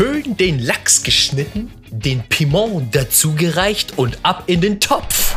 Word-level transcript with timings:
Schön 0.00 0.34
den 0.34 0.58
Lachs 0.58 1.02
geschnitten, 1.02 1.70
den 1.90 2.22
Piment 2.22 2.94
dazugereicht 2.94 3.98
und 3.98 4.18
ab 4.22 4.44
in 4.46 4.62
den 4.62 4.80
Topf. 4.80 5.36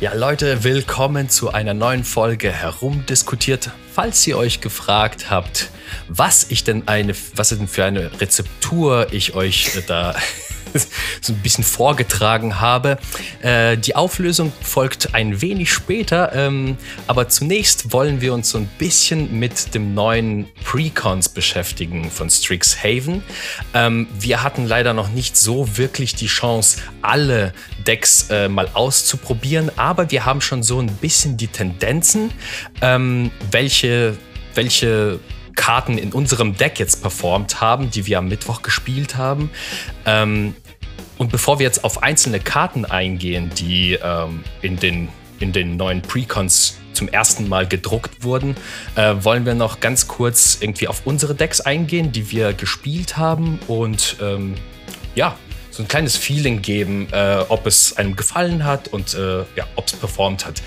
Ja, 0.00 0.12
Leute, 0.14 0.64
willkommen 0.64 1.28
zu 1.28 1.52
einer 1.52 1.72
neuen 1.72 2.02
Folge 2.02 2.50
Herumdiskutiert. 2.50 3.70
Falls 3.94 4.26
ihr 4.26 4.36
euch 4.36 4.60
gefragt 4.60 5.30
habt, 5.30 5.70
was 6.08 6.50
ich 6.50 6.64
denn 6.64 6.88
eine, 6.88 7.14
was 7.36 7.50
denn 7.50 7.68
für 7.68 7.84
eine 7.84 8.20
Rezeptur 8.20 9.06
ich 9.12 9.34
euch 9.36 9.76
äh, 9.76 9.82
da 9.86 10.16
so 11.20 11.32
ein 11.32 11.38
bisschen 11.38 11.64
vorgetragen 11.64 12.60
habe. 12.60 12.98
Äh, 13.42 13.76
die 13.76 13.96
Auflösung 13.96 14.52
folgt 14.62 15.14
ein 15.14 15.40
wenig 15.42 15.72
später, 15.72 16.32
ähm, 16.34 16.76
aber 17.06 17.28
zunächst 17.28 17.92
wollen 17.92 18.20
wir 18.20 18.34
uns 18.34 18.50
so 18.50 18.58
ein 18.58 18.68
bisschen 18.78 19.38
mit 19.38 19.74
dem 19.74 19.94
neuen 19.94 20.48
Precons 20.64 21.28
beschäftigen 21.28 22.10
von 22.10 22.30
Strixhaven. 22.30 23.22
Ähm, 23.74 24.08
wir 24.18 24.42
hatten 24.42 24.66
leider 24.66 24.92
noch 24.94 25.10
nicht 25.10 25.36
so 25.36 25.76
wirklich 25.76 26.14
die 26.14 26.26
Chance, 26.26 26.78
alle 27.02 27.52
Decks 27.86 28.28
äh, 28.30 28.48
mal 28.48 28.68
auszuprobieren, 28.74 29.70
aber 29.76 30.10
wir 30.10 30.24
haben 30.24 30.40
schon 30.40 30.62
so 30.62 30.78
ein 30.78 30.88
bisschen 30.96 31.36
die 31.36 31.48
Tendenzen, 31.48 32.30
ähm, 32.82 33.30
welche, 33.50 34.16
welche 34.54 35.20
Karten 35.60 35.98
in 35.98 36.14
unserem 36.14 36.56
Deck 36.56 36.78
jetzt 36.78 37.02
performt 37.02 37.60
haben, 37.60 37.90
die 37.90 38.06
wir 38.06 38.16
am 38.16 38.28
Mittwoch 38.28 38.62
gespielt 38.62 39.18
haben. 39.18 39.50
Ähm, 40.06 40.56
und 41.18 41.30
bevor 41.30 41.58
wir 41.58 41.66
jetzt 41.66 41.84
auf 41.84 42.02
einzelne 42.02 42.40
Karten 42.40 42.86
eingehen, 42.86 43.50
die 43.58 43.98
ähm, 44.02 44.42
in, 44.62 44.78
den, 44.78 45.10
in 45.38 45.52
den 45.52 45.76
neuen 45.76 46.00
Precons 46.00 46.78
zum 46.94 47.08
ersten 47.08 47.46
Mal 47.46 47.68
gedruckt 47.68 48.24
wurden, 48.24 48.56
äh, 48.96 49.16
wollen 49.20 49.44
wir 49.44 49.54
noch 49.54 49.80
ganz 49.80 50.08
kurz 50.08 50.56
irgendwie 50.62 50.88
auf 50.88 51.02
unsere 51.04 51.34
Decks 51.34 51.60
eingehen, 51.60 52.10
die 52.10 52.30
wir 52.30 52.54
gespielt 52.54 53.18
haben 53.18 53.58
und 53.68 54.16
ähm, 54.22 54.54
ja, 55.14 55.36
so 55.70 55.82
ein 55.82 55.88
kleines 55.88 56.16
Feeling 56.16 56.62
geben, 56.62 57.08
äh, 57.12 57.44
ob 57.50 57.66
es 57.66 57.98
einem 57.98 58.16
gefallen 58.16 58.64
hat 58.64 58.88
und 58.88 59.12
äh, 59.12 59.40
ja, 59.56 59.66
ob 59.76 59.88
es 59.88 59.92
performt 59.92 60.46
hat. 60.46 60.62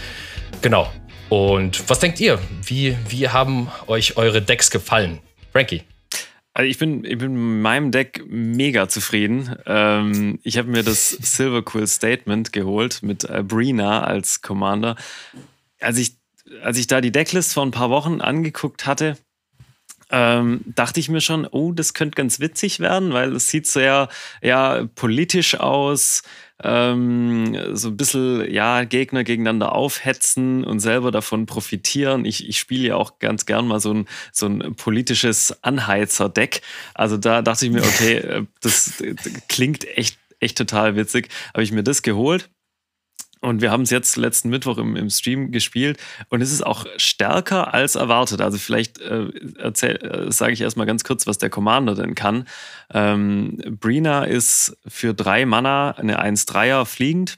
Genau. 0.61 0.87
Und 1.33 1.89
was 1.89 1.97
denkt 1.97 2.19
ihr? 2.19 2.37
Wie, 2.63 2.95
wie 3.09 3.27
haben 3.27 3.67
euch 3.87 4.17
eure 4.17 4.43
Decks 4.43 4.69
gefallen? 4.69 5.17
Frankie? 5.51 5.81
Also 6.53 6.69
ich 6.69 6.77
bin, 6.77 7.03
ich 7.05 7.17
bin 7.17 7.33
mit 7.33 7.63
meinem 7.63 7.89
Deck 7.89 8.23
mega 8.27 8.87
zufrieden. 8.87 9.55
Ähm, 9.65 10.37
ich 10.43 10.59
habe 10.59 10.69
mir 10.69 10.83
das 10.83 11.09
Silver 11.09 11.65
Quill 11.65 11.87
Statement 11.87 12.53
geholt 12.53 13.01
mit 13.01 13.27
Brina 13.47 14.03
als 14.03 14.43
Commander. 14.43 14.95
Als 15.79 15.97
ich, 15.97 16.17
als 16.61 16.77
ich 16.77 16.85
da 16.85 17.01
die 17.01 17.11
Decklist 17.11 17.55
vor 17.55 17.65
ein 17.65 17.71
paar 17.71 17.89
Wochen 17.89 18.21
angeguckt 18.21 18.85
hatte, 18.85 19.17
ähm, 20.11 20.61
dachte 20.67 20.99
ich 20.99 21.09
mir 21.09 21.21
schon, 21.21 21.47
oh, 21.47 21.71
das 21.71 21.95
könnte 21.95 22.13
ganz 22.13 22.41
witzig 22.41 22.79
werden, 22.79 23.11
weil 23.11 23.35
es 23.35 23.47
sieht 23.47 23.65
sehr 23.65 24.07
ja, 24.43 24.87
politisch 24.93 25.59
aus 25.59 26.21
ähm, 26.63 27.75
so 27.75 27.89
ein 27.89 27.97
bisschen 27.97 28.51
ja, 28.51 28.83
Gegner 28.85 29.23
gegeneinander 29.23 29.73
aufhetzen 29.73 30.63
und 30.63 30.79
selber 30.79 31.11
davon 31.11 31.45
profitieren. 31.45 32.25
Ich, 32.25 32.47
ich 32.47 32.57
spiele 32.57 32.87
ja 32.89 32.95
auch 32.95 33.19
ganz 33.19 33.45
gern 33.45 33.67
mal 33.67 33.79
so 33.79 33.93
ein, 33.93 34.07
so 34.31 34.47
ein 34.47 34.75
politisches 34.75 35.63
Anheizer-Deck. 35.63 36.61
Also 36.93 37.17
da 37.17 37.41
dachte 37.41 37.65
ich 37.65 37.71
mir, 37.71 37.83
okay, 37.83 38.17
äh, 38.17 38.45
das, 38.61 38.93
das 38.97 39.33
klingt 39.49 39.85
echt, 39.97 40.17
echt 40.39 40.57
total 40.57 40.95
witzig. 40.95 41.29
Habe 41.53 41.63
ich 41.63 41.71
mir 41.71 41.83
das 41.83 42.01
geholt 42.01 42.49
und 43.43 43.61
wir 43.61 43.71
haben 43.71 43.83
es 43.83 43.89
jetzt 43.89 44.15
letzten 44.15 44.49
Mittwoch 44.49 44.77
im, 44.77 44.95
im 44.95 45.09
Stream 45.09 45.51
gespielt 45.51 45.99
und 46.29 46.41
es 46.41 46.51
ist 46.51 46.65
auch 46.65 46.85
stärker 46.95 47.73
als 47.73 47.95
erwartet. 47.95 48.39
Also 48.39 48.57
vielleicht 48.57 48.99
äh, 49.01 49.25
äh, 49.25 50.31
sage 50.31 50.53
ich 50.53 50.61
erstmal 50.61 50.87
ganz 50.87 51.03
kurz, 51.03 51.27
was 51.27 51.39
der 51.39 51.49
Commander 51.49 51.93
denn 51.93 52.15
kann. 52.15 52.47
Ähm, 52.93 53.57
Brina 53.79 54.23
ist 54.23 54.77
für 54.87 55.13
drei 55.13 55.45
Mana 55.45 55.91
eine 55.91 56.23
1-3er 56.23 56.85
fliegend. 56.85 57.37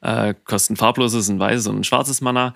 Äh, 0.00 0.34
kosten 0.44 0.76
farbloses, 0.76 1.28
ein 1.28 1.40
weißes 1.40 1.66
und 1.66 1.80
ein 1.80 1.84
schwarzes 1.84 2.20
Mana. 2.20 2.54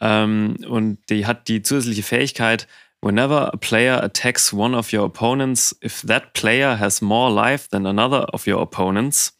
Ähm, 0.00 0.56
und 0.66 0.98
die 1.10 1.26
hat 1.26 1.48
die 1.48 1.60
zusätzliche 1.60 2.02
Fähigkeit, 2.02 2.66
Whenever 3.00 3.52
a 3.52 3.56
player 3.56 4.02
attacks 4.02 4.52
one 4.52 4.74
of 4.74 4.92
your 4.92 5.04
opponents, 5.04 5.72
if 5.84 6.02
that 6.02 6.34
player 6.34 6.74
has 6.74 7.00
more 7.00 7.30
life 7.30 7.68
than 7.68 7.86
another 7.86 8.26
of 8.32 8.44
your 8.48 8.60
opponents, 8.60 9.37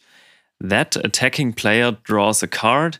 That 0.60 0.96
attacking 0.96 1.54
player 1.54 1.92
draws 2.04 2.42
a 2.42 2.48
card 2.48 2.98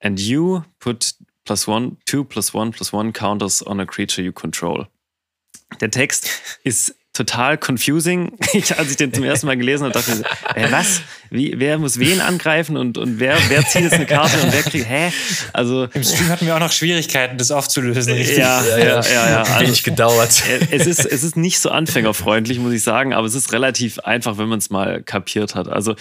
and 0.00 0.18
you 0.18 0.64
put 0.80 1.12
plus 1.44 1.68
one, 1.68 1.96
two 2.06 2.24
plus 2.24 2.54
one 2.54 2.72
plus 2.72 2.92
one 2.92 3.12
counters 3.12 3.62
on 3.62 3.80
a 3.80 3.86
creature 3.86 4.22
you 4.22 4.32
control. 4.32 4.86
Der 5.80 5.90
Text 5.90 6.28
ist 6.64 6.94
total 7.16 7.56
confusing. 7.56 8.32
Ich, 8.52 8.78
als 8.78 8.90
ich 8.90 8.96
den 8.96 9.12
zum 9.12 9.24
ersten 9.24 9.46
Mal 9.46 9.56
gelesen 9.56 9.84
habe, 9.84 9.94
dachte 9.94 10.12
ich, 10.12 10.62
äh, 10.62 10.70
was? 10.70 11.00
Wie, 11.30 11.54
wer 11.58 11.78
muss 11.78 11.98
wen 11.98 12.20
angreifen 12.20 12.76
und, 12.76 12.98
und 12.98 13.18
wer, 13.18 13.38
wer 13.48 13.66
zieht 13.66 13.82
jetzt 13.82 13.94
eine 13.94 14.06
Karte 14.06 14.38
und 14.42 14.52
wer 14.52 14.62
kriegt, 14.62 14.86
hä? 14.86 15.10
Also, 15.52 15.84
Im 15.94 16.04
Stream 16.04 16.28
hatten 16.28 16.46
wir 16.46 16.54
auch 16.54 16.60
noch 16.60 16.72
Schwierigkeiten, 16.72 17.38
das 17.38 17.50
aufzulösen, 17.50 18.12
richtig? 18.12 18.36
Ja, 18.36 18.62
ja, 18.64 18.78
ja. 18.78 19.00
ja, 19.00 19.30
ja. 19.30 19.42
Also, 19.42 19.60
Wenig 19.60 19.82
gedauert. 19.84 20.42
Es 20.70 20.86
ist, 20.86 21.06
es 21.06 21.24
ist 21.24 21.36
nicht 21.36 21.58
so 21.58 21.70
anfängerfreundlich, 21.70 22.58
muss 22.58 22.72
ich 22.72 22.82
sagen, 22.82 23.14
aber 23.14 23.26
es 23.26 23.34
ist 23.34 23.52
relativ 23.52 23.98
einfach, 24.00 24.36
wenn 24.36 24.48
man 24.48 24.58
es 24.58 24.68
mal 24.68 25.02
kapiert 25.02 25.54
hat. 25.54 25.68
Also, 25.68 25.96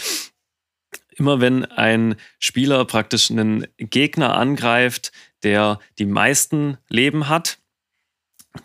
immer 1.16 1.42
wenn 1.42 1.66
ein 1.66 2.16
Spieler 2.40 2.86
praktisch 2.86 3.32
einen 3.32 3.68
Gegner 3.78 4.38
angreift, 4.38 5.12
der 5.44 5.80
die 6.00 6.06
meisten 6.06 6.78
Leben 6.90 7.30
hat, 7.30 7.60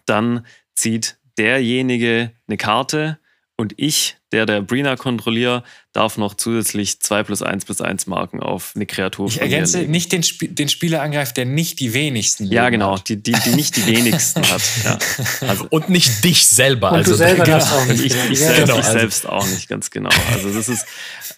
dann 0.06 0.46
zieht 0.74 1.18
derjenige 1.36 2.32
eine 2.46 2.56
Karte 2.56 3.18
und 3.60 3.74
ich, 3.76 4.16
der 4.32 4.46
der 4.46 4.62
Brina 4.62 4.96
kontrolliere, 4.96 5.62
darf 5.92 6.16
noch 6.16 6.32
zusätzlich 6.32 7.00
2 7.00 7.24
plus 7.24 7.42
1 7.42 7.66
plus 7.66 7.82
1 7.82 8.06
Marken 8.06 8.40
auf 8.40 8.72
eine 8.74 8.86
Kreatur 8.86 9.28
Ich 9.28 9.38
ergänze 9.38 9.82
nicht 9.82 10.12
den, 10.12 10.22
Sp 10.24 10.48
den 10.48 10.70
Spieler 10.70 11.02
angreift, 11.02 11.36
der 11.36 11.44
nicht 11.44 11.78
die 11.78 11.92
wenigsten 11.92 12.44
Leben 12.44 12.54
Ja, 12.54 12.70
genau, 12.70 12.96
die, 12.96 13.22
die, 13.22 13.32
die 13.32 13.50
nicht 13.50 13.76
die 13.76 13.86
wenigsten 13.86 14.48
hat. 14.50 14.62
Ja. 14.84 14.98
Also, 15.46 15.66
und 15.68 15.90
nicht 15.90 16.24
dich 16.24 16.46
selber. 16.46 16.92
Und 16.92 16.98
also, 16.98 17.10
du 17.10 17.16
selber 17.18 17.44
genau, 17.44 17.58
auch 17.58 17.86
nicht. 17.86 18.02
Ich, 18.02 18.14
ich, 18.30 18.38
selbst, 18.38 18.64
genau, 18.64 18.78
ich 18.78 18.84
selbst 18.86 19.28
auch 19.28 19.46
nicht, 19.46 19.68
ganz 19.68 19.90
genau. 19.90 20.10
Also 20.32 20.50
das 20.52 20.68
ist... 20.70 20.86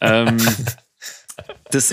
Ähm, 0.01 0.37
das 1.71 1.93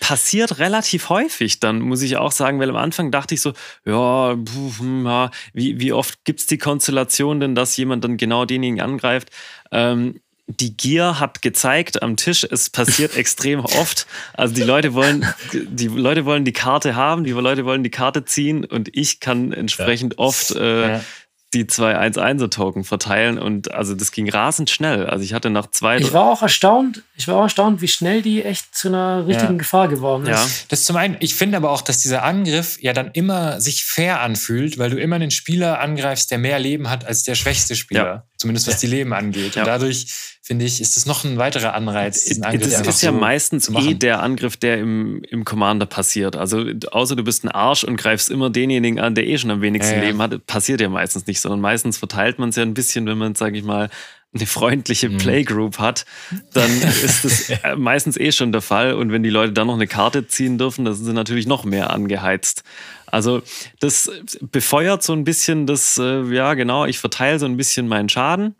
passiert 0.00 0.58
relativ 0.58 1.08
häufig, 1.08 1.60
dann 1.60 1.80
muss 1.80 2.02
ich 2.02 2.16
auch 2.16 2.32
sagen, 2.32 2.60
weil 2.60 2.70
am 2.70 2.76
Anfang 2.76 3.10
dachte 3.10 3.34
ich 3.34 3.40
so, 3.40 3.52
ja, 3.84 4.32
hm, 4.32 5.30
wie, 5.52 5.80
wie 5.80 5.92
oft 5.92 6.24
gibt 6.24 6.40
es 6.40 6.46
die 6.46 6.58
Konstellation 6.58 7.40
denn, 7.40 7.54
dass 7.54 7.76
jemand 7.76 8.04
dann 8.04 8.16
genau 8.16 8.44
denjenigen 8.44 8.80
angreift? 8.80 9.30
Ähm, 9.72 10.20
die 10.48 10.76
Gier 10.76 11.18
hat 11.18 11.42
gezeigt 11.42 12.02
am 12.02 12.16
Tisch, 12.16 12.46
es 12.48 12.70
passiert 12.70 13.16
extrem 13.16 13.60
oft. 13.60 14.06
Also 14.34 14.54
die 14.54 14.62
Leute 14.62 14.94
wollen, 14.94 15.26
die 15.52 15.88
Leute 15.88 16.24
wollen 16.24 16.44
die 16.44 16.52
Karte 16.52 16.94
haben, 16.94 17.24
die 17.24 17.32
Leute 17.32 17.64
wollen 17.64 17.82
die 17.82 17.90
Karte 17.90 18.24
ziehen 18.24 18.64
und 18.64 18.96
ich 18.96 19.20
kann 19.20 19.52
entsprechend 19.52 20.14
ja. 20.14 20.18
oft 20.20 20.52
äh, 20.52 20.92
ja 20.92 21.00
die 21.54 21.66
zwei 21.66 21.96
1-1er-Token 21.98 22.84
verteilen 22.84 23.38
und 23.38 23.72
also 23.72 23.94
das 23.94 24.12
ging 24.12 24.28
rasend 24.28 24.68
schnell. 24.68 25.06
Also 25.06 25.24
ich 25.24 25.32
hatte 25.32 25.48
nach 25.48 25.68
zwei. 25.70 25.98
Ich 25.98 26.12
war 26.12 26.30
auch 26.30 26.42
erstaunt, 26.42 27.02
ich 27.18 27.26
war 27.28 27.36
auch 27.36 27.44
erstaunt, 27.44 27.80
wie 27.80 27.88
schnell 27.88 28.20
die 28.20 28.42
echt 28.42 28.74
zu 28.74 28.88
einer 28.88 29.26
richtigen 29.26 29.52
ja. 29.52 29.58
Gefahr 29.58 29.88
geworden 29.88 30.24
ist. 30.24 30.28
Ja. 30.28 30.46
Das 30.68 30.84
zum 30.84 30.96
einen, 30.96 31.16
ich 31.20 31.34
finde 31.34 31.56
aber 31.56 31.70
auch, 31.70 31.80
dass 31.80 31.98
dieser 31.98 32.22
Angriff 32.22 32.76
ja 32.82 32.92
dann 32.92 33.10
immer 33.12 33.58
sich 33.58 33.84
fair 33.84 34.20
anfühlt, 34.20 34.76
weil 34.76 34.90
du 34.90 35.00
immer 35.00 35.16
einen 35.16 35.30
Spieler 35.30 35.80
angreifst, 35.80 36.30
der 36.30 36.38
mehr 36.38 36.58
Leben 36.58 36.90
hat 36.90 37.06
als 37.06 37.22
der 37.22 37.34
schwächste 37.34 37.74
Spieler. 37.74 38.04
Ja. 38.04 38.24
Zumindest 38.36 38.68
was 38.68 38.80
die 38.80 38.86
Leben 38.86 39.14
angeht. 39.14 39.56
Und 39.56 39.66
dadurch 39.66 40.06
finde 40.42 40.66
ich, 40.66 40.80
ist 40.82 40.96
das 40.96 41.06
noch 41.06 41.24
ein 41.24 41.38
weiterer 41.38 41.72
Anreiz. 41.72 42.26
Diesen 42.26 42.44
Angriff 42.44 42.70
das 42.70 42.86
ist 42.86 43.02
ja 43.02 43.10
so 43.10 43.18
meistens 43.18 43.70
eh 43.70 43.94
der 43.94 44.22
Angriff, 44.22 44.58
der 44.58 44.78
im, 44.78 45.22
im 45.24 45.44
Commander 45.46 45.86
passiert. 45.86 46.36
Also 46.36 46.66
außer 46.90 47.16
du 47.16 47.24
bist 47.24 47.44
ein 47.44 47.48
Arsch 47.48 47.82
und 47.82 47.96
greifst 47.96 48.28
immer 48.28 48.50
denjenigen 48.50 49.00
an, 49.00 49.14
der 49.14 49.26
eh 49.26 49.38
schon 49.38 49.50
am 49.50 49.62
wenigsten 49.62 49.94
ja, 49.94 50.02
ja. 50.02 50.06
Leben 50.08 50.20
hat, 50.20 50.46
passiert 50.46 50.82
ja 50.82 50.90
meistens 50.90 51.26
nicht, 51.26 51.40
sondern 51.40 51.62
meistens 51.62 51.96
verteilt 51.96 52.38
man 52.38 52.50
es 52.50 52.56
ja 52.56 52.62
ein 52.62 52.74
bisschen, 52.74 53.06
wenn 53.06 53.16
man, 53.16 53.34
sage 53.34 53.56
ich 53.56 53.64
mal, 53.64 53.88
eine 54.36 54.46
freundliche 54.46 55.08
mhm. 55.08 55.18
Playgroup 55.18 55.78
hat, 55.78 56.06
dann 56.52 56.70
ist 57.04 57.24
das 57.24 57.50
äh, 57.64 57.76
meistens 57.76 58.16
eh 58.16 58.32
schon 58.32 58.52
der 58.52 58.62
Fall. 58.62 58.94
Und 58.94 59.12
wenn 59.12 59.22
die 59.22 59.30
Leute 59.30 59.52
dann 59.52 59.66
noch 59.66 59.74
eine 59.74 59.86
Karte 59.86 60.26
ziehen 60.26 60.58
dürfen, 60.58 60.84
dann 60.84 60.94
sind 60.94 61.06
sie 61.06 61.12
natürlich 61.12 61.46
noch 61.46 61.64
mehr 61.64 61.90
angeheizt. 61.90 62.62
Also 63.06 63.42
das 63.80 64.10
befeuert 64.40 65.02
so 65.02 65.12
ein 65.12 65.24
bisschen 65.24 65.66
das, 65.66 65.98
äh, 65.98 66.22
ja 66.24 66.54
genau, 66.54 66.84
ich 66.86 66.98
verteile 66.98 67.38
so 67.38 67.46
ein 67.46 67.56
bisschen 67.56 67.88
meinen 67.88 68.08
Schaden 68.08 68.56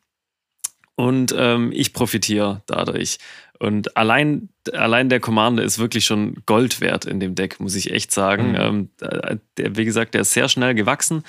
und 0.94 1.34
ähm, 1.36 1.72
ich 1.72 1.92
profitiere 1.92 2.62
dadurch. 2.66 3.18
Und 3.58 3.96
allein, 3.96 4.50
allein 4.72 5.08
der 5.08 5.20
Commander 5.20 5.62
ist 5.62 5.78
wirklich 5.78 6.04
schon 6.04 6.36
Gold 6.46 6.80
wert 6.80 7.06
in 7.06 7.20
dem 7.20 7.34
Deck, 7.34 7.58
muss 7.58 7.74
ich 7.74 7.90
echt 7.90 8.12
sagen. 8.12 8.50
Mhm. 8.50 8.56
Ähm, 9.00 9.38
der, 9.56 9.76
wie 9.76 9.84
gesagt, 9.84 10.14
der 10.14 10.22
ist 10.22 10.32
sehr 10.32 10.48
schnell 10.48 10.74
gewachsen. 10.74 11.22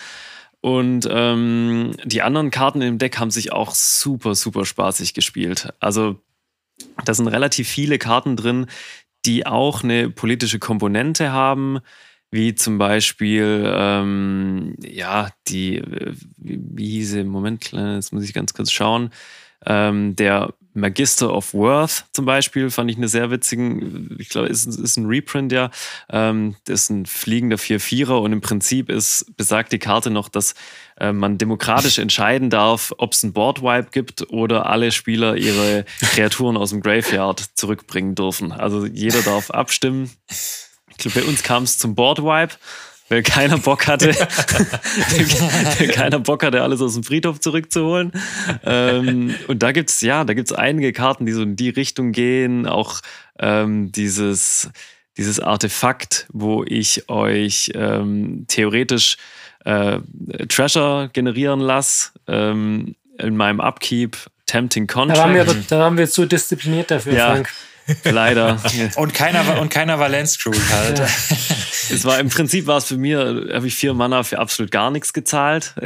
Und 0.61 1.07
ähm, 1.09 1.91
die 2.03 2.21
anderen 2.21 2.51
Karten 2.51 2.81
im 2.81 2.97
Deck 2.97 3.19
haben 3.19 3.31
sich 3.31 3.51
auch 3.51 3.75
super, 3.75 4.35
super 4.35 4.65
spaßig 4.65 5.13
gespielt. 5.13 5.73
Also 5.79 6.19
da 7.05 7.13
sind 7.13 7.27
relativ 7.27 7.67
viele 7.67 7.97
Karten 7.97 8.35
drin, 8.35 8.67
die 9.25 9.45
auch 9.45 9.83
eine 9.83 10.09
politische 10.09 10.59
Komponente 10.59 11.31
haben, 11.31 11.79
wie 12.31 12.55
zum 12.55 12.77
Beispiel, 12.77 13.63
ähm, 13.73 14.75
ja, 14.81 15.29
die, 15.47 15.81
wie 16.37 16.89
hieß 16.89 17.11
sie, 17.11 17.23
Moment, 17.23 17.71
jetzt 17.71 18.11
muss 18.11 18.23
ich 18.23 18.33
ganz 18.33 18.53
kurz 18.53 18.71
schauen, 18.71 19.11
ähm, 19.67 20.15
der 20.15 20.53
Magister 20.77 21.33
of 21.33 21.53
Worth 21.53 22.05
zum 22.13 22.25
Beispiel 22.25 22.69
fand 22.69 22.89
ich 22.91 22.97
eine 22.97 23.07
sehr 23.07 23.31
witzigen, 23.31 24.15
ich 24.19 24.29
glaube, 24.29 24.47
ist, 24.47 24.65
ist 24.65 24.97
ein 24.97 25.07
Reprint, 25.07 25.51
ja. 25.51 25.71
Ähm, 26.09 26.55
das 26.65 26.83
ist 26.83 26.89
ein 26.91 27.05
fliegender 27.05 27.57
4-4er 27.57 28.19
und 28.21 28.31
im 28.31 28.41
Prinzip 28.41 28.89
ist, 28.89 29.35
besagt 29.35 29.73
die 29.73 29.79
Karte 29.79 30.11
noch, 30.11 30.29
dass 30.29 30.53
äh, 30.99 31.11
man 31.11 31.37
demokratisch 31.37 31.97
entscheiden 31.97 32.49
darf, 32.49 32.93
ob 32.97 33.13
es 33.13 33.23
ein 33.23 33.33
Boardwipe 33.33 33.89
gibt 33.91 34.29
oder 34.31 34.67
alle 34.67 34.91
Spieler 34.91 35.35
ihre 35.35 35.85
Kreaturen 35.99 36.57
aus 36.57 36.69
dem 36.69 36.81
Graveyard 36.81 37.43
zurückbringen 37.55 38.15
dürfen. 38.15 38.51
Also 38.51 38.85
jeder 38.85 39.21
darf 39.21 39.49
abstimmen. 39.49 40.11
Ich 40.29 40.97
glaube, 40.97 41.21
bei 41.21 41.27
uns 41.27 41.43
kam 41.43 41.63
es 41.63 41.77
zum 41.77 41.95
Boardwipe 41.95 42.55
weil 43.09 43.23
keiner 43.23 43.57
Bock 43.57 43.87
hatte, 43.87 44.09
weil 45.79 45.87
keiner 45.89 46.19
Bock 46.19 46.43
hatte, 46.43 46.61
alles 46.61 46.81
aus 46.81 46.93
dem 46.93 47.03
Friedhof 47.03 47.39
zurückzuholen. 47.39 48.11
Ähm, 48.63 49.35
und 49.47 49.63
da 49.63 49.71
gibt's 49.71 50.01
ja, 50.01 50.23
da 50.23 50.33
gibt's 50.33 50.51
einige 50.51 50.93
Karten, 50.93 51.25
die 51.25 51.31
so 51.31 51.41
in 51.41 51.55
die 51.55 51.69
Richtung 51.69 52.11
gehen. 52.11 52.67
Auch 52.67 53.01
ähm, 53.39 53.91
dieses, 53.91 54.69
dieses 55.17 55.39
Artefakt, 55.39 56.27
wo 56.31 56.63
ich 56.63 57.09
euch 57.09 57.71
ähm, 57.75 58.45
theoretisch 58.47 59.17
äh, 59.65 59.99
Treasure 60.49 61.09
generieren 61.13 61.59
lasse 61.59 62.11
ähm, 62.27 62.95
in 63.17 63.37
meinem 63.37 63.59
Upkeep. 63.59 64.17
Tempting 64.47 64.87
Contract. 64.87 65.19
Da 65.19 65.23
waren 65.23 65.33
wir, 65.35 65.45
da 65.67 65.79
waren 65.79 65.97
wir 65.97 66.07
zu 66.07 66.25
diszipliniert 66.25 66.89
dafür, 66.89 67.13
ja. 67.13 67.31
Frank. 67.31 67.49
Leider. 68.03 68.61
und 68.95 69.13
keiner, 69.13 69.61
und 69.61 69.69
keiner 69.69 69.99
war 69.99 70.09
Lance 70.09 70.37
Crew 70.39 70.53
halt. 70.71 71.01
Es 71.89 72.03
war 72.03 72.19
im 72.19 72.29
Prinzip 72.29 72.67
war 72.67 72.77
es 72.77 72.85
für 72.85 72.97
mir, 72.97 73.49
habe 73.53 73.67
ich 73.67 73.75
vier 73.75 73.93
Mana 73.93 74.23
für 74.23 74.39
absolut 74.39 74.71
gar 74.71 74.91
nichts 74.91 75.13
gezahlt. 75.13 75.73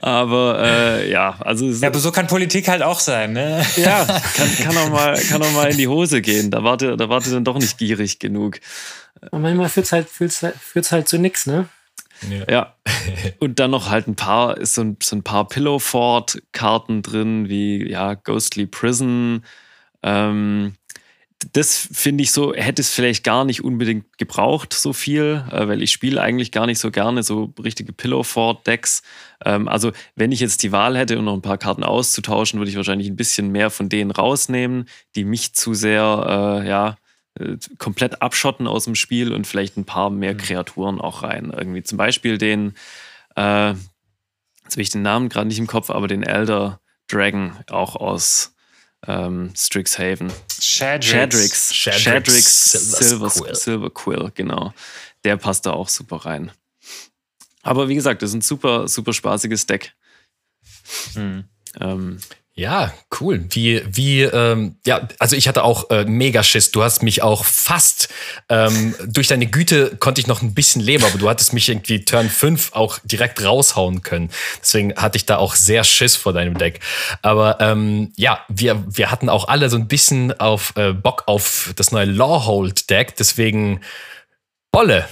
aber 0.00 0.58
äh, 0.62 1.10
ja, 1.10 1.36
also. 1.40 1.66
Ja, 1.66 1.88
aber 1.88 1.98
so 1.98 2.12
kann 2.12 2.26
Politik 2.26 2.68
halt 2.68 2.82
auch 2.82 3.00
sein, 3.00 3.32
ne? 3.32 3.64
Ja, 3.76 4.04
kann, 4.04 4.56
kann, 4.62 4.76
auch 4.78 4.90
mal, 4.90 5.20
kann 5.28 5.42
auch 5.42 5.52
mal 5.52 5.70
in 5.70 5.76
die 5.76 5.88
Hose 5.88 6.22
gehen. 6.22 6.50
Da 6.50 6.64
warte, 6.64 6.96
da 6.96 7.08
warte 7.08 7.30
dann 7.30 7.44
doch 7.44 7.58
nicht 7.58 7.78
gierig 7.78 8.18
genug. 8.18 8.60
Und 9.30 9.42
manchmal 9.42 9.68
führt 9.68 9.86
es 9.86 9.92
halt, 9.92 10.08
führt's 10.08 10.92
halt 10.92 11.08
zu 11.08 11.18
nichts, 11.18 11.46
ne? 11.46 11.68
Ja. 12.30 12.44
ja. 12.50 12.76
Und 13.38 13.58
dann 13.58 13.70
noch 13.70 13.90
halt 13.90 14.08
ein 14.08 14.16
paar, 14.16 14.56
ist 14.56 14.74
so 14.74 14.82
ein, 14.82 14.96
so 15.02 15.16
ein 15.16 15.22
paar 15.22 15.46
Pillow 15.48 15.78
Fort 15.78 16.42
Karten 16.52 17.02
drin, 17.02 17.48
wie 17.48 17.88
ja, 17.88 18.14
Ghostly 18.14 18.66
Prison. 18.66 19.44
Ähm, 20.02 20.74
das 21.52 21.88
finde 21.92 22.22
ich 22.22 22.32
so, 22.32 22.54
hätte 22.54 22.80
es 22.80 22.92
vielleicht 22.92 23.22
gar 23.22 23.44
nicht 23.44 23.62
unbedingt 23.62 24.16
gebraucht, 24.18 24.72
so 24.72 24.92
viel, 24.92 25.44
äh, 25.50 25.68
weil 25.68 25.82
ich 25.82 25.92
spiele 25.92 26.20
eigentlich 26.20 26.50
gar 26.50 26.66
nicht 26.66 26.78
so 26.78 26.90
gerne 26.90 27.22
so 27.22 27.52
richtige 27.62 27.92
Pillow 27.92 28.22
Fort 28.22 28.66
Decks. 28.66 29.02
Ähm, 29.44 29.68
also, 29.68 29.92
wenn 30.14 30.32
ich 30.32 30.40
jetzt 30.40 30.62
die 30.62 30.72
Wahl 30.72 30.96
hätte, 30.96 31.18
um 31.18 31.24
noch 31.24 31.34
ein 31.34 31.42
paar 31.42 31.58
Karten 31.58 31.84
auszutauschen, 31.84 32.58
würde 32.58 32.70
ich 32.70 32.76
wahrscheinlich 32.76 33.08
ein 33.08 33.16
bisschen 33.16 33.52
mehr 33.52 33.70
von 33.70 33.88
denen 33.88 34.10
rausnehmen, 34.10 34.88
die 35.14 35.24
mich 35.24 35.54
zu 35.54 35.74
sehr, 35.74 36.62
äh, 36.62 36.68
ja, 36.68 36.96
komplett 37.78 38.22
abschotten 38.22 38.66
aus 38.66 38.84
dem 38.84 38.94
Spiel 38.94 39.32
und 39.32 39.46
vielleicht 39.46 39.76
ein 39.76 39.84
paar 39.84 40.10
mehr 40.10 40.34
mhm. 40.34 40.38
Kreaturen 40.38 41.00
auch 41.00 41.22
rein. 41.22 41.52
Irgendwie 41.56 41.82
zum 41.82 41.98
Beispiel 41.98 42.38
den, 42.38 42.74
äh, 43.36 43.70
jetzt 43.70 44.72
habe 44.72 44.82
ich 44.82 44.90
den 44.90 45.02
Namen 45.02 45.28
gerade 45.28 45.48
nicht 45.48 45.58
im 45.58 45.66
Kopf, 45.66 45.90
aber 45.90 46.08
den 46.08 46.22
Elder 46.22 46.80
Dragon 47.08 47.56
auch 47.70 47.96
aus 47.96 48.54
ähm, 49.06 49.52
Strixhaven. 49.56 50.32
Shadrix. 50.60 51.74
Shadrix. 51.74 52.02
Shadrix, 52.02 52.72
Silver, 52.72 53.30
Quill. 53.30 53.54
Silver 53.54 53.90
Quill, 53.90 54.32
genau. 54.34 54.74
Der 55.24 55.36
passt 55.36 55.66
da 55.66 55.72
auch 55.72 55.88
super 55.88 56.16
rein. 56.16 56.50
Aber 57.62 57.88
wie 57.88 57.94
gesagt, 57.94 58.22
das 58.22 58.30
ist 58.30 58.36
ein 58.36 58.40
super, 58.42 58.88
super 58.88 59.12
spaßiges 59.12 59.66
Deck. 59.66 59.94
Mhm. 61.14 61.44
Ähm, 61.80 62.20
ja, 62.58 62.90
cool. 63.20 63.44
Wie, 63.50 63.82
wie, 63.86 64.22
ähm, 64.22 64.76
ja, 64.86 65.06
also 65.18 65.36
ich 65.36 65.46
hatte 65.46 65.62
auch 65.62 65.90
äh, 65.90 66.06
mega 66.06 66.42
Schiss. 66.42 66.72
Du 66.72 66.82
hast 66.82 67.02
mich 67.02 67.22
auch 67.22 67.44
fast, 67.44 68.08
ähm, 68.48 68.94
durch 69.06 69.28
deine 69.28 69.46
Güte 69.46 69.94
konnte 69.96 70.22
ich 70.22 70.26
noch 70.26 70.40
ein 70.40 70.54
bisschen 70.54 70.80
leben, 70.80 71.04
aber 71.04 71.18
du 71.18 71.28
hattest 71.28 71.52
mich 71.52 71.68
irgendwie 71.68 72.06
Turn 72.06 72.30
5 72.30 72.72
auch 72.72 72.98
direkt 73.04 73.44
raushauen 73.44 74.02
können. 74.02 74.30
Deswegen 74.62 74.94
hatte 74.96 75.18
ich 75.18 75.26
da 75.26 75.36
auch 75.36 75.54
sehr 75.54 75.84
Schiss 75.84 76.16
vor 76.16 76.32
deinem 76.32 76.56
Deck. 76.56 76.80
Aber 77.20 77.60
ähm, 77.60 78.14
ja, 78.16 78.42
wir, 78.48 78.82
wir 78.88 79.10
hatten 79.10 79.28
auch 79.28 79.48
alle 79.48 79.68
so 79.68 79.76
ein 79.76 79.86
bisschen 79.86 80.32
auf 80.40 80.72
äh, 80.76 80.94
Bock 80.94 81.24
auf 81.26 81.74
das 81.76 81.92
neue 81.92 82.06
Lawhold-Deck. 82.06 83.16
Deswegen 83.16 83.82
Bolle, 84.72 85.06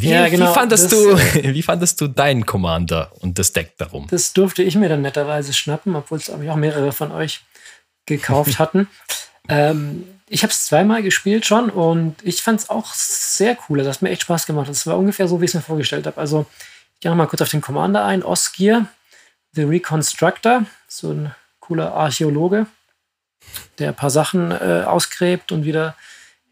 wie, 0.00 0.10
ja, 0.10 0.28
genau, 0.28 0.50
wie, 0.50 0.54
fandest 0.54 0.84
das, 0.84 0.90
du, 0.90 1.10
äh, 1.10 1.54
wie 1.54 1.62
fandest 1.62 2.00
du 2.00 2.08
deinen 2.08 2.46
Commander 2.46 3.12
und 3.20 3.38
das 3.38 3.52
Deck 3.52 3.76
darum? 3.78 4.06
Das 4.10 4.32
durfte 4.32 4.62
ich 4.62 4.76
mir 4.76 4.88
dann 4.88 5.02
netterweise 5.02 5.52
schnappen, 5.52 5.96
obwohl 5.96 6.18
es 6.18 6.30
auch 6.30 6.38
mehrere 6.56 6.92
von 6.92 7.12
euch 7.12 7.42
gekauft 8.06 8.58
hatten. 8.58 8.88
ähm, 9.48 10.06
ich 10.28 10.42
habe 10.42 10.50
es 10.50 10.66
zweimal 10.66 11.02
gespielt 11.02 11.46
schon 11.46 11.70
und 11.70 12.16
ich 12.22 12.42
fand 12.42 12.60
es 12.60 12.70
auch 12.70 12.92
sehr 12.94 13.56
cool. 13.68 13.78
Das 13.78 13.96
hat 13.96 14.02
mir 14.02 14.10
echt 14.10 14.22
Spaß 14.22 14.46
gemacht. 14.46 14.68
Das 14.68 14.86
war 14.86 14.98
ungefähr 14.98 15.28
so, 15.28 15.40
wie 15.40 15.44
ich 15.44 15.50
es 15.50 15.54
mir 15.54 15.60
vorgestellt 15.60 16.06
habe. 16.06 16.18
Also, 16.18 16.46
ich 16.94 17.00
gehe 17.00 17.10
nochmal 17.10 17.28
kurz 17.28 17.42
auf 17.42 17.48
den 17.48 17.60
Commander 17.60 18.04
ein. 18.04 18.24
Osgir, 18.24 18.86
The 19.52 19.62
Reconstructor, 19.62 20.64
so 20.88 21.12
ein 21.12 21.34
cooler 21.60 21.94
Archäologe, 21.94 22.66
der 23.78 23.88
ein 23.88 23.94
paar 23.94 24.10
Sachen 24.10 24.50
äh, 24.50 24.82
ausgräbt 24.84 25.52
und 25.52 25.64
wieder 25.64 25.96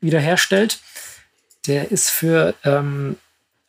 wiederherstellt. 0.00 0.78
Der 1.66 1.90
ist 1.90 2.10
für 2.10 2.54
ähm, 2.62 3.16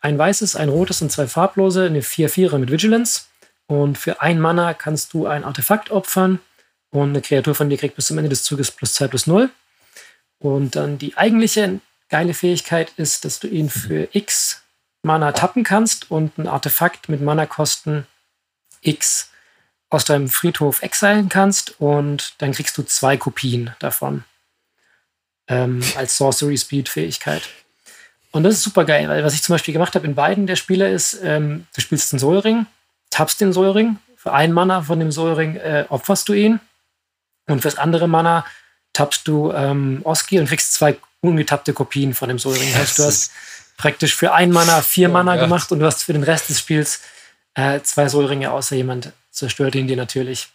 ein 0.05 0.19
weißes, 0.19 0.55
ein 0.55 0.69
rotes 0.69 1.01
und 1.01 1.11
zwei 1.11 1.25
farblose, 1.25 1.87
eine 1.87 2.01
4-4er 2.01 2.59
mit 2.59 2.69
Vigilance. 2.69 3.23
Und 3.65 3.97
für 3.97 4.21
ein 4.21 4.39
Mana 4.39 4.75
kannst 4.75 5.13
du 5.13 5.25
ein 5.25 5.43
Artefakt 5.43 5.89
opfern 5.89 6.39
und 6.91 7.09
eine 7.09 7.21
Kreatur 7.21 7.55
von 7.55 7.71
dir 7.71 7.79
kriegt 7.79 7.95
bis 7.95 8.05
zum 8.05 8.19
Ende 8.19 8.29
des 8.29 8.43
Zuges 8.43 8.69
plus 8.69 8.93
2 8.93 9.07
plus 9.07 9.25
0. 9.25 9.49
Und 10.37 10.75
dann 10.75 10.99
die 10.99 11.17
eigentliche 11.17 11.79
geile 12.09 12.35
Fähigkeit 12.35 12.93
ist, 12.97 13.25
dass 13.25 13.39
du 13.39 13.47
ihn 13.47 13.71
für 13.71 14.07
X 14.11 14.61
Mana 15.01 15.31
tappen 15.31 15.63
kannst 15.63 16.11
und 16.11 16.37
ein 16.37 16.47
Artefakt 16.47 17.09
mit 17.09 17.21
Mana-Kosten 17.21 18.05
X 18.81 19.31
aus 19.89 20.05
deinem 20.05 20.29
Friedhof 20.29 20.83
exilen 20.83 21.29
kannst 21.29 21.79
und 21.79 22.35
dann 22.39 22.51
kriegst 22.51 22.77
du 22.77 22.83
zwei 22.83 23.17
Kopien 23.17 23.75
davon 23.79 24.23
ähm, 25.47 25.81
als 25.95 26.17
Sorcery 26.17 26.57
Speed 26.57 26.89
Fähigkeit. 26.89 27.49
Und 28.35 28.43
das 28.43 28.55
ist 28.55 28.63
super 28.63 28.83
geil, 28.83 29.07
weil 29.07 29.23
was 29.23 29.33
ich 29.33 29.41
zum 29.41 29.53
Beispiel 29.53 29.73
gemacht 29.73 29.95
habe 29.95 30.05
in 30.05 30.13
beiden 30.13 30.45
der 30.45 30.57
Spiele 30.57 30.91
ist, 30.91 31.17
ähm, 31.23 31.67
du 31.73 31.79
spielst 31.79 32.11
den 32.11 32.19
Soulring, 32.19 32.65
tappst 33.09 33.39
den 33.39 33.53
Soulring, 33.53 33.95
für 34.17 34.33
einen 34.33 34.51
Mana 34.51 34.81
von 34.81 34.99
dem 34.99 35.09
Soulring 35.09 35.55
äh, 35.55 35.85
opferst 35.87 36.27
du 36.27 36.33
ihn 36.33 36.59
und 37.47 37.61
fürs 37.61 37.77
andere 37.77 38.09
Mana 38.09 38.45
tappst 38.91 39.25
du 39.29 39.53
ähm, 39.53 40.01
Oski 40.03 40.37
und 40.37 40.49
kriegst 40.49 40.73
zwei 40.73 40.97
ungetappte 41.21 41.71
Kopien 41.71 42.13
von 42.13 42.27
dem 42.27 42.37
Soulring. 42.37 42.67
Das 42.73 42.81
heißt, 42.81 42.99
du 42.99 43.03
hast 43.03 43.31
praktisch 43.77 44.13
für 44.13 44.33
einen 44.33 44.51
Mana 44.51 44.81
vier 44.81 45.07
oh 45.07 45.13
Mana 45.13 45.35
Gott. 45.35 45.45
gemacht 45.45 45.71
und 45.71 45.79
du 45.79 45.85
hast 45.85 46.03
für 46.03 46.11
den 46.11 46.23
Rest 46.23 46.49
des 46.49 46.59
Spiels 46.59 47.03
äh, 47.53 47.79
zwei 47.83 48.09
Soulringe, 48.09 48.51
außer 48.51 48.75
jemand 48.75 49.13
zerstört 49.31 49.75
ihn 49.75 49.87
dir 49.87 49.95
natürlich. 49.95 50.49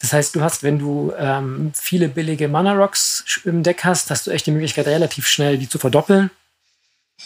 Das 0.00 0.12
heißt, 0.12 0.34
du 0.34 0.40
hast, 0.40 0.64
wenn 0.64 0.80
du 0.80 1.12
ähm, 1.16 1.70
viele 1.76 2.08
billige 2.08 2.48
Mana-Rocks 2.48 3.40
im 3.44 3.62
Deck 3.62 3.84
hast, 3.84 4.10
hast 4.10 4.26
du 4.26 4.32
echt 4.32 4.46
die 4.46 4.50
Möglichkeit, 4.50 4.88
relativ 4.88 5.28
schnell 5.28 5.58
die 5.58 5.68
zu 5.68 5.78
verdoppeln 5.78 6.32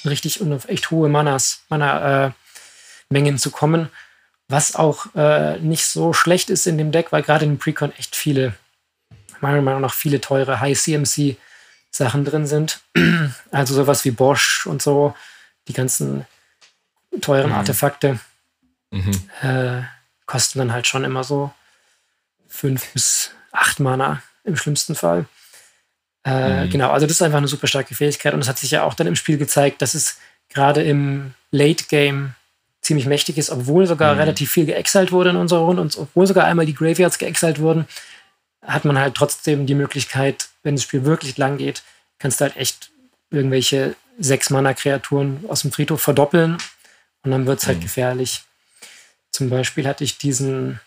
richtig 0.05 0.41
und 0.41 0.53
auf 0.53 0.69
echt 0.69 0.91
hohe 0.91 1.09
Manas, 1.09 1.63
Mana-Mengen 1.69 3.35
äh, 3.35 3.39
zu 3.39 3.51
kommen. 3.51 3.89
Was 4.49 4.75
auch 4.75 5.15
äh, 5.15 5.59
nicht 5.61 5.87
so 5.87 6.13
schlecht 6.13 6.51
ist 6.51 6.67
in 6.67 6.79
dem 6.79 6.91
Deck, 6.91 7.13
weil 7.13 7.23
gerade 7.23 7.45
in 7.45 7.59
Precon 7.59 7.93
echt 7.99 8.17
viele, 8.17 8.55
meiner 9.41 9.63
Meinung 9.63 9.81
nach, 9.81 9.95
viele 9.95 10.21
teure 10.21 10.61
High-CMC-Sachen 10.61 12.25
drin 12.25 12.47
sind. 12.47 12.81
also 13.53 13.75
sowas 13.75 14.05
wie 14.05 14.11
Bosch 14.11 14.67
und 14.67 14.83
so, 14.83 15.15
die 15.69 15.73
ganzen 15.73 16.27
teuren 17.21 17.51
mhm. 17.51 17.57
Artefakte 17.57 18.19
mhm. 18.91 19.13
Äh, 19.43 19.83
kosten 20.27 20.59
dann 20.61 20.73
halt 20.73 20.87
schon 20.87 21.05
immer 21.05 21.25
so 21.25 21.53
fünf 22.49 22.93
bis 22.93 23.31
acht 23.53 23.81
Mana 23.81 24.23
im 24.45 24.57
schlimmsten 24.57 24.95
Fall. 24.95 25.27
Äh, 26.25 26.65
mhm. 26.65 26.71
Genau, 26.71 26.91
also 26.91 27.07
das 27.07 27.17
ist 27.17 27.23
einfach 27.23 27.39
eine 27.39 27.49
super 27.49 27.67
starke 27.67 27.95
Fähigkeit 27.95 28.35
und 28.35 28.41
es 28.41 28.49
hat 28.49 28.59
sich 28.59 28.71
ja 28.71 28.85
auch 28.85 28.95
dann 28.95 29.07
im 29.07 29.17
Spiel 29.17 29.39
gezeigt, 29.39 29.81
dass 29.81 29.95
es 29.95 30.19
gerade 30.49 30.83
im 30.83 31.35
Late 31.51 31.85
Game 31.89 32.35
ziemlich 32.83 33.07
mächtig 33.07 33.39
ist, 33.39 33.51
obwohl 33.51 33.87
sogar 33.87 34.15
mhm. 34.15 34.21
relativ 34.21 34.51
viel 34.51 34.67
geexalt 34.67 35.13
wurde 35.13 35.31
in 35.31 35.37
unserer 35.37 35.61
Runde 35.61 35.83
und 35.83 35.97
obwohl 35.97 36.27
sogar 36.27 36.45
einmal 36.45 36.67
die 36.67 36.75
Graveyards 36.75 37.19
geexalt 37.19 37.61
wurden, 37.61 37.87
hat 38.63 38.85
man 38.85 38.99
halt 38.99 39.15
trotzdem 39.15 39.67
die 39.67 39.75
Möglichkeit, 39.75 40.49
wenn 40.63 40.77
das 40.77 40.85
Spiel 40.85 41.05
wirklich 41.05 41.39
lang 41.39 41.57
geht, 41.57 41.83
kannst 42.19 42.41
du 42.41 42.45
halt 42.45 42.57
echt 42.57 42.91
irgendwelche 43.31 43.97
sechs 44.19 44.51
Mana-Kreaturen 44.51 45.45
aus 45.49 45.63
dem 45.63 45.73
Friedhof 45.73 46.03
verdoppeln 46.03 46.59
und 47.23 47.31
dann 47.31 47.47
wird 47.47 47.61
es 47.61 47.67
halt 47.67 47.79
mhm. 47.79 47.83
gefährlich. 47.83 48.43
Zum 49.31 49.49
Beispiel 49.49 49.87
hatte 49.87 50.05
ich 50.05 50.19
diesen, 50.19 50.81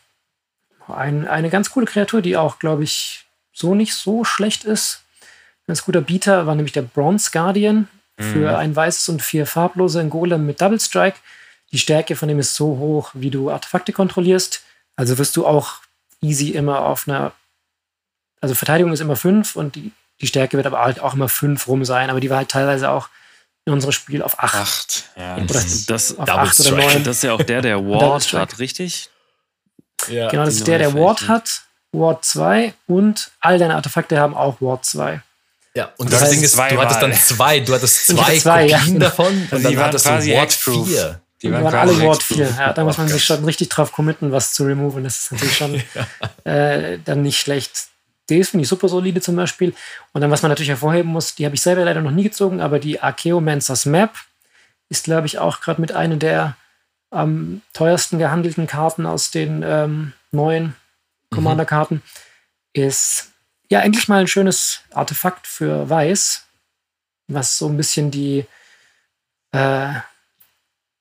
ein, 0.88 1.28
eine 1.28 1.50
ganz 1.50 1.72
coole 1.72 1.86
Kreatur, 1.86 2.22
die 2.22 2.38
auch, 2.38 2.60
glaube 2.60 2.84
ich, 2.84 3.25
so 3.54 3.74
nicht 3.74 3.96
so 3.96 4.24
schlecht 4.24 4.66
ist 4.66 5.02
ganz 5.67 5.84
guter 5.84 6.01
Bieter 6.01 6.46
war 6.46 6.55
nämlich 6.55 6.74
der 6.74 6.82
Bronze 6.82 7.32
Guardian. 7.32 7.88
für 8.17 8.51
mhm. 8.51 8.55
ein 8.55 8.75
weißes 8.75 9.10
und 9.10 9.22
vier 9.22 9.48
farblose 9.48 10.00
ein 10.00 10.10
Golem 10.10 10.46
mit 10.46 10.62
Double 10.62 10.79
Strike. 10.79 11.17
Die 11.72 11.79
Stärke 11.79 12.15
von 12.15 12.27
dem 12.27 12.39
ist 12.39 12.55
so 12.55 12.77
hoch, 12.77 13.12
wie 13.13 13.32
du 13.32 13.50
Artefakte 13.50 13.91
kontrollierst. 13.91 14.62
Also 14.96 15.17
wirst 15.17 15.36
du 15.36 15.48
auch 15.48 15.77
easy 16.22 16.50
immer 16.50 16.86
auf 16.86 17.08
einer. 17.08 17.32
Also 18.41 18.55
Verteidigung 18.55 18.93
ist 18.93 19.00
immer 19.00 19.15
fünf 19.15 19.55
und 19.55 19.75
die, 19.75 19.91
die 20.22 20.27
Stärke 20.27 20.58
wird 20.58 20.67
aber 20.67 20.82
halt 20.82 21.00
auch 21.00 21.13
immer 21.13 21.29
fünf 21.29 21.67
rum 21.67 21.86
sein, 21.86 22.10
aber 22.10 22.20
die 22.20 22.29
war 22.29 22.38
halt 22.38 22.50
teilweise 22.50 22.89
auch 22.89 23.10
in 23.65 23.74
unserem 23.74 23.93
Spiel 23.93 24.22
auf 24.22 24.39
acht. 24.39 24.55
Acht, 24.55 25.03
ja. 25.15 25.36
Oder 25.36 25.46
das, 25.46 25.86
das, 25.86 26.17
auf 26.17 26.29
acht 26.29 26.60
oder 26.60 26.72
neun. 26.72 27.03
Das 27.03 27.17
ist 27.17 27.24
ja 27.24 27.34
auch 27.34 27.41
der, 27.41 27.62
der 27.62 27.84
Ward 27.88 28.34
hat, 28.34 28.60
richtig? 28.60 29.10
Ja, 30.10 30.29
genau, 30.29 30.46
das 30.46 30.55
ist 30.55 30.67
der, 30.67 30.79
der 30.79 30.93
Ward 30.93 31.27
hat, 31.27 31.62
Ward 31.93 32.25
2 32.25 32.74
und 32.88 33.32
all 33.39 33.58
deine 33.58 33.75
Artefakte 33.75 34.20
haben 34.20 34.36
auch 34.36 34.60
Ward 34.60 34.86
2. 34.86 35.22
Ja, 35.75 35.92
und 35.98 36.12
das, 36.12 36.20
das 36.20 36.30
Ding 36.30 36.44
ist, 36.44 36.56
du 36.56 36.62
hattest 36.62 37.01
dann 37.01 37.13
zwei, 37.13 37.60
du 37.60 37.74
hattest 37.74 38.08
zwei, 38.08 38.38
zwei 38.38 38.70
Kopien 38.70 38.94
ja. 38.94 39.00
davon 39.00 39.25
und, 39.25 39.53
und 39.53 39.63
dann 39.63 39.77
hattest 39.77 40.06
du 40.06 40.10
Ward 40.10 40.53
4. 40.53 41.22
Die 41.42 41.51
waren, 41.51 41.63
waren 41.63 41.75
alle 41.75 42.00
Ward 42.00 42.22
4. 42.22 42.56
Ja, 42.58 42.74
da 42.74 42.84
muss 42.84 42.98
man 42.98 43.08
sich 43.08 43.24
schon 43.24 43.44
richtig 43.44 43.70
drauf 43.70 43.92
committen, 43.92 44.32
was 44.32 44.53
zu 44.53 44.65
removen. 44.65 45.03
Das 45.03 45.18
ist 45.18 45.32
natürlich 45.32 45.58
schon 45.58 45.74
ja. 46.46 46.51
äh, 46.51 47.00
dann 47.03 47.24
nicht 47.24 47.39
schlecht. 47.39 47.88
Das 48.27 48.50
finde 48.50 48.63
ich 48.63 48.70
super 48.70 48.88
solide 48.88 49.20
zum 49.20 49.36
Beispiel. 49.36 49.74
Und 50.13 50.22
dann, 50.22 50.32
was 50.32 50.44
man 50.44 50.50
natürlich 50.50 50.70
hervorheben 50.70 51.12
muss, 51.12 51.36
die 51.36 51.46
habe 51.46 51.56
ich 51.56 51.62
selber 51.62 51.84
leider 51.84 52.01
noch 52.01 52.12
nie 52.12 52.24
gezogen, 52.24 52.62
aber 52.62 52.80
die 52.80 53.01
Archaeomancers 53.01 53.86
Map 53.86 54.12
ist, 54.89 55.03
glaube 55.03 55.27
ich, 55.27 55.39
auch 55.39 55.60
gerade 55.60 55.82
mit 55.82 55.92
einer 55.92 56.15
der 56.15 56.56
am 57.10 57.62
teuersten 57.74 58.18
gehandelten 58.18 58.65
Karten 58.65 59.06
aus 59.06 59.30
den 59.30 59.63
ähm, 59.63 60.13
neuen 60.32 60.65
mhm. 60.65 61.36
Commander-Karten. 61.36 61.96
Mhm. 61.96 62.01
Ist 62.74 63.33
ja 63.74 63.82
endlich 63.82 64.08
mal 64.08 64.22
ein 64.22 64.27
schönes 64.27 64.82
Artefakt 64.92 65.48
für 65.48 65.89
Weiß, 65.89 66.46
was 67.27 67.58
so 67.58 67.68
ein 67.68 67.75
bisschen 67.75 68.12
die 68.12 68.46
äh, 69.51 69.94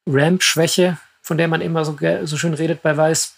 Ramp-Schwäche, 0.06 0.98
von 1.20 1.36
der 1.36 1.48
man 1.48 1.60
immer 1.60 1.84
so, 1.84 1.96
so 2.24 2.36
schön 2.36 2.54
redet 2.54 2.82
bei 2.82 2.96
Weiß, 2.96 3.34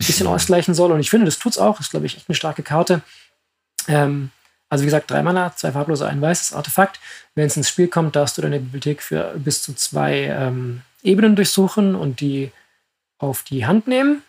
ein 0.00 0.06
bisschen 0.06 0.26
ausgleichen 0.34 0.74
soll. 0.74 0.92
Und 0.92 1.00
ich 1.00 1.10
finde, 1.10 1.26
das 1.26 1.38
tut 1.38 1.52
es 1.52 1.58
auch. 1.58 1.78
Ist, 1.78 1.90
glaube 1.90 2.06
ich, 2.06 2.16
echt 2.16 2.28
eine 2.28 2.34
starke 2.34 2.62
Karte. 2.62 3.02
Ähm, 3.86 4.30
also 4.70 4.82
wie 4.82 4.86
gesagt, 4.86 5.10
drei 5.10 5.22
Mana, 5.22 5.54
zwei 5.54 5.72
farblose, 5.72 6.08
ein 6.08 6.22
weißes 6.22 6.54
Artefakt. 6.54 7.00
Wenn 7.34 7.46
es 7.46 7.56
ins 7.56 7.68
Spiel 7.68 7.88
kommt, 7.88 8.16
darfst 8.16 8.38
du 8.38 8.42
deine 8.42 8.60
Bibliothek 8.60 9.02
für 9.02 9.34
bis 9.36 9.62
zu 9.62 9.74
zwei 9.74 10.22
ähm, 10.22 10.82
Ebenen 11.02 11.36
durchsuchen 11.36 11.94
und 11.94 12.20
die 12.20 12.50
auf 13.18 13.42
die 13.42 13.66
Hand 13.66 13.88
nehmen. 13.88 14.22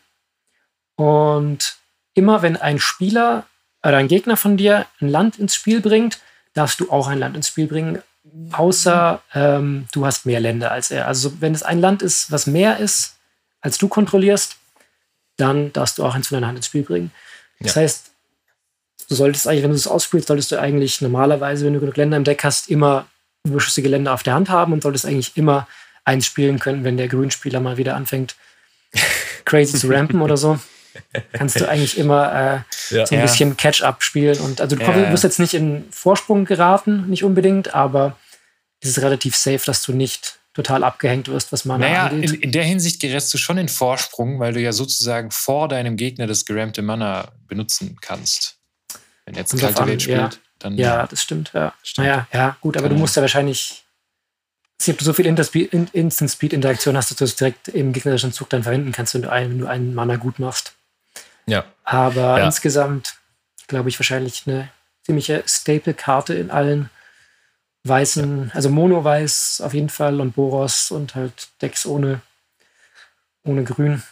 Und 0.95 1.77
immer 2.15 2.41
wenn 2.41 2.57
ein 2.57 2.79
Spieler 2.79 3.45
oder 3.83 3.97
ein 3.97 4.07
Gegner 4.07 4.37
von 4.37 4.57
dir 4.57 4.85
ein 4.99 5.09
Land 5.09 5.39
ins 5.39 5.55
Spiel 5.55 5.81
bringt, 5.81 6.19
darfst 6.53 6.79
du 6.79 6.91
auch 6.91 7.07
ein 7.07 7.19
Land 7.19 7.35
ins 7.35 7.47
Spiel 7.47 7.67
bringen, 7.67 8.01
außer 8.51 9.21
ähm, 9.33 9.87
du 9.91 10.05
hast 10.05 10.25
mehr 10.25 10.39
Länder 10.39 10.71
als 10.71 10.91
er. 10.91 11.07
Also 11.07 11.41
wenn 11.41 11.53
es 11.53 11.63
ein 11.63 11.79
Land 11.79 12.01
ist, 12.01 12.31
was 12.31 12.47
mehr 12.47 12.77
ist, 12.77 13.15
als 13.61 13.77
du 13.77 13.87
kontrollierst, 13.87 14.57
dann 15.37 15.73
darfst 15.73 15.97
du 15.97 16.05
auch 16.05 16.13
eins 16.13 16.27
von 16.27 16.35
deiner 16.35 16.47
Hand 16.47 16.57
ins 16.57 16.67
Spiel 16.67 16.83
bringen. 16.83 17.11
Das 17.59 17.75
ja. 17.75 17.81
heißt, 17.81 18.11
du 19.09 19.15
solltest 19.15 19.47
eigentlich, 19.47 19.63
wenn 19.63 19.71
du 19.71 19.75
es 19.75 19.87
ausspielst, 19.87 20.27
solltest 20.27 20.51
du 20.51 20.59
eigentlich 20.59 21.01
normalerweise, 21.01 21.65
wenn 21.65 21.73
du 21.73 21.79
genug 21.79 21.97
Länder 21.97 22.17
im 22.17 22.23
Deck 22.23 22.43
hast, 22.43 22.69
immer 22.69 23.07
überschüssige 23.43 23.89
Länder 23.89 24.13
auf 24.13 24.23
der 24.23 24.35
Hand 24.35 24.49
haben 24.49 24.73
und 24.73 24.83
solltest 24.83 25.05
eigentlich 25.05 25.35
immer 25.35 25.67
eins 26.05 26.25
spielen 26.25 26.59
können, 26.59 26.83
wenn 26.83 26.97
der 26.97 27.07
Grünspieler 27.07 27.59
mal 27.59 27.77
wieder 27.77 27.95
anfängt, 27.95 28.35
crazy 29.45 29.77
zu 29.77 29.89
rampen 29.89 30.21
oder 30.21 30.37
so. 30.37 30.59
Kannst 31.33 31.59
du 31.59 31.67
eigentlich 31.67 31.97
immer 31.97 32.63
äh, 32.89 32.95
ja. 32.95 33.05
so 33.05 33.15
ein 33.15 33.21
bisschen 33.21 33.57
Catch-up 33.57 34.03
spielen. 34.03 34.39
Und 34.39 34.61
also 34.61 34.75
du 34.75 34.83
ja, 34.83 35.11
wirst 35.11 35.23
jetzt 35.23 35.39
nicht 35.39 35.53
in 35.53 35.85
Vorsprung 35.91 36.45
geraten, 36.45 37.09
nicht 37.09 37.23
unbedingt, 37.23 37.73
aber 37.73 38.17
es 38.81 38.89
ist 38.89 38.99
relativ 38.99 39.35
safe, 39.35 39.61
dass 39.65 39.83
du 39.83 39.93
nicht 39.93 40.39
total 40.53 40.83
abgehängt 40.83 41.27
wirst, 41.27 41.51
was 41.51 41.65
man 41.65 41.79
naja, 41.79 42.07
angeht. 42.07 42.31
In, 42.31 42.41
in 42.41 42.51
der 42.51 42.63
Hinsicht 42.63 42.99
gerätst 42.99 43.33
du 43.33 43.37
schon 43.37 43.57
in 43.57 43.69
Vorsprung, 43.69 44.39
weil 44.39 44.53
du 44.53 44.59
ja 44.59 44.73
sozusagen 44.73 45.31
vor 45.31 45.67
deinem 45.67 45.95
Gegner 45.95 46.27
das 46.27 46.45
gerammte 46.45 46.81
Mana 46.81 47.31
benutzen 47.47 47.97
kannst. 48.01 48.57
Wenn 49.25 49.35
jetzt 49.35 49.51
Cultivate 49.51 49.99
spielt, 49.99 50.17
ja. 50.17 50.29
dann. 50.59 50.77
Ja, 50.77 51.07
das 51.07 51.21
stimmt. 51.21 51.51
Ja. 51.53 51.73
Stimmt. 51.83 52.07
Naja, 52.07 52.27
ja, 52.33 52.57
gut, 52.59 52.75
aber 52.75 52.89
du 52.89 52.95
musst 52.95 53.15
ja 53.15 53.21
wahrscheinlich 53.21 53.85
ob 54.89 54.97
du 54.97 55.05
so 55.05 55.13
viel 55.13 55.25
Instant-Speed-Interaktion 55.27 56.97
hast, 56.97 57.11
dass 57.11 57.17
du 57.17 57.25
es 57.25 57.35
direkt 57.35 57.67
im 57.67 57.93
gegnerischen 57.93 58.33
Zug 58.33 58.49
dann 58.49 58.63
verwenden 58.63 58.91
kannst, 58.91 59.13
wenn 59.13 59.21
du 59.21 59.31
einen, 59.31 59.51
wenn 59.51 59.59
du 59.59 59.67
einen 59.67 59.93
Mana 59.93 60.15
gut 60.15 60.39
machst. 60.39 60.73
Ja. 61.45 61.65
Aber 61.83 62.39
ja. 62.39 62.45
insgesamt 62.45 63.15
glaube 63.67 63.89
ich 63.89 63.99
wahrscheinlich 63.99 64.43
eine 64.45 64.69
ziemliche 65.03 65.43
Staple-Karte 65.45 66.33
in 66.33 66.51
allen 66.51 66.89
weißen, 67.83 68.47
ja. 68.47 68.55
also 68.55 68.69
Mono-Weiß 68.69 69.61
auf 69.63 69.73
jeden 69.73 69.89
Fall 69.89 70.21
und 70.21 70.33
Boros 70.33 70.91
und 70.91 71.15
halt 71.15 71.49
Decks 71.61 71.85
ohne, 71.85 72.21
ohne 73.43 73.63
Grün. 73.63 74.03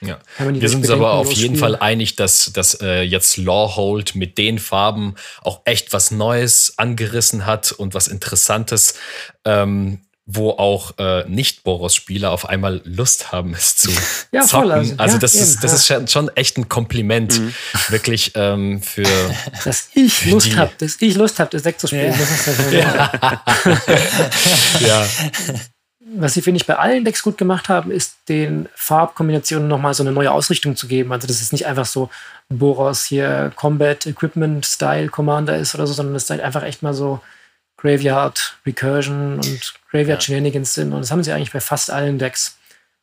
Ja. 0.00 0.18
Wir 0.38 0.68
sind 0.68 0.80
uns 0.80 0.90
aber 0.90 1.12
auf 1.12 1.32
jeden 1.32 1.56
Fall 1.56 1.76
einig, 1.76 2.16
dass, 2.16 2.52
dass 2.52 2.80
äh, 2.80 3.02
jetzt 3.02 3.36
Lawhold 3.36 4.16
mit 4.16 4.36
den 4.36 4.58
Farben 4.58 5.14
auch 5.42 5.60
echt 5.64 5.92
was 5.92 6.10
Neues 6.10 6.74
angerissen 6.76 7.46
hat 7.46 7.70
und 7.70 7.94
was 7.94 8.08
Interessantes. 8.08 8.98
Ähm, 9.44 10.00
wo 10.24 10.50
auch 10.50 10.98
äh, 10.98 11.28
Nicht-Boros-Spieler 11.28 12.30
auf 12.30 12.48
einmal 12.48 12.80
Lust 12.84 13.32
haben, 13.32 13.54
es 13.54 13.76
zu 13.76 13.90
ja, 14.32 14.42
zocken. 14.42 14.68
Voll, 14.68 14.72
also, 14.72 14.94
also 14.96 15.14
ja, 15.14 15.20
das, 15.20 15.34
eben, 15.34 15.44
ist, 15.44 15.64
das 15.64 15.88
ja. 15.88 15.96
ist 15.98 16.12
schon 16.12 16.28
echt 16.36 16.58
ein 16.58 16.68
Kompliment, 16.68 17.40
mhm. 17.40 17.54
wirklich 17.88 18.32
ähm, 18.36 18.82
für. 18.82 19.02
Dass 19.64 19.88
ich 19.94 20.24
Lust 20.26 20.56
habe, 20.56 20.70
dass 20.78 20.96
ich 21.00 21.16
Lust 21.16 21.38
habe, 21.40 21.50
das 21.50 21.62
Deck 21.62 21.78
zu 21.78 21.88
spielen. 21.88 22.14
Ja. 22.70 23.10
ja. 24.80 25.06
Was 26.14 26.34
sie, 26.34 26.42
finde 26.42 26.58
ich, 26.58 26.66
bei 26.66 26.76
allen 26.76 27.04
Decks 27.04 27.22
gut 27.22 27.38
gemacht 27.38 27.68
haben, 27.68 27.90
ist 27.90 28.16
den 28.28 28.68
Farbkombinationen 28.74 29.68
nochmal 29.68 29.94
so 29.94 30.02
eine 30.02 30.12
neue 30.12 30.30
Ausrichtung 30.30 30.76
zu 30.76 30.86
geben. 30.86 31.12
Also, 31.12 31.26
dass 31.26 31.40
es 31.40 31.52
nicht 31.52 31.66
einfach 31.66 31.86
so 31.86 32.10
Boros 32.48 33.04
hier 33.04 33.52
Combat 33.56 34.06
Equipment 34.06 34.66
Style 34.66 35.08
Commander 35.08 35.56
ist 35.56 35.74
oder 35.74 35.86
so, 35.86 35.94
sondern 35.94 36.14
es 36.14 36.24
ist 36.24 36.30
halt 36.30 36.40
einfach 36.40 36.62
echt 36.62 36.82
mal 36.82 36.94
so 36.94 37.20
Graveyard 37.82 38.58
Recursion 38.64 39.34
und 39.34 39.74
Graveyard 39.90 40.22
Shenanigans 40.22 40.72
sind. 40.72 40.92
Und 40.92 41.00
das 41.00 41.10
haben 41.10 41.22
sie 41.24 41.32
eigentlich 41.32 41.52
bei 41.52 41.60
fast 41.60 41.90
allen 41.90 42.18
Decks 42.18 42.56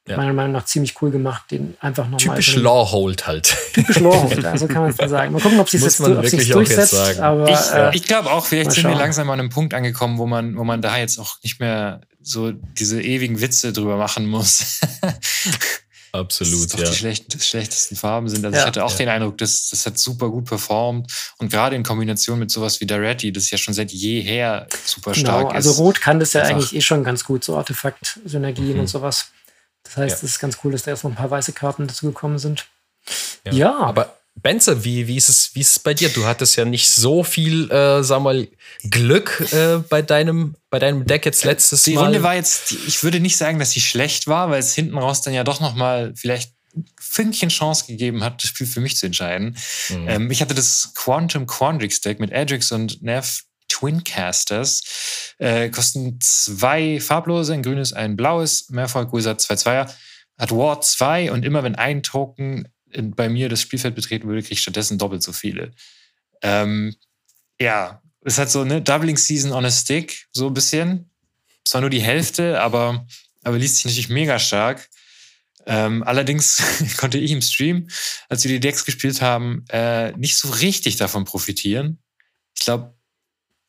ja. 0.07 0.15
meiner 0.15 0.31
Meinung 0.31 0.53
nach 0.53 0.63
ziemlich 0.63 1.01
cool 1.01 1.11
gemacht, 1.11 1.51
den 1.51 1.75
einfach 1.81 2.05
nochmal. 2.05 2.37
Typisch 2.37 2.53
so 2.55 2.61
Lawhold 2.61 3.27
halt. 3.27 3.57
Typisch 3.73 3.99
Lawhold, 3.99 4.45
also 4.45 4.67
kann 4.69 4.81
man 4.83 4.91
es 4.91 4.95
dann 4.95 5.09
sagen. 5.09 5.33
Mal 5.33 5.41
gucken, 5.41 5.59
ob 5.59 5.69
sie 5.69 5.77
es 5.77 5.99
jetzt 5.99 6.53
durchsetzt. 6.53 7.19
Aber, 7.19 7.49
ich, 7.49 7.71
äh, 7.73 7.95
ich 7.95 8.03
glaube 8.03 8.31
auch, 8.31 8.45
vielleicht 8.45 8.71
sind 8.71 8.87
wir 8.87 8.95
langsam 8.95 9.29
an 9.29 9.39
einem 9.39 9.49
Punkt 9.49 9.73
angekommen, 9.73 10.17
wo 10.17 10.25
man, 10.25 10.55
wo 10.55 10.63
man 10.63 10.81
da 10.81 10.97
jetzt 10.97 11.19
auch 11.19 11.35
nicht 11.43 11.59
mehr 11.59 11.99
so 12.21 12.51
diese 12.51 13.01
ewigen 13.01 13.41
Witze 13.41 13.73
drüber 13.73 13.97
machen 13.97 14.27
muss. 14.27 14.79
Absolut, 16.11 16.73
das 16.73 16.81
ja. 16.81 16.89
Die 16.89 16.95
schlecht, 16.95 17.43
schlechtesten 17.43 17.95
Farben 17.95 18.29
sind. 18.29 18.43
Also 18.45 18.55
ja, 18.55 18.61
ich 18.61 18.67
hatte 18.67 18.83
auch 18.83 18.91
ja. 18.91 18.97
den 18.97 19.09
Eindruck, 19.09 19.37
das, 19.37 19.69
das 19.69 19.85
hat 19.85 19.97
super 19.97 20.29
gut 20.29 20.45
performt. 20.45 21.11
Und 21.37 21.51
gerade 21.51 21.75
in 21.75 21.83
Kombination 21.83 22.39
mit 22.39 22.51
sowas 22.51 22.81
wie 22.81 22.85
Daretti, 22.85 23.31
das 23.31 23.49
ja 23.51 23.57
schon 23.57 23.73
seit 23.73 23.91
jeher 23.91 24.67
super 24.85 25.11
genau, 25.11 25.29
stark 25.29 25.55
also 25.55 25.69
ist. 25.69 25.75
Also 25.75 25.83
Rot 25.83 26.01
kann 26.01 26.19
das 26.19 26.33
ja 26.33 26.41
eigentlich 26.43 26.75
eh 26.75 26.81
schon 26.81 27.03
ganz 27.03 27.23
gut, 27.23 27.43
so 27.43 27.57
Artefakt-Synergien 27.57 28.73
mhm. 28.73 28.81
und 28.81 28.87
sowas. 28.87 29.31
Das 29.83 29.97
heißt, 29.97 30.23
es 30.23 30.31
ist 30.31 30.39
ganz 30.39 30.59
cool, 30.63 30.71
dass 30.71 30.83
da 30.83 30.91
erst 30.91 31.03
noch 31.03 31.11
ein 31.11 31.15
paar 31.15 31.31
weiße 31.31 31.53
Karten 31.53 31.87
dazu 31.87 32.05
gekommen 32.05 32.37
sind. 32.37 32.67
Ja. 33.49 33.77
Aber 33.77 34.18
Benze, 34.41 34.83
wie, 34.83 35.07
wie, 35.07 35.17
ist 35.17 35.29
es, 35.29 35.55
wie 35.55 35.61
ist 35.61 35.71
es 35.71 35.79
bei 35.79 35.93
dir? 35.93 36.09
Du 36.09 36.25
hattest 36.25 36.55
ja 36.55 36.65
nicht 36.65 36.89
so 36.89 37.23
viel, 37.23 37.69
äh, 37.71 38.03
sag 38.03 38.21
mal, 38.21 38.47
Glück 38.89 39.45
äh, 39.51 39.77
bei, 39.89 40.01
deinem, 40.01 40.55
bei 40.69 40.79
deinem 40.79 41.05
Deck 41.05 41.25
jetzt 41.25 41.43
letztes 41.43 41.83
die 41.83 41.93
Mal. 41.93 42.01
Die 42.01 42.05
Runde 42.05 42.23
war 42.23 42.35
jetzt, 42.35 42.71
ich 42.71 43.03
würde 43.03 43.19
nicht 43.19 43.37
sagen, 43.37 43.59
dass 43.59 43.71
sie 43.71 43.81
schlecht 43.81 44.27
war, 44.27 44.49
weil 44.49 44.59
es 44.59 44.73
hinten 44.73 44.97
raus 44.97 45.21
dann 45.21 45.33
ja 45.33 45.43
doch 45.43 45.59
noch 45.59 45.75
mal 45.75 46.13
vielleicht 46.15 46.53
ein 46.75 46.85
Fünkchen 46.99 47.49
Chance 47.49 47.85
gegeben 47.87 48.23
hat, 48.23 48.41
das 48.43 48.49
Spiel 48.49 48.67
für 48.67 48.79
mich 48.79 48.95
zu 48.95 49.07
entscheiden. 49.07 49.57
Mhm. 49.89 50.07
Ähm, 50.07 50.31
ich 50.31 50.41
hatte 50.41 50.53
das 50.53 50.93
Quantum 50.95 51.47
Quandrix 51.47 52.01
Deck 52.01 52.19
mit 52.19 52.33
Adrix 52.33 52.71
und 52.71 53.01
Nev 53.01 53.43
Twincasters. 53.69 54.81
Äh, 55.37 55.69
kosten 55.69 56.19
zwei 56.21 56.99
farblose, 56.99 57.53
ein 57.53 57.63
grünes, 57.63 57.93
ein 57.93 58.15
blaues, 58.15 58.69
Mehrfach 58.69 59.07
größer, 59.07 59.37
zwei 59.37 59.55
Zweier. 59.55 59.93
Hat 60.37 60.51
Ward 60.51 60.85
2 60.85 61.33
und 61.33 61.43
immer 61.43 61.63
wenn 61.63 61.75
ein 61.75 62.01
Token 62.01 62.67
in, 62.91 63.11
bei 63.11 63.29
mir 63.29 63.49
das 63.49 63.61
Spielfeld 63.61 63.95
betreten 63.95 64.27
würde, 64.27 64.41
kriege 64.41 64.53
ich 64.53 64.61
stattdessen 64.61 64.97
doppelt 64.97 65.23
so 65.23 65.31
viele. 65.33 65.71
Ähm, 66.41 66.95
ja, 67.59 68.01
es 68.21 68.37
hat 68.37 68.49
so 68.49 68.61
eine 68.61 68.81
Doubling 68.81 69.17
Season 69.17 69.51
on 69.51 69.65
a 69.65 69.71
Stick, 69.71 70.27
so 70.31 70.47
ein 70.47 70.53
bisschen. 70.53 71.09
Zwar 71.65 71.81
nur 71.81 71.89
die 71.89 72.01
Hälfte, 72.01 72.59
aber, 72.61 73.05
aber 73.43 73.57
liest 73.57 73.77
sich 73.77 73.85
natürlich 73.85 74.09
mega 74.09 74.39
stark. 74.39 74.89
Ähm, 75.65 76.03
allerdings 76.03 76.63
konnte 76.97 77.17
ich 77.17 77.31
im 77.31 77.41
Stream, 77.41 77.87
als 78.27 78.43
wir 78.43 78.51
die 78.51 78.59
Decks 78.59 78.85
gespielt 78.85 79.21
haben, 79.21 79.65
äh, 79.69 80.11
nicht 80.13 80.37
so 80.37 80.49
richtig 80.49 80.95
davon 80.95 81.25
profitieren. 81.25 81.99
Ich 82.57 82.63
glaube, 82.63 82.93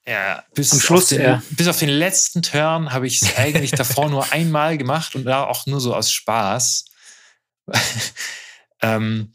ja, 0.06 0.42
bis, 0.54 0.72
Am 0.72 0.80
Schluss, 0.80 1.04
auf 1.04 1.08
den, 1.10 1.20
ja. 1.20 1.42
bis 1.50 1.68
auf 1.68 1.78
den 1.78 1.90
letzten 1.90 2.42
Turn 2.42 2.92
habe 2.92 3.06
ich 3.06 3.20
es 3.20 3.36
eigentlich 3.36 3.70
davor 3.72 4.08
nur 4.08 4.32
einmal 4.32 4.78
gemacht 4.78 5.14
und 5.14 5.24
da 5.24 5.44
auch 5.44 5.66
nur 5.66 5.80
so 5.80 5.94
aus 5.94 6.10
Spaß. 6.10 6.86
Ähm, 8.82 9.32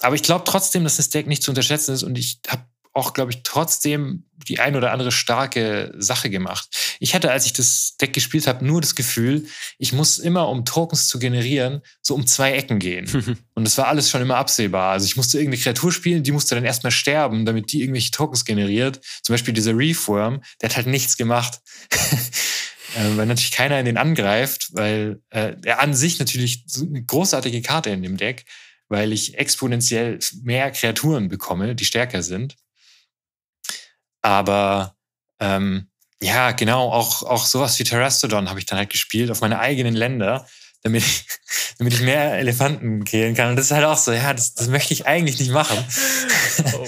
aber 0.00 0.14
ich 0.14 0.22
glaube 0.22 0.44
trotzdem, 0.46 0.84
dass 0.84 0.96
das 0.96 1.10
Deck 1.10 1.26
nicht 1.26 1.42
zu 1.42 1.50
unterschätzen 1.50 1.94
ist 1.94 2.02
und 2.02 2.16
ich 2.16 2.40
habe 2.48 2.64
auch, 2.92 3.12
glaube 3.12 3.30
ich, 3.30 3.42
trotzdem 3.44 4.24
die 4.48 4.58
ein 4.58 4.74
oder 4.74 4.90
andere 4.92 5.12
starke 5.12 5.94
Sache 5.96 6.28
gemacht. 6.28 6.68
Ich 6.98 7.14
hatte, 7.14 7.30
als 7.30 7.46
ich 7.46 7.52
das 7.52 7.96
Deck 8.00 8.12
gespielt 8.12 8.46
habe, 8.48 8.64
nur 8.64 8.80
das 8.80 8.96
Gefühl, 8.96 9.46
ich 9.78 9.92
muss 9.92 10.18
immer, 10.18 10.48
um 10.48 10.64
Tokens 10.64 11.06
zu 11.06 11.20
generieren, 11.20 11.82
so 12.02 12.14
um 12.14 12.26
zwei 12.26 12.52
Ecken 12.52 12.80
gehen. 12.80 13.38
Und 13.54 13.64
das 13.64 13.78
war 13.78 13.86
alles 13.86 14.10
schon 14.10 14.22
immer 14.22 14.36
absehbar. 14.36 14.92
Also 14.92 15.06
ich 15.06 15.16
musste 15.16 15.38
irgendeine 15.38 15.62
Kreatur 15.62 15.92
spielen, 15.92 16.24
die 16.24 16.32
musste 16.32 16.56
dann 16.56 16.64
erstmal 16.64 16.90
sterben, 16.90 17.44
damit 17.44 17.72
die 17.72 17.80
irgendwelche 17.80 18.10
Tokens 18.10 18.44
generiert. 18.44 19.00
Zum 19.22 19.34
Beispiel 19.34 19.54
dieser 19.54 19.76
Reefworm, 19.76 20.42
der 20.60 20.70
hat 20.70 20.76
halt 20.76 20.88
nichts 20.88 21.16
gemacht. 21.16 21.60
äh, 22.96 23.16
weil 23.16 23.26
natürlich 23.26 23.52
keiner 23.52 23.78
in 23.78 23.86
den 23.86 23.98
angreift, 23.98 24.70
weil 24.72 25.20
äh, 25.30 25.54
er 25.64 25.80
an 25.80 25.94
sich 25.94 26.18
natürlich 26.18 26.64
so 26.66 26.84
eine 26.84 27.04
großartige 27.04 27.62
Karte 27.62 27.90
in 27.90 28.02
dem 28.02 28.16
Deck, 28.16 28.46
weil 28.90 29.12
ich 29.12 29.38
exponentiell 29.38 30.18
mehr 30.42 30.70
Kreaturen 30.72 31.28
bekomme, 31.28 31.74
die 31.74 31.84
stärker 31.84 32.22
sind. 32.22 32.56
Aber 34.20 34.96
ähm, 35.38 35.88
ja, 36.20 36.50
genau, 36.50 36.92
auch, 36.92 37.22
auch 37.22 37.46
sowas 37.46 37.78
wie 37.78 37.84
Terrastodon 37.84 38.50
habe 38.50 38.58
ich 38.58 38.66
dann 38.66 38.78
halt 38.78 38.90
gespielt 38.90 39.30
auf 39.30 39.40
meine 39.40 39.60
eigenen 39.60 39.94
Länder, 39.94 40.46
damit 40.82 41.02
ich, 41.02 41.24
damit 41.78 41.94
ich 41.94 42.02
mehr 42.02 42.34
Elefanten 42.34 43.04
killen 43.04 43.34
kann. 43.34 43.50
Und 43.50 43.56
das 43.56 43.66
ist 43.66 43.70
halt 43.70 43.86
auch 43.86 43.96
so, 43.96 44.12
ja, 44.12 44.34
das, 44.34 44.54
das 44.54 44.68
möchte 44.68 44.92
ich 44.92 45.06
eigentlich 45.06 45.38
nicht 45.38 45.52
machen. 45.52 45.78
Oh. 46.74 46.86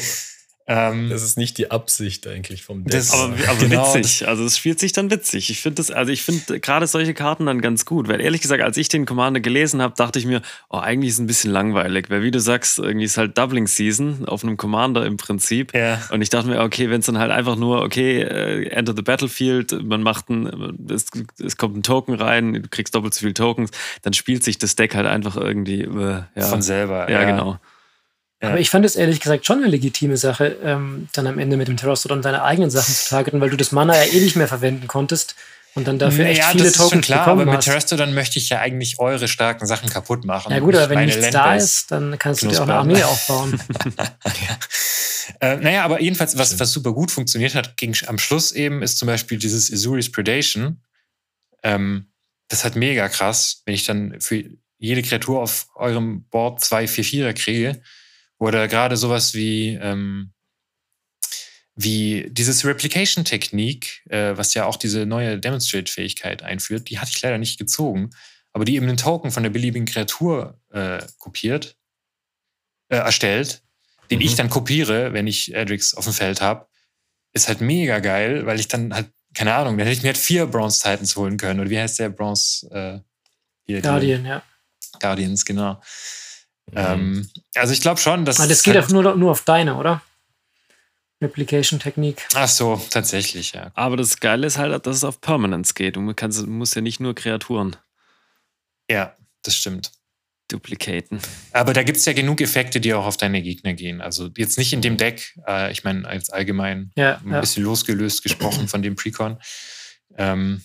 Ähm, 0.74 1.10
das 1.10 1.22
ist 1.22 1.36
nicht 1.36 1.58
die 1.58 1.70
Absicht 1.70 2.26
eigentlich 2.26 2.64
vom 2.64 2.84
Deck. 2.84 2.92
Das, 2.92 3.12
aber, 3.12 3.34
aber 3.46 3.58
genau, 3.58 3.94
witzig. 3.94 4.26
Also 4.26 4.44
es 4.44 4.56
spielt 4.56 4.80
sich 4.80 4.92
dann 4.92 5.10
witzig. 5.10 5.50
Ich 5.50 5.60
finde 5.60 5.76
das, 5.76 5.90
also 5.90 6.10
ich 6.10 6.22
finde 6.22 6.60
gerade 6.60 6.86
solche 6.86 7.12
Karten 7.12 7.44
dann 7.44 7.60
ganz 7.60 7.84
gut. 7.84 8.08
Weil 8.08 8.22
ehrlich 8.22 8.40
gesagt, 8.40 8.62
als 8.62 8.78
ich 8.78 8.88
den 8.88 9.04
Commander 9.04 9.40
gelesen 9.40 9.82
habe, 9.82 9.94
dachte 9.94 10.18
ich 10.18 10.24
mir, 10.24 10.40
oh, 10.70 10.78
eigentlich 10.78 11.10
ist 11.10 11.16
es 11.16 11.20
ein 11.20 11.26
bisschen 11.26 11.50
langweilig. 11.50 12.08
Weil 12.08 12.22
wie 12.22 12.30
du 12.30 12.40
sagst, 12.40 12.78
irgendwie 12.78 13.04
ist 13.04 13.18
halt 13.18 13.36
Doubling 13.36 13.66
Season 13.66 14.26
auf 14.26 14.44
einem 14.44 14.56
Commander 14.56 15.04
im 15.04 15.18
Prinzip. 15.18 15.74
Ja. 15.74 16.00
Und 16.10 16.22
ich 16.22 16.30
dachte 16.30 16.48
mir, 16.48 16.62
okay, 16.62 16.88
wenn 16.88 17.00
es 17.00 17.06
dann 17.06 17.18
halt 17.18 17.30
einfach 17.30 17.56
nur, 17.56 17.82
okay, 17.82 18.24
uh, 18.24 18.68
enter 18.70 18.94
the 18.96 19.02
battlefield, 19.02 19.84
man 19.84 20.02
macht 20.02 20.30
ein, 20.30 20.88
es, 20.90 21.06
es, 21.38 21.58
kommt 21.58 21.76
ein 21.76 21.82
Token 21.82 22.14
rein, 22.14 22.54
du 22.54 22.68
kriegst 22.70 22.94
doppelt 22.94 23.12
so 23.12 23.20
viele 23.20 23.34
Tokens, 23.34 23.70
dann 24.00 24.14
spielt 24.14 24.42
sich 24.42 24.56
das 24.56 24.74
Deck 24.74 24.94
halt 24.94 25.06
einfach 25.06 25.36
irgendwie 25.36 25.82
äh, 25.82 26.22
ja. 26.34 26.42
von 26.46 26.62
selber. 26.62 27.10
Ja, 27.10 27.20
ja. 27.20 27.30
genau. 27.30 27.58
Aber 28.50 28.58
ich 28.58 28.70
fand 28.70 28.84
es 28.84 28.96
ehrlich 28.96 29.20
gesagt 29.20 29.46
schon 29.46 29.58
eine 29.58 29.68
legitime 29.68 30.16
Sache, 30.16 30.56
ähm, 30.64 31.08
dann 31.12 31.26
am 31.26 31.38
Ende 31.38 31.56
mit 31.56 31.68
dem 31.68 31.76
Terrorstodon 31.76 32.22
deine 32.22 32.42
eigenen 32.42 32.70
Sachen 32.70 32.92
zu 32.92 33.08
targeten, 33.08 33.40
weil 33.40 33.50
du 33.50 33.56
das 33.56 33.70
Mana 33.70 33.96
ja 33.96 34.12
eh 34.12 34.20
nicht 34.20 34.36
mehr 34.36 34.48
verwenden 34.48 34.88
konntest 34.88 35.36
und 35.74 35.86
dann 35.86 35.98
dafür 35.98 36.24
naja, 36.24 36.38
echt 36.38 36.50
viele 36.50 36.64
das 36.64 36.72
Tokens 36.74 36.86
ist 36.86 36.90
schon 36.92 37.00
klar, 37.00 37.28
aber 37.28 37.46
mit 37.46 37.60
Terrastodon 37.60 38.12
möchte 38.12 38.38
ich 38.38 38.48
ja 38.50 38.58
eigentlich 38.58 38.98
eure 38.98 39.26
starken 39.26 39.64
Sachen 39.66 39.88
kaputt 39.88 40.24
machen. 40.24 40.52
Ja 40.52 40.58
gut, 40.58 40.74
aber 40.74 40.90
wenn 40.90 41.06
nichts 41.06 41.20
Landbase 41.20 41.32
da 41.32 41.54
ist, 41.54 41.90
dann 41.90 42.18
kannst 42.18 42.42
du 42.42 42.48
dir 42.48 42.58
auch 42.58 42.64
eine 42.64 42.74
Armee 42.74 43.02
aufbauen. 43.02 43.58
ja. 43.96 44.58
äh, 45.40 45.56
naja, 45.56 45.84
aber 45.84 46.02
jedenfalls, 46.02 46.36
was, 46.36 46.58
was 46.58 46.72
super 46.72 46.92
gut 46.92 47.10
funktioniert 47.10 47.54
hat, 47.54 47.76
ging 47.78 47.96
am 48.06 48.18
Schluss 48.18 48.52
eben, 48.52 48.82
ist 48.82 48.98
zum 48.98 49.06
Beispiel 49.06 49.38
dieses 49.38 49.70
Isuri's 49.70 50.12
Predation. 50.12 50.82
Ähm, 51.62 52.08
das 52.48 52.64
hat 52.64 52.76
mega 52.76 53.08
krass, 53.08 53.62
wenn 53.64 53.74
ich 53.74 53.86
dann 53.86 54.20
für 54.20 54.44
jede 54.78 55.02
Kreatur 55.02 55.40
auf 55.40 55.68
eurem 55.76 56.24
Board 56.24 56.62
zwei 56.62 56.84
4-4er 56.84 57.32
kriege, 57.32 57.80
oder 58.42 58.66
gerade 58.66 58.96
sowas 58.96 59.34
wie, 59.34 59.78
ähm, 59.80 60.32
wie 61.76 62.26
dieses 62.28 62.64
Replication-Technik, 62.64 64.02
äh, 64.10 64.36
was 64.36 64.52
ja 64.54 64.64
auch 64.64 64.74
diese 64.74 65.06
neue 65.06 65.38
Demonstrate-Fähigkeit 65.38 66.42
einführt, 66.42 66.90
die 66.90 66.98
hatte 66.98 67.12
ich 67.14 67.22
leider 67.22 67.38
nicht 67.38 67.56
gezogen, 67.56 68.10
aber 68.52 68.64
die 68.64 68.74
eben 68.74 68.88
einen 68.88 68.96
Token 68.96 69.30
von 69.30 69.44
der 69.44 69.50
beliebigen 69.50 69.86
Kreatur 69.86 70.60
äh, 70.70 71.06
kopiert, 71.18 71.76
äh, 72.88 72.96
erstellt, 72.96 73.62
den 74.10 74.18
mhm. 74.18 74.24
ich 74.24 74.34
dann 74.34 74.50
kopiere, 74.50 75.12
wenn 75.12 75.28
ich 75.28 75.54
Edrix 75.54 75.94
auf 75.94 76.02
dem 76.02 76.12
Feld 76.12 76.40
habe, 76.40 76.66
ist 77.32 77.46
halt 77.46 77.60
mega 77.60 78.00
geil, 78.00 78.44
weil 78.44 78.58
ich 78.58 78.66
dann 78.66 78.92
halt, 78.92 79.12
keine 79.34 79.54
Ahnung, 79.54 79.78
dann 79.78 79.86
hätte 79.86 79.98
ich 79.98 80.02
mir 80.02 80.08
halt 80.08 80.18
vier 80.18 80.46
Bronze 80.46 80.82
Titans 80.82 81.14
holen 81.14 81.36
können. 81.36 81.60
Oder 81.60 81.70
wie 81.70 81.78
heißt 81.78 82.00
der 82.00 82.08
Bronze? 82.08 82.66
Äh, 82.72 82.98
hier, 83.66 83.82
Guardian, 83.82 84.26
ja. 84.26 84.42
Guardians, 84.98 85.44
genau. 85.44 85.80
Mhm. 86.70 86.76
Ähm, 86.76 87.30
also 87.54 87.72
ich 87.72 87.80
glaube 87.80 88.00
schon, 88.00 88.24
dass. 88.24 88.38
Aber 88.38 88.48
das 88.48 88.62
geht 88.62 88.74
halt 88.74 88.90
nur, 88.90 89.16
nur 89.16 89.30
auf 89.30 89.42
deine, 89.42 89.76
oder? 89.76 90.02
Replication-Technik. 91.22 92.26
Ach 92.34 92.48
so, 92.48 92.82
tatsächlich, 92.90 93.52
ja. 93.52 93.70
Aber 93.74 93.96
das 93.96 94.18
Geile 94.18 94.46
ist 94.46 94.58
halt, 94.58 94.86
dass 94.86 94.96
es 94.96 95.04
auf 95.04 95.20
Permanence 95.20 95.74
geht. 95.74 95.96
Und 95.96 96.04
man 96.04 96.16
kann, 96.16 96.32
muss 96.48 96.74
ja 96.74 96.82
nicht 96.82 96.98
nur 96.98 97.14
Kreaturen. 97.14 97.76
Ja, 98.90 99.14
das 99.42 99.56
stimmt. 99.56 99.92
Duplicaten. 100.48 101.20
Aber 101.52 101.72
da 101.72 101.82
gibt 101.82 101.98
es 101.98 102.04
ja 102.04 102.12
genug 102.12 102.40
Effekte, 102.40 102.80
die 102.80 102.92
auch 102.92 103.06
auf 103.06 103.16
deine 103.16 103.40
Gegner 103.40 103.72
gehen. 103.72 104.00
Also 104.00 104.28
jetzt 104.36 104.58
nicht 104.58 104.72
in 104.72 104.82
dem 104.82 104.96
Deck, 104.96 105.38
äh, 105.46 105.72
ich 105.72 105.84
meine, 105.84 106.06
als 106.06 106.30
allgemein 106.30 106.90
ja, 106.94 107.20
ein 107.24 107.30
ja. 107.30 107.40
bisschen 107.40 107.62
losgelöst 107.62 108.22
gesprochen 108.22 108.68
von 108.68 108.82
dem 108.82 108.96
Precon. 108.96 109.38
Ähm, 110.18 110.62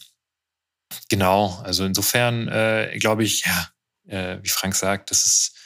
genau, 1.10 1.62
also 1.64 1.86
insofern 1.86 2.50
äh, 2.50 2.98
glaube 3.00 3.24
ich, 3.24 3.46
ja, 3.46 3.70
äh, 4.08 4.40
wie 4.44 4.50
Frank 4.50 4.76
sagt, 4.76 5.12
das 5.12 5.26
ist 5.26 5.57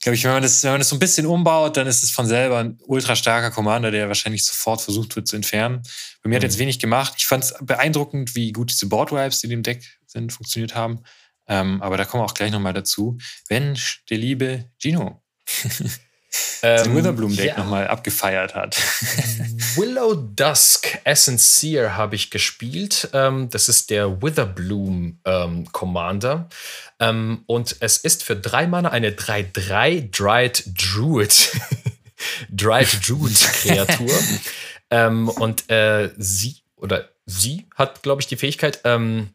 glaube 0.00 0.14
ich, 0.14 0.24
wenn 0.24 0.32
man, 0.32 0.42
das, 0.42 0.64
wenn 0.64 0.72
man 0.72 0.80
das 0.80 0.88
so 0.88 0.96
ein 0.96 1.00
bisschen 1.00 1.26
umbaut, 1.26 1.76
dann 1.76 1.86
ist 1.86 2.02
es 2.02 2.10
von 2.10 2.26
selber 2.26 2.58
ein 2.58 2.78
ultra 2.86 3.14
starker 3.14 3.50
Commander, 3.50 3.90
der 3.90 4.08
wahrscheinlich 4.08 4.44
sofort 4.44 4.80
versucht 4.80 5.14
wird 5.14 5.28
zu 5.28 5.36
entfernen. 5.36 5.82
Bei 6.22 6.28
mir 6.28 6.34
mhm. 6.34 6.36
hat 6.36 6.42
jetzt 6.44 6.58
wenig 6.58 6.78
gemacht. 6.78 7.14
Ich 7.18 7.26
fand 7.26 7.44
es 7.44 7.54
beeindruckend, 7.60 8.34
wie 8.34 8.52
gut 8.52 8.70
diese 8.70 8.86
Boardwipes, 8.86 9.40
die 9.40 9.46
in 9.46 9.50
dem 9.50 9.62
Deck 9.62 9.84
sind, 10.06 10.32
funktioniert 10.32 10.74
haben. 10.74 11.02
Ähm, 11.48 11.82
aber 11.82 11.96
da 11.96 12.04
kommen 12.04 12.22
wir 12.22 12.26
auch 12.26 12.34
gleich 12.34 12.50
nochmal 12.50 12.72
dazu. 12.72 13.18
Wenn 13.48 13.78
der 14.08 14.18
liebe 14.18 14.70
Gino 14.78 15.22
ähm, 16.62 16.94
Witherbloom-Deck 16.94 17.46
ja. 17.46 17.58
nochmal 17.58 17.88
abgefeiert 17.88 18.54
hat. 18.54 18.76
Willow 19.76 20.14
Dusk 20.14 20.98
Essenceer 21.04 21.96
habe 21.96 22.16
ich 22.16 22.30
gespielt. 22.30 23.08
Ähm, 23.12 23.48
das 23.50 23.68
ist 23.68 23.90
der 23.90 24.22
Witherbloom 24.22 25.18
ähm, 25.24 25.72
Commander. 25.72 26.48
Ähm, 26.98 27.42
und 27.46 27.76
es 27.80 27.96
ist 27.98 28.22
für 28.22 28.36
drei 28.36 28.66
Mana 28.66 28.90
eine 28.90 29.10
3-3 29.10 30.10
Dried 30.10 30.64
Druid. 30.66 31.52
Dried 32.50 33.08
Druid 33.08 33.38
Kreatur. 33.38 34.10
Ähm, 34.92 35.28
und 35.28 35.70
äh, 35.70 36.10
sie 36.18 36.56
oder 36.74 37.10
sie 37.24 37.68
hat, 37.76 38.02
glaube 38.02 38.22
ich, 38.22 38.26
die 38.26 38.34
Fähigkeit, 38.34 38.80
ähm, 38.82 39.28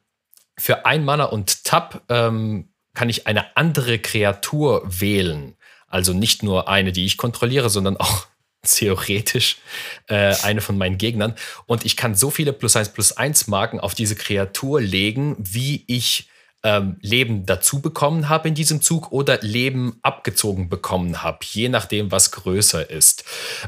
für 0.60 0.86
ein 0.86 1.06
Mana 1.06 1.24
und 1.24 1.64
Tab 1.64 2.06
kann 2.10 2.66
ich 3.08 3.26
eine 3.26 3.56
andere 3.56 4.00
Kreatur 4.00 4.84
wählen. 4.86 5.56
Also 5.96 6.12
nicht 6.12 6.44
nur 6.44 6.68
eine, 6.68 6.92
die 6.92 7.06
ich 7.06 7.16
kontrolliere, 7.16 7.70
sondern 7.70 7.96
auch 7.96 8.28
theoretisch 8.68 9.60
äh, 10.08 10.36
eine 10.44 10.60
von 10.60 10.78
meinen 10.78 10.98
Gegnern. 10.98 11.36
Und 11.68 11.86
ich 11.86 11.96
kann 11.96 12.16
so 12.16 12.30
viele 12.30 12.52
plus 12.52 12.76
eins 12.76 12.90
plus 12.90 13.14
eins 13.14 13.48
Marken 13.48 13.80
auf 13.80 13.96
diese 13.96 14.18
Kreatur 14.18 14.82
legen, 14.82 15.38
wie 15.40 15.86
ich 15.88 16.28
ähm, 16.64 16.98
Leben 17.00 17.46
dazu 17.46 17.82
bekommen 17.82 18.28
habe 18.28 18.50
in 18.50 18.56
diesem 18.56 18.82
Zug 18.82 19.14
oder 19.14 19.40
Leben 19.40 19.98
abgezogen 20.02 20.68
bekommen 20.68 21.24
habe, 21.24 21.40
je 21.44 21.70
nachdem, 21.70 22.12
was 22.12 22.32
größer 22.32 22.90
ist. 22.90 23.24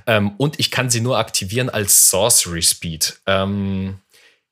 Ähm, 0.05 0.31
und 0.35 0.59
ich 0.59 0.69
kann 0.69 0.89
sie 0.89 0.99
nur 0.99 1.19
aktivieren 1.19 1.69
als 1.69 2.09
Sorcery 2.09 2.61
Speed. 2.61 3.21
Ähm, 3.25 4.01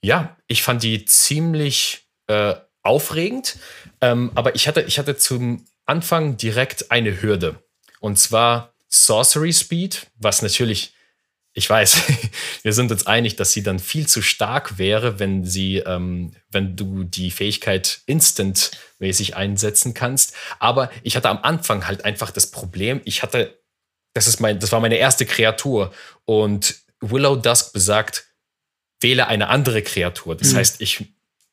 ja, 0.01 0.37
ich 0.47 0.63
fand 0.63 0.81
die 0.81 1.03
ziemlich 1.03 2.07
äh, 2.27 2.55
aufregend, 2.83 3.57
ähm, 3.99 4.31
aber 4.33 4.55
ich 4.55 4.65
hatte, 4.69 4.83
ich 4.83 4.97
hatte 4.97 5.17
zum 5.17 5.65
Anfang 5.85 6.37
direkt 6.37 6.89
eine 6.89 7.21
Hürde. 7.21 7.59
Und 8.05 8.17
zwar 8.17 8.75
Sorcery 8.87 9.51
Speed, 9.51 10.11
was 10.15 10.43
natürlich, 10.43 10.93
ich 11.53 11.67
weiß, 11.67 12.03
wir 12.61 12.71
sind 12.71 12.91
uns 12.91 13.07
einig, 13.07 13.35
dass 13.35 13.51
sie 13.51 13.63
dann 13.63 13.79
viel 13.79 14.05
zu 14.05 14.21
stark 14.21 14.77
wäre, 14.77 15.17
wenn 15.17 15.43
sie, 15.43 15.77
ähm, 15.77 16.35
wenn 16.51 16.75
du 16.75 17.03
die 17.03 17.31
Fähigkeit 17.31 18.01
instant-mäßig 18.05 19.35
einsetzen 19.35 19.95
kannst. 19.95 20.35
Aber 20.59 20.91
ich 21.01 21.15
hatte 21.15 21.29
am 21.29 21.39
Anfang 21.39 21.87
halt 21.87 22.05
einfach 22.05 22.29
das 22.29 22.51
Problem, 22.51 23.01
ich 23.05 23.23
hatte, 23.23 23.59
das 24.13 24.27
ist 24.27 24.39
mein, 24.39 24.59
das 24.59 24.71
war 24.71 24.81
meine 24.81 24.97
erste 24.97 25.25
Kreatur 25.25 25.91
und 26.25 26.75
Willow 26.99 27.35
Dusk 27.35 27.73
besagt, 27.73 28.27
wähle 28.99 29.25
eine 29.25 29.47
andere 29.47 29.81
Kreatur. 29.81 30.35
Das 30.35 30.53
mhm. 30.53 30.57
heißt, 30.57 30.79
ich, 30.79 31.07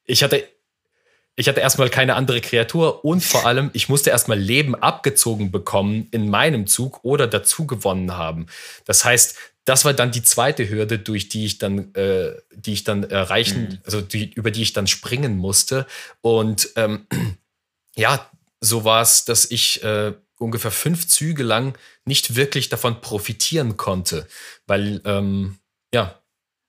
ich 0.04 0.22
hatte 0.22 0.46
ich 1.36 1.48
hatte 1.48 1.60
erstmal 1.60 1.88
keine 1.88 2.14
andere 2.14 2.40
Kreatur 2.40 3.04
und 3.04 3.24
vor 3.24 3.46
allem, 3.46 3.70
ich 3.72 3.88
musste 3.88 4.10
erstmal 4.10 4.38
Leben 4.38 4.74
abgezogen 4.74 5.50
bekommen 5.50 6.08
in 6.10 6.28
meinem 6.28 6.66
Zug 6.66 7.00
oder 7.04 7.26
dazu 7.26 7.66
gewonnen 7.66 8.16
haben. 8.16 8.46
Das 8.84 9.04
heißt, 9.04 9.36
das 9.64 9.84
war 9.84 9.94
dann 9.94 10.10
die 10.10 10.22
zweite 10.22 10.68
Hürde, 10.68 10.98
durch 10.98 11.28
die 11.28 11.46
ich 11.46 11.58
dann, 11.58 11.94
äh, 11.94 12.32
die 12.54 12.72
ich 12.72 12.84
dann 12.84 13.04
erreichen, 13.04 13.62
mhm. 13.62 13.78
also 13.84 14.00
die, 14.00 14.32
über 14.32 14.50
die 14.50 14.62
ich 14.62 14.72
dann 14.72 14.86
springen 14.86 15.36
musste. 15.36 15.86
Und 16.20 16.70
ähm, 16.76 17.06
ja, 17.96 18.28
so 18.60 18.84
war 18.84 19.02
es, 19.02 19.24
dass 19.24 19.50
ich 19.50 19.82
äh, 19.84 20.12
ungefähr 20.38 20.70
fünf 20.70 21.06
Züge 21.06 21.44
lang 21.44 21.78
nicht 22.04 22.36
wirklich 22.36 22.68
davon 22.68 23.00
profitieren 23.00 23.76
konnte, 23.76 24.26
weil 24.66 25.00
ähm, 25.04 25.58
ja, 25.94 26.20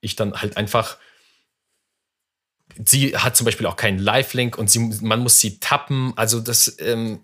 ich 0.01 0.15
dann 0.15 0.41
halt 0.41 0.57
einfach 0.57 0.97
sie 2.85 3.17
hat 3.17 3.35
zum 3.35 3.45
Beispiel 3.45 3.65
auch 3.67 3.75
keinen 3.75 3.99
Live-Link 3.99 4.57
und 4.57 4.69
sie, 4.69 4.79
man 5.01 5.21
muss 5.21 5.39
sie 5.39 5.59
tappen. 5.59 6.13
Also 6.15 6.39
das, 6.39 6.77
ähm, 6.79 7.23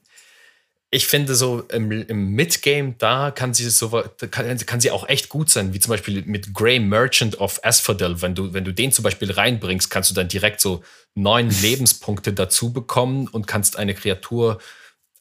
ich 0.92 1.06
finde 1.06 1.36
so 1.36 1.62
im, 1.70 1.92
im 1.92 2.32
Midgame, 2.32 2.96
da 2.98 3.32
kann 3.32 3.54
sie 3.54 3.70
so 3.70 3.90
kann, 4.32 4.58
kann 4.58 4.82
sie 4.82 4.92
auch 4.92 5.08
echt 5.08 5.30
gut 5.30 5.50
sein, 5.50 5.74
wie 5.74 5.80
zum 5.80 5.92
Beispiel 5.92 6.24
mit 6.26 6.54
Grey 6.54 6.80
Merchant 6.80 7.40
of 7.40 7.60
Asphodel. 7.64 8.22
Wenn 8.22 8.34
du, 8.34 8.54
wenn 8.54 8.66
du 8.66 8.74
den 8.74 8.92
zum 8.92 9.04
Beispiel 9.04 9.32
reinbringst, 9.32 9.90
kannst 9.90 10.10
du 10.10 10.16
dann 10.16 10.28
direkt 10.28 10.62
so 10.62 10.84
neun 11.14 11.50
Lebenspunkte 11.62 12.34
dazu 12.34 12.74
bekommen 12.74 13.28
und 13.28 13.46
kannst 13.46 13.78
eine 13.78 13.94
Kreatur 13.94 14.60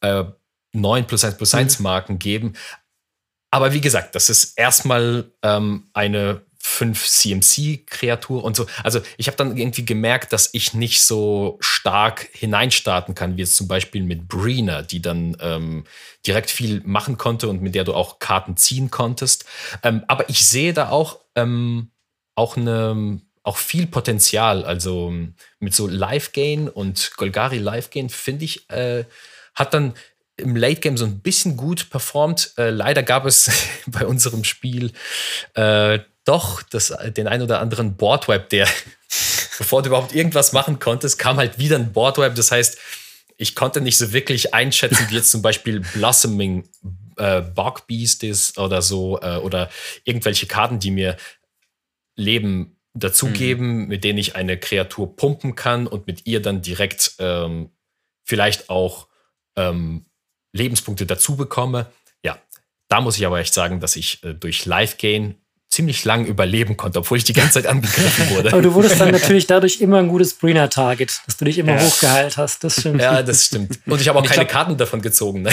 äh, 0.01 0.25
9 0.73 1.07
plus 1.07 1.25
1 1.25 1.37
plus 1.37 1.55
1 1.55 1.79
mhm. 1.79 1.83
Marken 1.83 2.19
geben. 2.19 2.55
Aber 3.51 3.73
wie 3.73 3.81
gesagt, 3.81 4.15
das 4.15 4.31
ist 4.31 4.59
erstmal 4.59 5.31
ähm, 5.43 5.89
eine 5.93 6.43
5 6.69 7.07
CMC-Kreatur 7.07 8.45
und 8.45 8.55
so. 8.55 8.67
Also 8.85 9.01
ich 9.17 9.27
habe 9.27 9.37
dann 9.37 9.57
irgendwie 9.57 9.87
gemerkt, 9.87 10.33
dass 10.33 10.51
ich 10.53 10.75
nicht 10.75 11.03
so 11.03 11.57
stark 11.61 12.29
hineinstarten 12.33 13.15
kann, 13.15 13.37
wie 13.37 13.43
es 13.43 13.57
zum 13.57 13.69
Beispiel 13.69 14.03
mit 14.03 14.29
Brina, 14.29 14.83
die 14.83 15.01
dann 15.01 15.37
ähm, 15.41 15.85
direkt 16.27 16.51
viel 16.51 16.83
machen 16.85 17.17
konnte 17.17 17.49
und 17.49 17.63
mit 17.63 17.75
der 17.75 17.85
du 17.85 17.95
auch 17.95 18.19
Karten 18.19 18.57
ziehen 18.57 18.91
konntest. 18.91 19.47
Ähm, 19.83 20.05
aber 20.09 20.29
ich 20.29 20.47
sehe 20.47 20.75
da 20.75 20.91
auch, 20.91 21.21
ähm, 21.35 21.91
auch, 22.35 22.57
eine, 22.57 23.21
auch 23.43 23.57
viel 23.57 23.87
Potenzial. 23.87 24.65
Also 24.65 25.13
mit 25.59 25.75
so 25.75 25.89
Live-Gain 25.89 26.69
und 26.69 27.13
Golgari 27.17 27.59
Live-Gain, 27.59 28.11
finde 28.11 28.45
ich, 28.45 28.69
äh, 28.71 29.05
hat 29.55 29.75
dann 29.75 29.95
im 30.37 30.55
Late 30.55 30.81
Game 30.81 30.97
so 30.97 31.07
ein 31.07 31.21
bisschen 31.21 31.57
gut 31.57 31.91
performt. 31.91 32.53
Äh, 32.59 32.71
leider 32.71 33.03
gab 33.03 33.25
es 33.25 33.51
bei 33.87 34.07
unserem 34.07 34.45
Spiel 34.45 34.93
äh, 35.55 35.99
doch 36.29 36.63
das, 36.63 36.95
den 37.17 37.27
ein 37.27 37.43
oder 37.43 37.61
anderen 37.61 37.97
Boardwipe, 37.97 38.47
der, 38.51 38.69
bevor 39.59 39.83
du 39.83 39.89
überhaupt 39.89 40.15
irgendwas 40.15 40.53
machen 40.53 40.79
konntest, 40.79 41.19
kam 41.19 41.39
halt 41.39 41.59
wieder 41.59 41.77
ein 41.77 41.93
Boardwipe. 41.93 42.35
Das 42.35 42.51
heißt, 42.51 42.79
ich 43.39 43.55
konnte 43.55 43.81
nicht 43.81 43.97
so 43.97 44.13
wirklich 44.13 44.53
einschätzen, 44.53 45.07
wie 45.09 45.15
jetzt 45.15 45.31
zum 45.31 45.43
Beispiel 45.43 45.81
Blossoming 45.81 46.69
äh, 47.17 47.41
Bog 47.41 47.87
Beast 47.87 48.23
ist 48.25 48.59
oder 48.59 48.83
so, 48.83 49.21
äh, 49.21 49.37
oder 49.37 49.71
irgendwelche 50.05 50.47
Karten, 50.47 50.79
die 50.79 50.91
mir 50.91 51.17
Leben 52.17 52.77
dazugeben, 52.95 53.83
mhm. 53.83 53.89
mit 53.89 54.05
denen 54.05 54.19
ich 54.19 54.35
eine 54.35 54.59
Kreatur 54.59 55.15
pumpen 55.15 55.55
kann 55.55 55.87
und 55.87 56.07
mit 56.07 56.27
ihr 56.27 56.43
dann 56.43 56.63
direkt 56.63 57.15
ähm, 57.19 57.71
vielleicht 58.25 58.71
auch 58.71 59.09
ähm, 59.57 60.07
Lebenspunkte 60.53 61.07
dazu 61.07 61.37
bekomme. 61.37 61.91
Ja, 62.25 62.39
da 62.89 63.01
muss 63.01 63.17
ich 63.17 63.27
aber 63.27 63.39
echt 63.39 63.55
sagen, 63.55 63.81
dass 63.81 63.97
ich 63.97 64.23
äh, 64.25 64.35
durch 64.35 64.67
Live-Gain 64.67 65.37
ziemlich 65.79 66.05
lang 66.05 66.27
überleben 66.27 66.77
konnte, 66.77 66.99
obwohl 66.99 67.19
ich 67.19 67.25
die 67.25 67.33
ganze 67.33 67.53
Zeit 67.53 67.67
angegriffen 67.67 68.31
wurde. 68.35 68.53
Aber 68.53 68.63
du 68.63 68.75
wurdest 68.75 69.01
dann 69.01 69.13
natürlich 69.13 69.47
dadurch 69.47 69.81
immer 69.81 70.01
ein 70.01 70.09
gutes 70.09 70.35
Breener-Target, 70.35 71.21
dass 71.25 71.37
du 71.37 71.45
dich 71.45 71.57
immer 71.57 71.77
ja. 71.77 71.81
hochgeheilt 71.81 72.37
hast. 72.37 72.65
Das 72.65 72.81
stimmt. 72.81 73.01
Ja, 73.01 73.23
das 73.23 73.47
stimmt. 73.47 73.79
Und 73.87 74.01
ich 74.01 74.09
habe 74.09 74.19
auch 74.19 74.25
keine 74.25 74.45
glaub, 74.45 74.49
Karten 74.49 74.77
davon 74.77 75.01
gezogen. 75.03 75.43
Ne? 75.43 75.51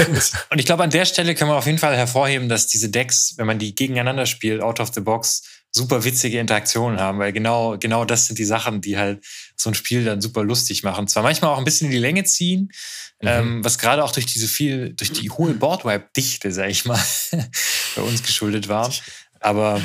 Und 0.50 0.58
ich 0.58 0.66
glaube, 0.66 0.82
an 0.82 0.90
der 0.90 1.04
Stelle 1.04 1.36
können 1.36 1.52
wir 1.52 1.54
auf 1.54 1.66
jeden 1.66 1.78
Fall 1.78 1.96
hervorheben, 1.96 2.48
dass 2.48 2.66
diese 2.66 2.88
Decks, 2.88 3.34
wenn 3.36 3.46
man 3.46 3.60
die 3.60 3.72
gegeneinander 3.72 4.26
spielt, 4.26 4.62
out 4.62 4.80
of 4.80 4.90
the 4.92 5.00
box, 5.00 5.44
super 5.70 6.02
witzige 6.02 6.40
Interaktionen 6.40 6.98
haben, 6.98 7.18
weil 7.18 7.32
genau, 7.32 7.78
genau 7.78 8.04
das 8.04 8.26
sind 8.26 8.38
die 8.38 8.44
Sachen, 8.44 8.80
die 8.80 8.98
halt 8.98 9.24
so 9.54 9.70
ein 9.70 9.74
Spiel 9.74 10.04
dann 10.04 10.20
super 10.20 10.42
lustig 10.42 10.82
machen. 10.82 11.06
Zwar 11.06 11.22
manchmal 11.22 11.52
auch 11.52 11.58
ein 11.58 11.64
bisschen 11.64 11.86
in 11.86 11.92
die 11.92 11.98
Länge 11.98 12.24
ziehen, 12.24 12.72
mhm. 13.20 13.28
ähm, 13.28 13.64
was 13.64 13.78
gerade 13.78 14.02
auch 14.02 14.12
durch 14.12 14.26
diese 14.26 14.48
viel, 14.48 14.94
durch 14.94 15.12
die 15.12 15.30
hohe 15.30 15.54
Boardwipe-Dichte, 15.54 16.52
sag 16.52 16.70
ich 16.70 16.84
mal, 16.84 17.00
bei 17.96 18.02
uns 18.02 18.22
geschuldet 18.22 18.68
war. 18.68 18.92
Aber, 19.40 19.80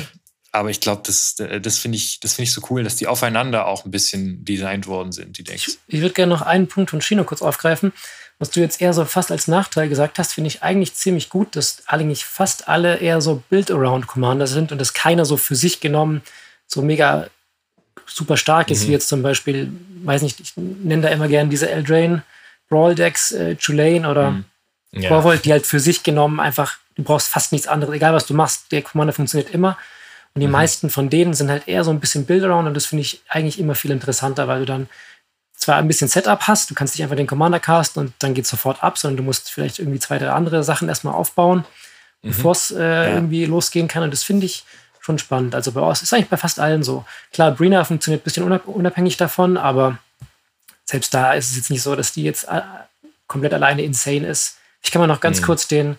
aber 0.52 0.70
ich 0.70 0.80
glaube, 0.80 1.02
das, 1.04 1.36
das 1.36 1.78
finde 1.78 1.96
ich, 1.96 2.20
das 2.20 2.38
ich 2.38 2.52
so 2.52 2.62
cool, 2.70 2.84
dass 2.84 2.96
die 2.96 3.06
aufeinander 3.06 3.66
auch 3.66 3.84
ein 3.84 3.90
bisschen 3.90 4.44
designt 4.44 4.86
worden 4.86 5.12
sind, 5.12 5.38
die 5.38 5.44
Decks. 5.44 5.68
Ich, 5.68 5.78
ich 5.96 6.00
würde 6.00 6.14
gerne 6.14 6.32
noch 6.32 6.42
einen 6.42 6.68
Punkt 6.68 6.90
von 6.90 7.00
Chino 7.00 7.24
kurz 7.24 7.42
aufgreifen. 7.42 7.92
Was 8.38 8.50
du 8.50 8.60
jetzt 8.60 8.80
eher 8.80 8.92
so 8.92 9.04
fast 9.04 9.30
als 9.30 9.46
Nachteil 9.46 9.88
gesagt 9.88 10.18
hast, 10.18 10.32
finde 10.32 10.48
ich 10.48 10.62
eigentlich 10.62 10.94
ziemlich 10.94 11.28
gut, 11.28 11.54
dass 11.54 11.84
eigentlich 11.86 12.24
fast 12.24 12.68
alle 12.68 12.96
eher 12.96 13.20
so 13.20 13.42
Build-Around-Commander 13.48 14.48
sind 14.48 14.72
und 14.72 14.78
dass 14.78 14.92
keiner 14.92 15.24
so 15.24 15.36
für 15.36 15.54
sich 15.54 15.80
genommen 15.80 16.20
so 16.66 16.82
mega 16.82 17.28
super 18.06 18.36
stark 18.36 18.70
ist, 18.70 18.82
mhm. 18.82 18.88
wie 18.88 18.92
jetzt 18.92 19.08
zum 19.08 19.22
Beispiel, 19.22 19.72
weiß 20.02 20.22
nicht, 20.22 20.40
ich 20.40 20.52
nenne 20.56 21.02
da 21.02 21.08
immer 21.08 21.28
gerne 21.28 21.48
diese 21.48 21.70
Eldraine 21.70 22.22
Brawl 22.68 22.94
Decks, 22.94 23.32
äh, 23.32 23.56
Tulane 23.56 24.08
oder 24.08 24.32
mhm. 24.32 24.44
ja. 24.92 25.08
Corvold, 25.08 25.44
die 25.44 25.52
halt 25.52 25.66
für 25.66 25.80
sich 25.80 26.02
genommen 26.02 26.40
einfach 26.40 26.78
Du 26.96 27.02
brauchst 27.02 27.28
fast 27.28 27.52
nichts 27.52 27.66
anderes. 27.66 27.94
Egal, 27.94 28.14
was 28.14 28.26
du 28.26 28.34
machst, 28.34 28.70
der 28.72 28.82
Commander 28.82 29.12
funktioniert 29.12 29.52
immer. 29.52 29.76
Und 30.34 30.40
die 30.40 30.46
mhm. 30.46 30.52
meisten 30.52 30.90
von 30.90 31.10
denen 31.10 31.34
sind 31.34 31.50
halt 31.50 31.68
eher 31.68 31.84
so 31.84 31.90
ein 31.90 32.00
bisschen 32.00 32.26
Build-Around 32.26 32.68
und 32.68 32.74
das 32.74 32.86
finde 32.86 33.02
ich 33.02 33.22
eigentlich 33.28 33.58
immer 33.58 33.74
viel 33.74 33.92
interessanter, 33.92 34.48
weil 34.48 34.60
du 34.60 34.66
dann 34.66 34.88
zwar 35.56 35.76
ein 35.76 35.86
bisschen 35.86 36.08
Setup 36.08 36.42
hast, 36.42 36.70
du 36.70 36.74
kannst 36.74 36.94
nicht 36.94 37.04
einfach 37.04 37.16
den 37.16 37.28
Commander 37.28 37.60
casten 37.60 38.04
und 38.04 38.14
dann 38.18 38.34
geht 38.34 38.46
sofort 38.46 38.82
ab, 38.82 38.98
sondern 38.98 39.18
du 39.18 39.22
musst 39.22 39.50
vielleicht 39.50 39.78
irgendwie 39.78 40.00
zwei, 40.00 40.18
drei 40.18 40.30
andere 40.30 40.64
Sachen 40.64 40.88
erstmal 40.88 41.14
aufbauen, 41.14 41.64
mhm. 42.22 42.28
bevor 42.28 42.52
es 42.52 42.70
äh, 42.72 42.82
ja. 42.82 43.14
irgendwie 43.14 43.44
losgehen 43.44 43.86
kann. 43.86 44.02
Und 44.02 44.12
das 44.12 44.24
finde 44.24 44.46
ich 44.46 44.64
schon 45.00 45.18
spannend. 45.18 45.54
Also 45.54 45.72
bei 45.72 45.80
uns 45.80 46.02
ist 46.02 46.12
eigentlich 46.12 46.28
bei 46.28 46.36
fast 46.36 46.58
allen 46.58 46.82
so. 46.82 47.04
Klar, 47.32 47.52
Brina 47.52 47.84
funktioniert 47.84 48.22
ein 48.22 48.24
bisschen 48.24 48.50
unabhängig 48.50 49.16
davon, 49.16 49.56
aber 49.56 49.98
selbst 50.84 51.14
da 51.14 51.32
ist 51.34 51.50
es 51.50 51.56
jetzt 51.56 51.70
nicht 51.70 51.82
so, 51.82 51.94
dass 51.94 52.12
die 52.12 52.24
jetzt 52.24 52.44
äh, 52.48 52.62
komplett 53.26 53.54
alleine 53.54 53.82
insane 53.82 54.26
ist. 54.26 54.58
Ich 54.82 54.90
kann 54.90 55.00
mal 55.00 55.06
noch 55.06 55.20
ganz 55.20 55.40
mhm. 55.40 55.44
kurz 55.44 55.68
den 55.68 55.96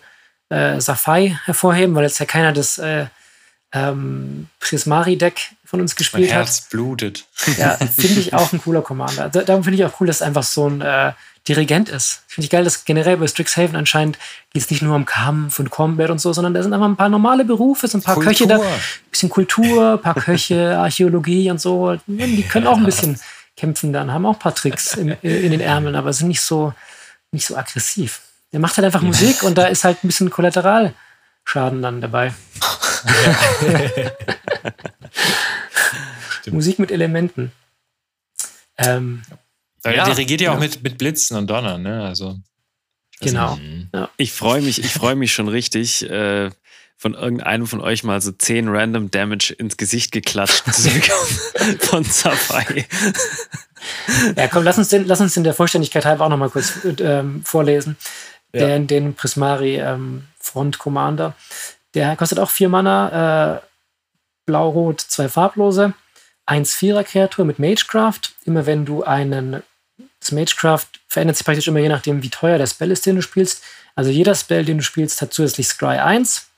äh, 0.48 0.80
Safai 0.80 1.38
hervorheben, 1.44 1.94
weil 1.94 2.04
jetzt 2.04 2.18
ja 2.18 2.26
keiner 2.26 2.52
das 2.52 2.78
äh, 2.78 3.06
ähm, 3.72 4.48
Prismari-Deck 4.60 5.50
von 5.64 5.80
uns 5.80 5.96
gespielt 5.96 6.28
mein 6.28 6.32
Herz 6.32 6.62
hat. 6.62 6.70
blutet. 6.70 7.26
Ja, 7.58 7.70
finde 7.98 8.20
ich 8.20 8.32
auch 8.32 8.52
ein 8.52 8.60
cooler 8.60 8.82
Commander. 8.82 9.28
Da, 9.28 9.42
darum 9.42 9.64
finde 9.64 9.78
ich 9.78 9.84
auch 9.84 10.00
cool, 10.00 10.06
dass 10.06 10.16
es 10.16 10.22
einfach 10.22 10.44
so 10.44 10.68
ein 10.68 10.80
äh, 10.80 11.12
Dirigent 11.48 11.88
ist. 11.88 12.22
Finde 12.26 12.46
ich 12.46 12.50
geil, 12.50 12.64
dass 12.64 12.84
generell 12.84 13.16
bei 13.18 13.26
Strixhaven 13.26 13.76
anscheinend 13.76 14.18
geht 14.52 14.62
es 14.62 14.70
nicht 14.70 14.82
nur 14.82 14.96
um 14.96 15.04
Kampf 15.04 15.58
und 15.58 15.70
Combat 15.70 16.10
und 16.10 16.20
so, 16.20 16.32
sondern 16.32 16.54
da 16.54 16.62
sind 16.62 16.72
einfach 16.72 16.88
ein 16.88 16.96
paar 16.96 17.08
normale 17.08 17.44
Berufe, 17.44 17.86
so 17.86 17.98
ein 17.98 18.02
paar 18.02 18.14
Kultur. 18.14 18.32
Köche 18.32 18.46
da, 18.46 18.56
ein 18.56 19.10
bisschen 19.10 19.28
Kultur, 19.28 19.92
ein 19.92 20.00
paar 20.00 20.14
Köche, 20.14 20.76
Archäologie 20.78 21.50
und 21.50 21.60
so. 21.60 21.96
Die 22.06 22.42
können 22.42 22.66
auch 22.66 22.78
ein 22.78 22.84
bisschen 22.84 23.20
kämpfen 23.56 23.92
dann, 23.92 24.12
haben 24.12 24.26
auch 24.26 24.34
ein 24.34 24.38
paar 24.38 24.54
Tricks 24.54 24.94
in, 24.94 25.10
in 25.22 25.50
den 25.50 25.60
Ärmeln, 25.60 25.94
aber 25.94 26.12
sind 26.12 26.28
nicht 26.28 26.42
so, 26.42 26.74
nicht 27.30 27.46
so 27.46 27.56
aggressiv. 27.56 28.20
Der 28.56 28.62
macht 28.62 28.78
halt 28.78 28.86
einfach 28.86 29.02
Musik 29.02 29.42
und 29.42 29.58
da 29.58 29.66
ist 29.66 29.84
halt 29.84 30.02
ein 30.02 30.06
bisschen 30.06 30.30
Kollateralschaden 30.30 31.82
dann 31.82 32.00
dabei. 32.00 32.32
Musik 36.46 36.78
mit 36.78 36.90
Elementen. 36.90 37.52
Ähm, 38.78 39.20
ja, 39.84 40.06
der 40.06 40.16
regiert 40.16 40.40
ja, 40.40 40.54
auch 40.54 40.58
mit, 40.58 40.82
mit 40.82 40.96
Blitzen 40.96 41.36
und 41.36 41.48
Donnern, 41.48 41.82
ne? 41.82 42.02
Also. 42.02 42.38
Genau. 43.20 43.58
Ja. 43.92 44.08
Ich 44.16 44.32
freue 44.32 44.62
mich, 44.62 44.78
ich 44.78 44.94
freue 44.94 45.16
mich 45.16 45.34
schon 45.34 45.48
richtig, 45.48 46.08
äh, 46.08 46.48
von 46.96 47.12
irgendeinem 47.12 47.66
von 47.66 47.82
euch 47.82 48.04
mal 48.04 48.22
so 48.22 48.32
10 48.32 48.68
Random 48.68 49.10
Damage 49.10 49.52
ins 49.52 49.76
Gesicht 49.76 50.12
geklatscht 50.12 50.64
zu 50.72 50.88
bekommen 50.94 51.78
von 51.80 52.04
Safai. 52.04 52.86
Ja, 54.34 54.48
komm, 54.48 54.64
lass 54.64 54.78
uns 54.78 54.88
den, 54.88 55.06
lass 55.06 55.20
uns 55.20 55.34
den 55.34 55.44
der 55.44 55.52
Vollständigkeit 55.52 56.06
halber 56.06 56.24
auch 56.24 56.30
nochmal 56.30 56.48
kurz 56.48 56.72
ähm, 57.00 57.42
vorlesen 57.44 57.98
ja. 58.56 58.66
den, 58.66 58.86
den 58.86 59.14
Prismari 59.14 59.76
ähm, 59.76 60.24
Front 60.38 60.78
Commander. 60.78 61.34
Der 61.94 62.16
kostet 62.16 62.38
auch 62.38 62.50
vier 62.50 62.68
Mana, 62.68 63.56
äh, 63.56 63.60
blau-rot, 64.46 65.00
zwei 65.00 65.28
farblose, 65.28 65.94
1-4er 66.46 67.02
Kreatur 67.04 67.44
mit 67.44 67.58
Magecraft. 67.58 68.34
Immer 68.44 68.66
wenn 68.66 68.84
du 68.84 69.02
einen, 69.02 69.62
das 70.20 70.32
Magecraft 70.32 70.86
verändert 71.08 71.36
sich 71.36 71.44
praktisch 71.44 71.68
immer 71.68 71.80
je 71.80 71.88
nachdem, 71.88 72.22
wie 72.22 72.30
teuer 72.30 72.58
der 72.58 72.66
Spell 72.66 72.90
ist, 72.90 73.06
den 73.06 73.16
du 73.16 73.22
spielst. 73.22 73.62
Also 73.94 74.10
jeder 74.10 74.34
Spell, 74.34 74.64
den 74.64 74.78
du 74.78 74.84
spielst, 74.84 75.20
hat 75.22 75.32
zusätzlich 75.32 75.68
Scry 75.68 75.98
1. 75.98 76.48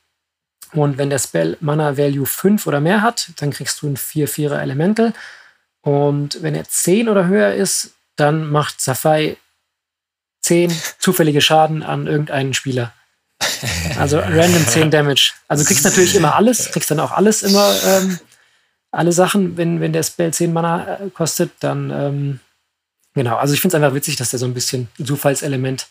Und 0.72 0.98
wenn 0.98 1.08
der 1.08 1.18
Spell 1.18 1.56
Mana 1.60 1.96
Value 1.96 2.26
5 2.26 2.66
oder 2.66 2.80
mehr 2.80 3.00
hat, 3.00 3.30
dann 3.36 3.50
kriegst 3.50 3.80
du 3.80 3.88
ein 3.88 3.96
4-4er 3.96 4.60
Elemental. 4.60 5.14
Und 5.80 6.42
wenn 6.42 6.54
er 6.54 6.64
10 6.64 7.08
oder 7.08 7.26
höher 7.26 7.54
ist, 7.54 7.92
dann 8.16 8.50
macht 8.50 8.80
Safai 8.80 9.36
zehn 10.48 10.74
zufällige 10.98 11.42
Schaden 11.42 11.82
an 11.82 12.06
irgendeinen 12.06 12.54
Spieler. 12.54 12.92
Also 13.98 14.18
random 14.18 14.66
10 14.66 14.90
Damage. 14.90 15.32
Also 15.46 15.62
du 15.62 15.68
kriegst 15.68 15.84
natürlich 15.84 16.14
immer 16.14 16.34
alles, 16.34 16.70
kriegst 16.70 16.90
dann 16.90 17.00
auch 17.00 17.12
alles 17.12 17.42
immer, 17.42 17.74
ähm, 17.86 18.18
alle 18.90 19.12
Sachen, 19.12 19.58
wenn, 19.58 19.80
wenn 19.80 19.92
der 19.92 20.02
Spell 20.02 20.32
10 20.32 20.52
Mana 20.52 21.00
äh, 21.00 21.10
kostet, 21.10 21.50
dann 21.60 21.90
ähm, 21.90 22.40
genau. 23.14 23.36
Also 23.36 23.52
ich 23.52 23.60
finde 23.60 23.76
es 23.76 23.82
einfach 23.82 23.94
witzig, 23.94 24.16
dass 24.16 24.30
der 24.30 24.38
so 24.38 24.46
ein 24.46 24.54
bisschen 24.54 24.88
Zufallselement 25.04 25.86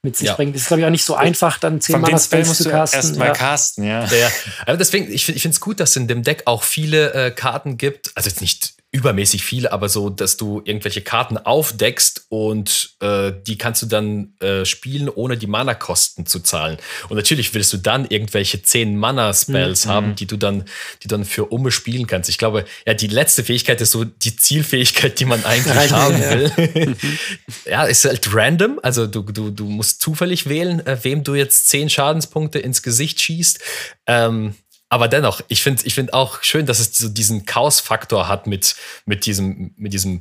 mit 0.00 0.16
sich 0.16 0.28
ja. 0.28 0.34
bringt. 0.34 0.54
Das 0.54 0.62
ist, 0.62 0.68
glaube 0.68 0.80
ich, 0.80 0.86
auch 0.86 0.90
nicht 0.90 1.04
so 1.04 1.14
einfach, 1.14 1.58
dann 1.58 1.80
10 1.80 2.00
Mana 2.00 2.18
Spells 2.18 2.56
zu 2.56 2.70
casten. 2.70 3.00
Erst 3.00 3.16
mal 3.16 3.26
ja. 3.26 3.32
casten, 3.32 3.84
ja. 3.84 4.06
ja. 4.06 4.30
Aber 4.64 4.78
deswegen, 4.78 5.12
ich, 5.12 5.28
ich 5.28 5.42
finde 5.42 5.54
es 5.54 5.60
gut, 5.60 5.80
dass 5.80 5.90
es 5.90 5.96
in 5.96 6.08
dem 6.08 6.22
Deck 6.22 6.44
auch 6.46 6.62
viele 6.62 7.12
äh, 7.12 7.30
Karten 7.30 7.76
gibt, 7.76 8.12
also 8.14 8.30
jetzt 8.30 8.40
nicht 8.40 8.77
übermäßig 8.90 9.44
viel, 9.44 9.68
aber 9.68 9.90
so, 9.90 10.08
dass 10.08 10.38
du 10.38 10.62
irgendwelche 10.64 11.02
Karten 11.02 11.36
aufdeckst 11.36 12.24
und 12.30 12.96
äh, 13.00 13.32
die 13.46 13.58
kannst 13.58 13.82
du 13.82 13.86
dann 13.86 14.32
äh, 14.40 14.64
spielen, 14.64 15.10
ohne 15.10 15.36
die 15.36 15.46
Mana-Kosten 15.46 16.24
zu 16.24 16.40
zahlen. 16.40 16.78
Und 17.10 17.18
natürlich 17.18 17.52
willst 17.52 17.70
du 17.74 17.76
dann 17.76 18.06
irgendwelche 18.06 18.62
10 18.62 18.96
Mana-Spells 18.96 19.84
mhm. 19.84 19.90
haben, 19.90 20.14
die 20.14 20.26
du 20.26 20.38
dann, 20.38 20.64
die 21.02 21.08
dann 21.08 21.26
für 21.26 21.44
Umme 21.46 21.70
spielen 21.70 22.06
kannst. 22.06 22.30
Ich 22.30 22.38
glaube, 22.38 22.64
ja, 22.86 22.94
die 22.94 23.08
letzte 23.08 23.44
Fähigkeit 23.44 23.78
ist 23.82 23.90
so 23.90 24.04
die 24.04 24.36
Zielfähigkeit, 24.36 25.20
die 25.20 25.26
man 25.26 25.44
eigentlich 25.44 25.92
haben 25.92 26.18
will. 26.18 26.96
ja, 27.66 27.84
ist 27.84 28.06
halt 28.06 28.32
random. 28.32 28.80
Also 28.82 29.06
du, 29.06 29.20
du, 29.22 29.50
du 29.50 29.66
musst 29.66 30.00
zufällig 30.00 30.48
wählen, 30.48 30.84
äh, 30.86 30.96
wem 31.02 31.24
du 31.24 31.34
jetzt 31.34 31.68
10 31.68 31.90
Schadenspunkte 31.90 32.58
ins 32.58 32.82
Gesicht 32.82 33.20
schießt. 33.20 33.58
Ähm, 34.06 34.54
aber 34.88 35.08
dennoch, 35.08 35.40
ich 35.48 35.62
finde 35.62 35.82
ich 35.84 35.94
find 35.94 36.12
auch 36.12 36.42
schön, 36.42 36.66
dass 36.66 36.78
es 36.78 36.94
so 36.94 37.08
diesen 37.08 37.44
Chaos-Faktor 37.44 38.28
hat 38.28 38.46
mit, 38.46 38.74
mit 39.04 39.26
diesem, 39.26 39.72
mit 39.76 39.92
diesem 39.92 40.20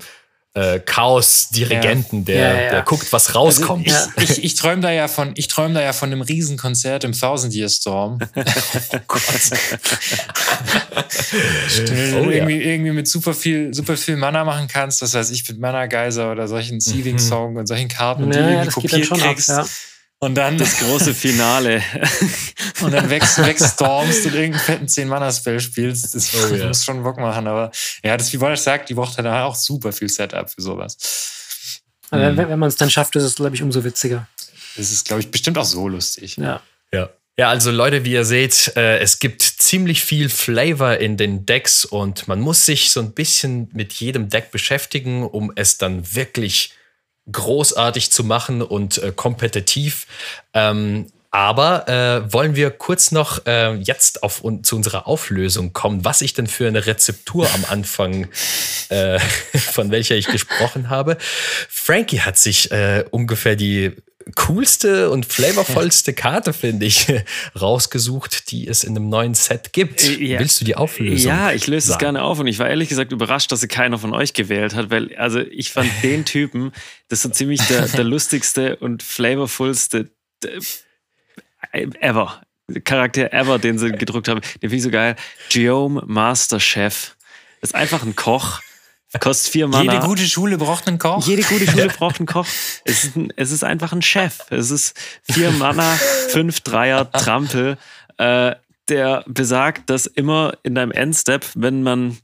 äh, 0.57 0.79
Chaos-Dirigenten, 0.79 2.25
der, 2.25 2.35
ja, 2.35 2.61
ja. 2.61 2.69
der 2.71 2.81
guckt, 2.81 3.13
was 3.13 3.35
rauskommt. 3.35 3.87
Also 3.91 4.09
ich, 4.17 4.43
ich, 4.43 4.55
träume 4.55 4.81
da 4.81 4.91
ja 4.91 5.07
von, 5.07 5.33
ich 5.35 5.47
träume 5.47 5.75
da 5.75 5.81
ja 5.81 5.93
von 5.93 6.11
einem 6.11 6.21
Riesenkonzert 6.21 7.03
im 7.03 7.13
Thousand 7.13 7.53
Year 7.53 7.69
Storm. 7.69 8.17
oh 8.35 8.97
Gott. 9.07 9.21
oh, 10.95 12.29
irgendwie, 12.29 12.61
irgendwie 12.61 12.91
mit 12.91 13.07
super 13.07 13.35
viel, 13.35 13.71
super 13.73 13.95
viel 13.95 14.17
Mana 14.17 14.43
machen 14.43 14.67
kannst, 14.67 15.01
was 15.03 15.13
weiß 15.13 15.29
ich, 15.29 15.47
mit 15.47 15.59
Mana 15.59 15.85
Geyser 15.85 16.31
oder 16.31 16.47
solchen 16.47 16.79
Seeding 16.79 17.15
mhm. 17.15 17.19
Song 17.19 17.55
und 17.55 17.67
solchen 17.67 17.87
Karten, 17.87 18.31
die 18.31 18.37
du 18.37 18.71
kopiert 18.71 19.11
kriegst. 19.11 19.51
Ab, 19.51 19.67
und 20.19 20.35
dann 20.35 20.57
das 20.57 20.77
große 20.77 21.13
Finale. 21.13 21.81
und 22.81 22.91
dann 22.91 23.09
wächst, 23.09 23.37
wegstormst 23.37 24.25
und 24.25 24.33
irgendeinen 24.33 24.59
fetten 24.59 24.85
10-Mana-Spell 24.87 25.59
spielst. 25.59 26.15
Das 26.15 26.33
oh, 26.33 26.55
ja. 26.55 26.67
muss 26.67 26.83
schon 26.83 27.03
Bock 27.03 27.17
machen. 27.17 27.47
Aber 27.47 27.71
ja, 28.03 28.17
das, 28.17 28.33
wie 28.33 28.39
Wollert 28.39 28.59
sagt, 28.59 28.89
die 28.89 28.95
braucht 28.95 29.17
halt 29.17 29.27
auch 29.27 29.55
super 29.55 29.91
viel 29.91 30.09
Setup 30.09 30.49
für 30.49 30.61
sowas. 30.61 30.97
Aber 32.09 32.31
mhm. 32.31 32.37
wenn, 32.37 32.49
wenn 32.49 32.59
man 32.59 32.69
es 32.69 32.75
dann 32.75 32.89
schafft, 32.89 33.15
ist 33.15 33.23
es, 33.23 33.35
glaube 33.35 33.55
ich, 33.55 33.61
umso 33.61 33.83
witziger. 33.83 34.27
Das 34.75 34.91
ist, 34.91 35.05
glaube 35.05 35.21
ich, 35.21 35.29
bestimmt 35.29 35.57
auch 35.57 35.65
so 35.65 35.87
lustig. 35.87 36.37
Ja. 36.37 36.61
Ja. 36.91 37.09
Ja, 37.39 37.49
also 37.49 37.69
Leute, 37.69 38.03
wie 38.03 38.13
ihr 38.13 38.25
seht, 38.25 38.73
äh, 38.75 38.97
es 38.97 39.19
gibt 39.19 39.43
ziemlich 39.43 40.03
viel 40.03 40.27
Flavor 40.27 40.97
in 40.97 41.17
den 41.17 41.45
Decks 41.45 41.85
und 41.85 42.27
man 42.27 42.39
muss 42.39 42.65
sich 42.65 42.89
so 42.89 42.99
ein 42.99 43.11
bisschen 43.11 43.69
mit 43.73 43.93
jedem 43.93 44.29
Deck 44.29 44.49
beschäftigen, 44.49 45.23
um 45.23 45.51
es 45.55 45.77
dann 45.77 46.15
wirklich 46.15 46.73
großartig 47.31 48.11
zu 48.11 48.23
machen 48.23 48.61
und 48.61 48.97
äh, 48.97 49.11
kompetitiv. 49.15 50.07
Ähm, 50.53 51.07
aber 51.29 51.87
äh, 51.87 52.33
wollen 52.33 52.55
wir 52.55 52.71
kurz 52.71 53.11
noch 53.11 53.45
äh, 53.45 53.75
jetzt 53.75 54.23
auf, 54.23 54.43
un, 54.43 54.63
zu 54.63 54.75
unserer 54.77 55.07
Auflösung 55.07 55.73
kommen, 55.73 56.05
was 56.05 56.21
ich 56.21 56.33
denn 56.33 56.47
für 56.47 56.67
eine 56.67 56.85
Rezeptur 56.85 57.47
am 57.53 57.65
Anfang, 57.69 58.29
äh, 58.89 59.19
von 59.53 59.91
welcher 59.91 60.15
ich 60.15 60.27
gesprochen 60.27 60.89
habe. 60.89 61.17
Frankie 61.69 62.21
hat 62.21 62.37
sich 62.37 62.71
äh, 62.71 63.03
ungefähr 63.11 63.55
die 63.55 63.93
coolste 64.35 65.09
und 65.09 65.25
flavorvollste 65.25 66.13
Karte, 66.13 66.53
finde 66.53 66.85
ich, 66.85 67.07
rausgesucht, 67.59 68.51
die 68.51 68.67
es 68.67 68.83
in 68.83 68.95
einem 68.95 69.09
neuen 69.09 69.33
Set 69.33 69.73
gibt. 69.73 70.03
Äh, 70.03 70.23
ja. 70.23 70.39
Willst 70.39 70.61
du 70.61 70.65
die 70.65 70.75
Auflösung? 70.75 71.31
Ja, 71.31 71.51
ich 71.51 71.67
löse 71.67 71.91
es 71.91 71.97
gerne 71.97 72.21
auf 72.23 72.39
und 72.39 72.47
ich 72.47 72.59
war 72.59 72.69
ehrlich 72.69 72.89
gesagt 72.89 73.11
überrascht, 73.11 73.51
dass 73.51 73.61
sie 73.61 73.67
keiner 73.67 73.97
von 73.97 74.13
euch 74.13 74.33
gewählt 74.33 74.75
hat, 74.75 74.89
weil 74.89 75.15
also 75.15 75.39
ich 75.39 75.71
fand 75.71 75.91
den 76.03 76.25
Typen, 76.25 76.71
das 77.07 77.19
ist 77.19 77.23
so 77.23 77.29
ziemlich 77.29 77.61
der, 77.67 77.87
der 77.87 78.03
lustigste 78.03 78.75
und 78.77 79.03
flavorvollste 79.03 80.09
äh, 80.43 81.87
ever. 81.99 82.41
Charakter 82.83 83.31
ever, 83.31 83.59
den 83.59 83.77
sie 83.77 83.91
gedruckt 83.91 84.27
haben. 84.27 84.41
Den 84.41 84.69
finde 84.69 84.75
ich 84.75 84.83
so 84.83 84.89
geil. 84.89 85.15
Geome 85.49 86.03
Master 86.05 86.59
Chef. 86.59 87.15
Das 87.61 87.71
ist 87.71 87.75
einfach 87.75 88.03
ein 88.03 88.15
Koch 88.15 88.61
Kostet 89.19 89.51
vier 89.51 89.67
Mana. 89.67 89.93
Jede 89.93 90.05
gute 90.05 90.25
Schule 90.25 90.57
braucht 90.57 90.87
einen 90.87 90.99
Koch. 90.99 91.25
Jede 91.25 91.43
gute 91.43 91.67
Schule 91.69 91.87
braucht 91.97 92.19
einen 92.19 92.27
Koch. 92.27 92.45
Es 92.85 93.03
ist, 93.03 93.15
ein, 93.15 93.33
es 93.35 93.51
ist 93.51 93.63
einfach 93.63 93.91
ein 93.91 94.01
Chef. 94.01 94.39
Es 94.49 94.71
ist 94.71 94.97
vier 95.23 95.51
Mana, 95.51 95.97
fünf 96.29 96.61
Dreier, 96.61 97.11
Trampel, 97.11 97.77
äh, 98.17 98.55
der 98.89 99.23
besagt, 99.27 99.89
dass 99.89 100.05
immer 100.05 100.53
in 100.63 100.75
deinem 100.75 100.91
Endstep, 100.91 101.45
wenn 101.55 101.83
man 101.83 102.17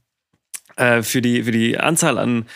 äh, 0.76 1.02
für, 1.02 1.20
die, 1.20 1.42
für 1.42 1.52
die 1.52 1.78
Anzahl 1.78 2.18
an 2.18 2.46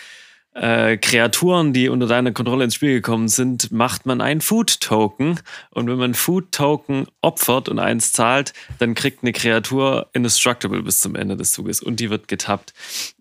äh, 0.55 0.97
Kreaturen, 0.97 1.73
die 1.73 1.89
unter 1.89 2.07
deiner 2.07 2.31
Kontrolle 2.31 2.65
ins 2.65 2.75
Spiel 2.75 2.93
gekommen 2.93 3.27
sind, 3.27 3.71
macht 3.71 4.05
man 4.05 4.19
einen 4.19 4.41
Food-Token. 4.41 5.39
Und 5.71 5.87
wenn 5.87 5.97
man 5.97 6.13
Food-Token 6.13 7.07
opfert 7.21 7.69
und 7.69 7.79
eins 7.79 8.11
zahlt, 8.11 8.53
dann 8.79 8.95
kriegt 8.95 9.23
eine 9.23 9.31
Kreatur 9.31 10.09
Indestructible 10.13 10.81
bis 10.83 10.99
zum 10.99 11.15
Ende 11.15 11.37
des 11.37 11.51
Zuges 11.51 11.81
und 11.81 11.99
die 11.99 12.09
wird 12.09 12.27
getappt. 12.27 12.73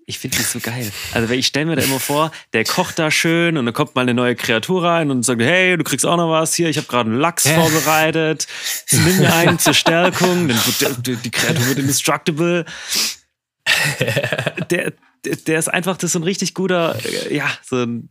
Ich 0.09 0.19
finde 0.19 0.39
das 0.39 0.53
so 0.53 0.59
geil. 0.59 0.91
Also 1.13 1.35
ich 1.35 1.47
stelle 1.47 1.67
mir 1.67 1.77
da 1.77 1.83
immer 1.83 2.01
vor, 2.01 2.33
der 2.55 2.65
kocht 2.65 2.99
da 2.99 3.11
schön 3.11 3.59
und 3.59 3.67
dann 3.67 3.75
kommt 3.75 3.95
mal 3.95 4.01
eine 4.01 4.15
neue 4.15 4.35
Kreatur 4.35 4.83
rein 4.83 5.11
und 5.11 5.23
sagt, 5.23 5.43
hey, 5.43 5.77
du 5.77 5.85
kriegst 5.85 6.07
auch 6.07 6.17
noch 6.17 6.31
was 6.31 6.55
hier, 6.55 6.71
ich 6.71 6.79
habe 6.79 6.87
gerade 6.87 7.11
einen 7.11 7.21
Lachs 7.21 7.45
ja. 7.45 7.61
vorbereitet, 7.61 8.47
nimm 8.91 9.19
mir 9.19 9.35
einen 9.35 9.59
zur 9.59 9.75
Stärkung, 9.75 10.49
dann 10.49 10.57
wird 11.05 11.25
die 11.27 11.31
Kreatur 11.31 11.67
wird 11.67 11.79
indestructible. 11.79 12.65
Der, 14.71 14.93
der 15.25 15.59
ist 15.59 15.69
einfach, 15.69 15.97
das 15.97 16.05
ist 16.05 16.13
so 16.13 16.21
ein 16.21 16.23
richtig 16.23 16.55
guter, 16.55 16.97
äh, 17.05 17.35
ja, 17.35 17.51
so 17.63 17.77
ein, 17.77 18.09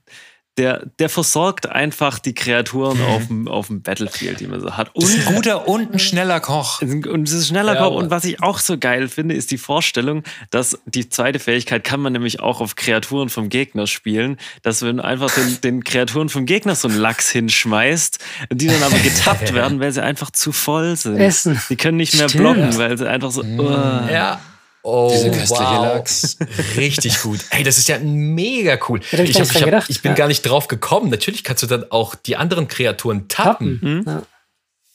der, 0.58 0.88
der 0.98 1.10
versorgt 1.10 1.70
einfach 1.70 2.20
die 2.20 2.34
Kreaturen 2.34 2.98
mhm. 2.98 3.06
auf, 3.06 3.28
dem, 3.28 3.48
auf 3.48 3.68
dem 3.68 3.82
Battlefield, 3.82 4.40
die 4.40 4.48
man 4.48 4.60
so 4.60 4.76
hat. 4.76 4.94
Und 4.96 5.04
das 5.04 5.12
ist 5.12 5.28
ein 5.28 5.36
guter 5.36 5.68
und 5.68 5.94
ein 5.94 6.00
schneller 6.00 6.40
Koch. 6.40 6.82
Und 6.82 7.28
es 7.28 7.34
ist 7.34 7.44
ein 7.44 7.48
schneller 7.56 7.76
ja, 7.76 7.84
Koch. 7.84 7.96
Und 7.96 8.10
was 8.10 8.26
ich 8.26 8.42
auch 8.42 8.58
so 8.58 8.78
geil 8.78 9.08
finde, 9.08 9.36
ist 9.36 9.52
die 9.52 9.58
Vorstellung, 9.58 10.24
dass 10.50 10.80
die 10.86 11.10
zweite 11.10 11.40
Fähigkeit 11.40 11.84
kann 11.84 12.00
man 12.00 12.14
nämlich 12.14 12.40
auch 12.40 12.60
auf 12.60 12.76
Kreaturen 12.76 13.30
vom 13.30 13.50
Gegner 13.50 13.86
spielen, 13.86 14.38
dass 14.64 14.82
wenn 14.82 15.00
einfach 15.00 15.34
den, 15.34 15.62
den 15.64 15.84
Kreaturen 15.84 16.30
vom 16.30 16.46
Gegner 16.46 16.76
so 16.76 16.88
einen 16.88 16.98
Lachs 16.98 17.30
hinschmeißt, 17.30 18.20
die 18.52 18.68
dann 18.68 18.82
aber 18.82 18.98
getappt 18.98 19.54
werden, 19.54 19.80
weil 19.80 19.92
sie 19.92 20.04
einfach 20.04 20.32
zu 20.32 20.52
voll 20.52 20.96
sind. 20.96 21.18
Essen. 21.18 21.62
Die 21.70 21.76
können 21.76 21.98
nicht 21.98 22.16
mehr 22.16 22.30
Stimmt. 22.30 22.44
blocken, 22.44 22.78
weil 22.78 22.98
sie 22.98 23.08
einfach 23.08 23.32
so. 23.32 23.44
Uh. 23.44 24.12
Ja. 24.12 24.42
Oh, 24.90 25.10
Diese 25.12 25.30
köstliche 25.32 25.64
wow. 25.64 25.96
Lachs. 25.96 26.38
Richtig 26.78 27.22
gut. 27.22 27.42
Ey, 27.50 27.64
das 27.64 27.78
ist 27.78 27.90
ja 27.90 28.00
mega 28.00 28.80
cool. 28.88 29.02
Ja, 29.12 29.20
ich, 29.20 29.36
hab, 29.36 29.44
ich, 29.44 29.56
hab, 29.56 29.66
gedacht, 29.66 29.90
ich 29.90 30.02
bin 30.02 30.14
ja. 30.14 30.16
gar 30.16 30.30
nicht 30.30 30.44
drauf 30.44 30.70
gekommen. 30.70 31.10
Natürlich 31.10 31.44
kannst 31.44 31.62
du 31.62 31.68
dann 31.68 31.92
auch 31.92 32.16
die 32.16 32.38
anderen 32.38 32.70
Kreaturen 32.70 33.28
tappen. 33.28 33.82
tappen. 33.82 33.98
Mhm. 34.00 34.04
Ja. 34.08 34.24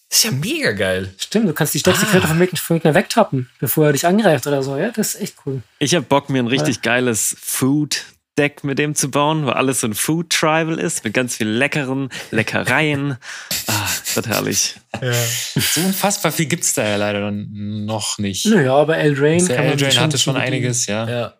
Das 0.08 0.18
ist 0.18 0.24
ja 0.24 0.30
mega 0.30 0.72
geil. 0.72 1.12
Stimmt, 1.18 1.46
du 1.46 1.52
kannst 1.52 1.74
die 1.74 1.78
stärkste 1.80 2.06
ah. 2.06 2.10
Kreatur 2.10 2.48
vom 2.56 2.76
Gegner 2.76 2.94
wegtappen, 2.94 3.50
bevor 3.60 3.86
er 3.86 3.92
dich 3.92 4.06
angreift 4.06 4.46
oder 4.46 4.62
so. 4.62 4.78
Ja, 4.78 4.90
das 4.90 5.14
ist 5.14 5.20
echt 5.20 5.36
cool. 5.44 5.60
Ich 5.78 5.94
habe 5.94 6.06
Bock, 6.06 6.30
mir 6.30 6.42
ein 6.42 6.48
richtig 6.48 6.80
geiles 6.80 7.36
Food 7.38 8.02
Deck 8.38 8.64
mit 8.64 8.78
dem 8.78 8.94
zu 8.94 9.10
bauen, 9.10 9.44
wo 9.46 9.50
alles 9.50 9.80
so 9.80 9.86
ein 9.86 9.94
Food 9.94 10.30
Tribal 10.30 10.78
ist, 10.78 11.04
mit 11.04 11.12
ganz 11.12 11.36
viel 11.36 11.48
leckeren 11.48 12.08
Leckereien. 12.30 13.18
Ah, 13.68 13.88
das 14.00 14.16
wird 14.16 14.26
herrlich. 14.26 14.76
Ja. 15.00 15.12
So 15.12 15.80
unfassbar 15.80 16.32
viel 16.32 16.46
gibt 16.46 16.64
es 16.64 16.74
da 16.74 16.86
ja 16.86 16.96
leider 16.96 17.30
noch 17.30 18.18
nicht. 18.18 18.44
Naja, 18.46 18.74
aber 18.74 18.98
Eldraine, 18.98 19.46
kann 19.46 19.64
Eldraine 19.64 20.00
hatte 20.00 20.18
schon 20.18 20.36
einiges, 20.36 20.86
ja. 20.86 21.08
Ja, 21.08 21.34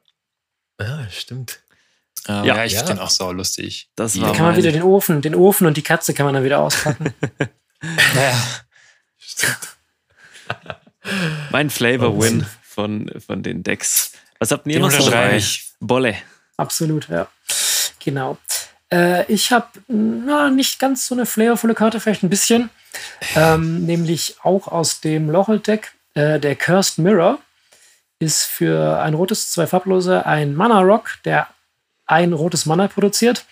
ja 0.80 1.10
stimmt. 1.10 1.60
Ähm, 2.28 2.44
ja, 2.44 2.56
ja, 2.56 2.64
ich 2.64 2.72
ja. 2.72 2.86
finde 2.86 3.02
auch 3.02 3.10
so 3.10 3.30
lustig. 3.32 3.90
Das 3.96 4.14
da 4.14 4.32
kann 4.32 4.46
man 4.46 4.56
wieder 4.56 4.72
den 4.72 4.82
Ofen, 4.82 5.20
den 5.20 5.34
Ofen 5.34 5.66
und 5.66 5.76
die 5.76 5.82
Katze 5.82 6.14
kann 6.14 6.24
man 6.24 6.34
dann 6.34 6.44
wieder 6.44 6.60
auspacken. 6.60 7.12
naja. 8.14 8.42
Stimmt. 9.18 9.76
mein 11.50 11.68
Flavor-Win 11.68 12.46
von, 12.62 13.10
von 13.26 13.42
den 13.42 13.62
Decks. 13.62 14.12
Was 14.38 14.52
habt 14.52 14.66
ihr 14.68 14.80
noch 14.80 14.90
so? 14.90 15.12
Bolle. 15.80 16.16
Absolut, 16.62 17.08
ja. 17.08 17.26
Genau. 18.04 18.38
Äh, 18.92 19.24
ich 19.26 19.50
habe 19.50 19.66
nicht 20.54 20.78
ganz 20.78 21.08
so 21.08 21.14
eine 21.16 21.26
flavorvolle 21.26 21.74
Karte, 21.74 21.98
vielleicht 21.98 22.22
ein 22.22 22.30
bisschen. 22.30 22.70
Ähm, 23.34 23.84
nämlich 23.84 24.36
auch 24.44 24.68
aus 24.68 25.00
dem 25.00 25.28
Lochel-Deck. 25.28 25.92
Äh, 26.14 26.38
der 26.38 26.54
Cursed 26.54 26.98
Mirror 26.98 27.38
ist 28.20 28.44
für 28.44 29.00
ein 29.00 29.14
rotes, 29.14 29.50
zwei 29.50 29.66
farblose 29.66 30.24
ein 30.24 30.54
Mana-Rock, 30.54 31.18
der 31.24 31.48
ein 32.06 32.32
rotes 32.32 32.64
Mana 32.64 32.86
produziert. 32.86 33.44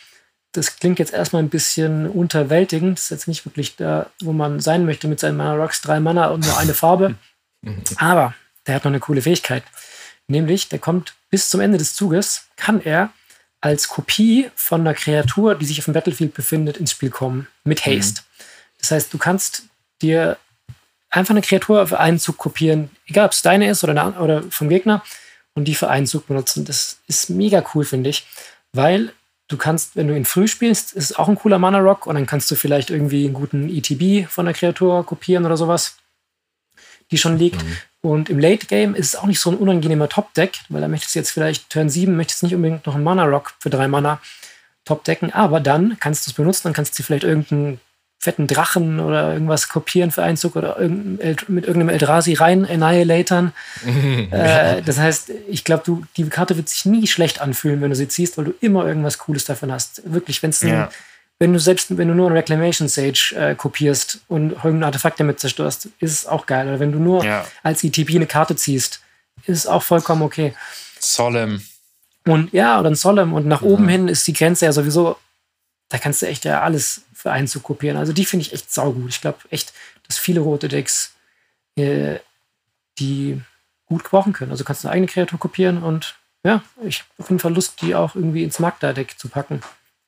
Das 0.52 0.76
klingt 0.76 1.00
jetzt 1.00 1.12
erstmal 1.12 1.42
ein 1.42 1.48
bisschen 1.48 2.08
unterwältigend. 2.08 2.98
Das 2.98 3.04
ist 3.04 3.10
jetzt 3.10 3.28
nicht 3.28 3.44
wirklich 3.44 3.74
da, 3.74 4.06
wo 4.20 4.32
man 4.32 4.60
sein 4.60 4.84
möchte 4.84 5.08
mit 5.08 5.18
seinen 5.18 5.36
Mana-Rocks. 5.36 5.80
Drei 5.80 5.98
Mana 5.98 6.28
und 6.28 6.46
nur 6.46 6.56
eine 6.58 6.74
Farbe. 6.74 7.16
Aber 7.96 8.34
der 8.66 8.76
hat 8.76 8.84
noch 8.84 8.92
eine 8.92 9.00
coole 9.00 9.22
Fähigkeit. 9.22 9.64
Nämlich, 10.30 10.68
der 10.68 10.78
kommt 10.78 11.14
bis 11.28 11.50
zum 11.50 11.60
Ende 11.60 11.76
des 11.76 11.94
Zuges, 11.94 12.46
kann 12.56 12.80
er 12.80 13.12
als 13.60 13.88
Kopie 13.88 14.48
von 14.54 14.80
einer 14.80 14.94
Kreatur, 14.94 15.56
die 15.56 15.66
sich 15.66 15.80
auf 15.80 15.86
dem 15.86 15.94
Battlefield 15.94 16.34
befindet, 16.34 16.76
ins 16.76 16.92
Spiel 16.92 17.10
kommen. 17.10 17.48
Mit 17.64 17.84
mhm. 17.84 17.90
Haste. 17.90 18.20
Mhm. 18.20 18.44
Das 18.78 18.90
heißt, 18.92 19.12
du 19.12 19.18
kannst 19.18 19.64
dir 20.00 20.38
einfach 21.10 21.32
eine 21.32 21.42
Kreatur 21.42 21.86
für 21.86 21.98
einen 21.98 22.20
Zug 22.20 22.38
kopieren, 22.38 22.90
egal 23.06 23.26
ob 23.26 23.32
es 23.32 23.42
deine 23.42 23.68
ist 23.68 23.82
oder, 23.82 24.00
eine, 24.00 24.20
oder 24.20 24.42
vom 24.50 24.68
Gegner, 24.68 25.02
und 25.54 25.64
die 25.64 25.74
für 25.74 25.88
einen 25.88 26.06
Zug 26.06 26.28
benutzen. 26.28 26.64
Das 26.64 26.98
ist 27.08 27.28
mega 27.28 27.64
cool, 27.74 27.84
finde 27.84 28.10
ich, 28.10 28.24
weil 28.72 29.12
du 29.48 29.56
kannst, 29.56 29.96
wenn 29.96 30.06
du 30.06 30.16
ihn 30.16 30.24
früh 30.24 30.46
spielst, 30.46 30.92
ist 30.92 31.18
auch 31.18 31.28
ein 31.28 31.34
cooler 31.34 31.58
Mana-Rock 31.58 32.06
und 32.06 32.14
dann 32.14 32.26
kannst 32.26 32.48
du 32.52 32.54
vielleicht 32.54 32.90
irgendwie 32.90 33.24
einen 33.24 33.34
guten 33.34 33.68
ETB 33.68 34.30
von 34.30 34.46
der 34.46 34.54
Kreatur 34.54 35.04
kopieren 35.04 35.44
oder 35.44 35.56
sowas. 35.56 35.96
Die 37.10 37.18
schon 37.18 37.38
liegt. 37.38 37.62
Mhm. 37.62 37.76
Und 38.02 38.30
im 38.30 38.38
Late 38.38 38.66
Game 38.66 38.94
ist 38.94 39.08
es 39.08 39.16
auch 39.16 39.26
nicht 39.26 39.40
so 39.40 39.50
ein 39.50 39.56
unangenehmer 39.56 40.08
Top-Deck, 40.08 40.52
weil 40.68 40.80
da 40.80 40.88
möchtest 40.88 41.14
du 41.14 41.18
jetzt 41.18 41.30
vielleicht 41.30 41.68
Turn 41.68 41.90
7, 41.90 42.16
möchtest 42.16 42.42
nicht 42.42 42.54
unbedingt 42.54 42.86
noch 42.86 42.94
einen 42.94 43.04
Mana-Rock 43.04 43.54
für 43.58 43.68
drei 43.68 43.88
Mana 43.88 44.20
top 44.86 45.04
decken, 45.04 45.32
aber 45.32 45.60
dann 45.60 45.98
kannst 46.00 46.26
du 46.26 46.30
es 46.30 46.34
benutzen, 46.34 46.62
dann 46.64 46.72
kannst 46.72 46.98
du 46.98 47.02
vielleicht 47.02 47.24
irgendeinen 47.24 47.78
fetten 48.18 48.46
Drachen 48.46 49.00
oder 49.00 49.32
irgendwas 49.32 49.70
kopieren 49.70 50.10
für 50.10 50.22
Einzug 50.22 50.54
oder 50.54 50.78
irgendein, 50.78 51.36
mit 51.48 51.64
irgendeinem 51.64 51.88
Eldrazi 51.88 52.34
rein 52.34 52.66
annihilatoren. 52.66 53.52
äh, 54.30 54.82
das 54.82 54.98
heißt, 54.98 55.32
ich 55.48 55.64
glaube, 55.64 56.02
die 56.16 56.28
Karte 56.28 56.56
wird 56.56 56.68
sich 56.68 56.84
nie 56.84 57.06
schlecht 57.06 57.40
anfühlen, 57.40 57.80
wenn 57.80 57.90
du 57.90 57.96
sie 57.96 58.08
ziehst, 58.08 58.36
weil 58.36 58.44
du 58.44 58.54
immer 58.60 58.86
irgendwas 58.86 59.16
Cooles 59.18 59.46
davon 59.46 59.72
hast. 59.72 60.02
Wirklich, 60.04 60.42
wenn 60.42 60.50
es 60.50 60.60
ja. 60.60 60.90
Wenn 61.40 61.52
du 61.52 61.58
selbst, 61.58 61.96
wenn 61.96 62.06
du 62.06 62.14
nur 62.14 62.30
ein 62.30 62.36
Reclamation 62.36 62.86
Sage 62.86 63.34
äh, 63.34 63.56
kopierst 63.56 64.20
und 64.28 64.52
irgendein 64.52 64.84
Artefakt 64.84 65.18
damit 65.18 65.40
zerstörst, 65.40 65.86
ist 65.98 66.12
es 66.12 66.26
auch 66.26 66.46
geil. 66.46 66.68
Oder 66.68 66.78
wenn 66.78 66.92
du 66.92 67.00
nur 67.00 67.24
ja. 67.24 67.44
als 67.64 67.82
ETP 67.82 68.14
eine 68.14 68.26
Karte 68.26 68.54
ziehst, 68.54 69.00
ist 69.46 69.58
es 69.58 69.66
auch 69.66 69.82
vollkommen 69.82 70.22
okay. 70.22 70.54
Solemn. 71.00 71.62
Und 72.26 72.52
ja, 72.52 72.78
oder 72.78 72.90
ein 72.90 72.94
Solemn. 72.94 73.32
Und 73.32 73.46
nach 73.46 73.62
ja. 73.62 73.68
oben 73.68 73.88
hin 73.88 74.06
ist 74.06 74.26
die 74.28 74.34
Grenze 74.34 74.66
ja 74.66 74.72
sowieso 74.72 75.16
da 75.90 75.98
kannst 75.98 76.22
du 76.22 76.26
echt 76.26 76.46
ja 76.46 76.62
alles 76.62 77.02
für 77.12 77.30
einen 77.30 77.48
zu 77.48 77.60
kopieren. 77.60 77.98
Also 77.98 78.14
die 78.14 78.24
finde 78.24 78.46
ich 78.46 78.54
echt 78.54 78.72
saugut. 78.72 79.10
Ich 79.10 79.20
glaube 79.20 79.38
echt, 79.50 79.74
dass 80.06 80.18
viele 80.18 80.40
rote 80.40 80.68
Decks 80.68 81.14
äh, 81.76 82.18
die 82.98 83.40
gut 83.86 84.04
gebrauchen 84.04 84.32
können. 84.32 84.52
Also 84.52 84.64
kannst 84.64 84.84
du 84.84 84.88
eine 84.88 84.94
eigene 84.94 85.08
Kreatur 85.08 85.38
kopieren 85.38 85.82
und 85.82 86.16
ja, 86.44 86.62
ich 86.82 87.00
habe 87.00 87.10
auf 87.18 87.28
jeden 87.28 87.40
Fall 87.40 87.52
Lust, 87.52 87.82
die 87.82 87.94
auch 87.94 88.14
irgendwie 88.14 88.44
ins 88.44 88.60
Magda-Deck 88.60 89.18
zu 89.18 89.28
packen. 89.28 89.60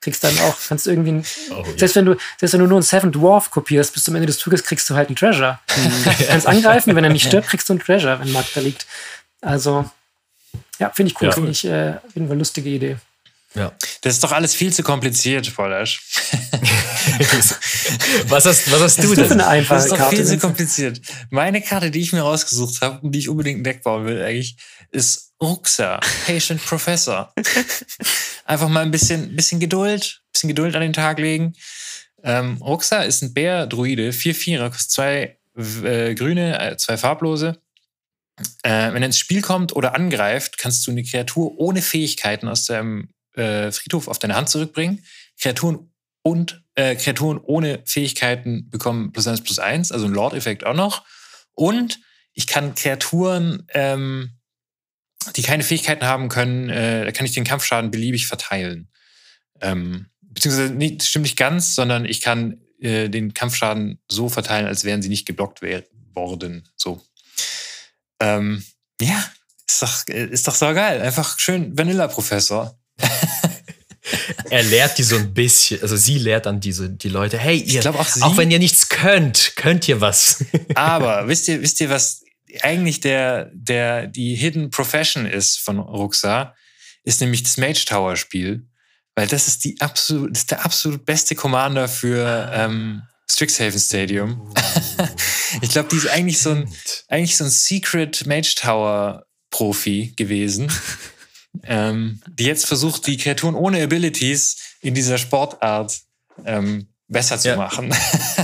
Kriegst 0.03 0.23
dann 0.25 0.37
auch, 0.41 0.57
kannst 0.69 0.87
du 0.87 0.91
irgendwie, 0.91 1.23
oh, 1.53 1.65
selbst, 1.77 1.97
wenn 1.97 2.05
du, 2.05 2.17
selbst 2.38 2.53
wenn 2.53 2.61
du 2.61 2.67
nur 2.67 2.79
einen 2.79 2.83
Seven 2.83 3.12
Dwarf 3.12 3.51
kopierst, 3.51 3.95
bis 3.95 4.05
zum 4.05 4.15
Ende 4.17 4.27
des 4.27 4.38
Zuges 4.38 4.65
kriegst 4.65 4.91
du 4.91 4.95
halt 4.95 5.09
einen 5.09 5.17
Treasure. 5.17 5.61
Du 5.69 6.25
kannst 6.27 6.47
angreifen, 6.47 6.95
wenn 6.95 7.05
er 7.05 7.11
nicht 7.11 7.27
stirbt, 7.27 7.49
kriegst 7.49 7.69
du 7.69 7.75
einen 7.75 7.81
Treasure, 7.81 8.21
wenn 8.21 8.33
Magda 8.33 8.61
liegt. 8.61 8.87
Also, 9.41 9.88
ja, 10.79 10.91
finde 10.91 11.12
ich 11.12 11.21
cool, 11.21 11.29
ja. 11.29 11.33
finde 11.33 11.51
ich 11.51 11.65
äh, 11.65 11.95
auf 12.05 12.15
jeden 12.15 12.27
Fall 12.27 12.33
eine 12.33 12.38
lustige 12.41 12.69
Idee. 12.69 12.97
Ja. 13.55 13.73
Das 14.01 14.15
ist 14.15 14.25
doch 14.25 14.33
alles 14.33 14.55
viel 14.55 14.73
zu 14.73 14.83
kompliziert, 14.83 15.55
Pollasch. 15.55 16.03
was, 18.29 18.47
hast, 18.47 18.73
was 18.73 18.81
hast 18.81 19.05
du 19.05 19.15
denn? 19.15 19.31
Eine 19.31 19.47
einfache 19.47 19.77
das 19.77 19.85
ist 19.85 19.93
doch 19.93 19.99
Karte 19.99 20.17
viel 20.17 20.25
zu 20.25 20.38
kompliziert. 20.38 21.01
Meine 21.31 21.61
Karte, 21.61 21.91
die 21.91 22.01
ich 22.01 22.12
mir 22.12 22.23
rausgesucht 22.23 22.81
habe 22.81 23.01
und 23.03 23.12
die 23.12 23.19
ich 23.19 23.29
unbedingt 23.29 23.61
ein 23.61 23.65
Deck 23.65 23.83
bauen 23.83 24.07
will, 24.07 24.23
eigentlich, 24.23 24.57
ist 24.91 25.32
Ruxa, 25.42 25.98
Patient 26.24 26.64
Professor. 26.64 27.35
Einfach 28.44 28.68
mal 28.68 28.83
ein 28.83 28.92
bisschen, 28.92 29.35
bisschen 29.35 29.59
Geduld, 29.59 30.22
bisschen 30.33 30.48
Geduld 30.48 30.76
an 30.76 30.83
den 30.83 30.92
Tag 30.92 31.18
legen. 31.18 31.55
Ähm, 32.22 32.59
Ruxa 32.62 33.02
ist 33.02 33.22
ein 33.22 33.35
Bär-Druide, 33.35 34.11
4-4er, 34.11 34.70
kostet 34.70 34.90
zwei 34.92 35.38
äh, 35.57 36.14
grüne, 36.14 36.61
äh, 36.61 36.76
zwei 36.76 36.96
farblose. 36.96 37.61
Äh, 38.62 38.92
wenn 38.92 39.02
er 39.02 39.07
ins 39.07 39.18
Spiel 39.18 39.42
kommt 39.42 39.74
oder 39.74 39.96
angreift, 39.96 40.59
kannst 40.59 40.87
du 40.87 40.92
eine 40.92 41.02
Kreatur 41.02 41.59
ohne 41.59 41.83
Fähigkeiten 41.83 42.48
aus 42.48 42.66
deinem 42.66 43.11
äh, 43.35 43.72
Friedhof 43.72 44.07
auf 44.07 44.20
deine 44.20 44.37
Hand 44.37 44.48
zurückbringen. 44.48 45.05
Kreaturen 45.40 45.90
und 46.22 46.62
äh, 46.76 46.94
Kreaturen 46.94 47.38
ohne 47.38 47.83
Fähigkeiten 47.85 48.70
bekommen 48.70 49.12
plus 49.12 49.26
eins 49.26 49.42
plus 49.42 49.59
eins, 49.59 49.90
also 49.90 50.07
ein 50.07 50.12
Lord-Effekt 50.12 50.64
auch 50.64 50.74
noch. 50.74 51.05
Und 51.52 52.00
ich 52.33 52.46
kann 52.46 52.76
Kreaturen, 52.76 53.66
ähm, 53.74 54.38
die 55.37 55.42
keine 55.42 55.62
Fähigkeiten 55.62 56.04
haben 56.04 56.28
können, 56.28 56.68
äh, 56.68 57.04
da 57.04 57.12
kann 57.12 57.26
ich 57.26 57.32
den 57.32 57.44
Kampfschaden 57.44 57.90
beliebig 57.90 58.26
verteilen. 58.26 58.88
Ähm, 59.61 60.06
beziehungsweise 60.20 60.72
nicht, 60.72 61.02
stimmt 61.04 61.24
nicht 61.24 61.38
ganz, 61.38 61.74
sondern 61.74 62.04
ich 62.04 62.20
kann 62.20 62.61
äh, 62.80 63.08
den 63.08 63.35
Kampfschaden 63.35 64.00
so 64.08 64.28
verteilen, 64.28 64.66
als 64.66 64.85
wären 64.85 65.02
sie 65.02 65.08
nicht 65.08 65.26
geblockt 65.26 65.61
worden. 66.14 66.68
So. 66.76 67.02
Ähm, 68.20 68.64
ja, 69.00 69.24
ist 69.68 69.82
doch, 69.82 70.08
äh, 70.08 70.26
ist 70.26 70.48
doch 70.48 70.54
so 70.54 70.66
geil. 70.66 71.00
Einfach 71.00 71.38
schön 71.38 71.76
Vanilla-Professor 71.76 72.78
er 74.50 74.62
lehrt 74.62 74.98
die 74.98 75.02
so 75.02 75.16
ein 75.16 75.32
bisschen, 75.32 75.80
also 75.82 75.96
sie 75.96 76.18
lehrt 76.18 76.46
dann 76.46 76.61
diese, 76.61 76.90
die 76.90 77.08
Leute, 77.08 77.38
hey, 77.38 77.58
ihr, 77.58 77.85
auch, 77.87 78.20
auch, 78.20 78.37
wenn 78.37 78.50
ihr 78.50 78.58
nichts 78.58 78.88
könnt, 78.88 79.52
könnt 79.56 79.88
ihr 79.88 80.00
was. 80.00 80.44
Aber 80.74 81.26
wisst 81.28 81.48
ihr, 81.48 81.62
wisst 81.62 81.80
ihr, 81.80 81.90
was 81.90 82.21
eigentlich 82.61 83.01
der, 83.01 83.51
der, 83.55 84.07
die 84.07 84.35
Hidden 84.35 84.71
Profession 84.71 85.27
ist 85.27 85.59
von 85.59 85.79
Ruxa? 85.79 86.55
Ist 87.05 87.21
nämlich 87.21 87.43
das 87.43 87.57
Mage 87.57 87.85
Tower 87.87 88.17
Spiel. 88.17 88.67
Weil 89.15 89.27
das 89.27 89.49
ist 89.49 89.65
die 89.65 89.81
absolut, 89.81 90.31
das 90.31 90.41
ist 90.41 90.51
der 90.51 90.65
absolut 90.65 91.05
beste 91.05 91.35
Commander 91.35 91.88
für 91.88 92.51
ähm, 92.55 93.03
Strixhaven 93.31 93.81
Stadium. 93.81 94.55
ich 95.61 95.71
glaube, 95.71 95.88
die 95.91 95.97
ist 95.97 96.09
eigentlich 96.09 96.41
so 96.41 96.51
ein, 96.51 96.73
eigentlich 97.09 97.37
so 97.37 97.45
ein 97.45 97.51
Secret 97.51 98.27
Mage 98.27 98.55
Tower 98.57 99.27
Profi 99.51 100.15
gewesen 100.17 100.73
ähm, 101.65 102.21
die 102.29 102.45
jetzt 102.45 102.67
versucht, 102.67 103.07
die 103.07 103.17
Kreaturen 103.17 103.55
ohne 103.55 103.83
Abilities 103.83 104.57
in 104.81 104.95
dieser 104.95 105.19
Sportart 105.19 106.01
ähm, 106.45 106.88
besser 107.09 107.38
zu 107.38 107.49
ja. 107.49 107.57
machen. 107.57 107.95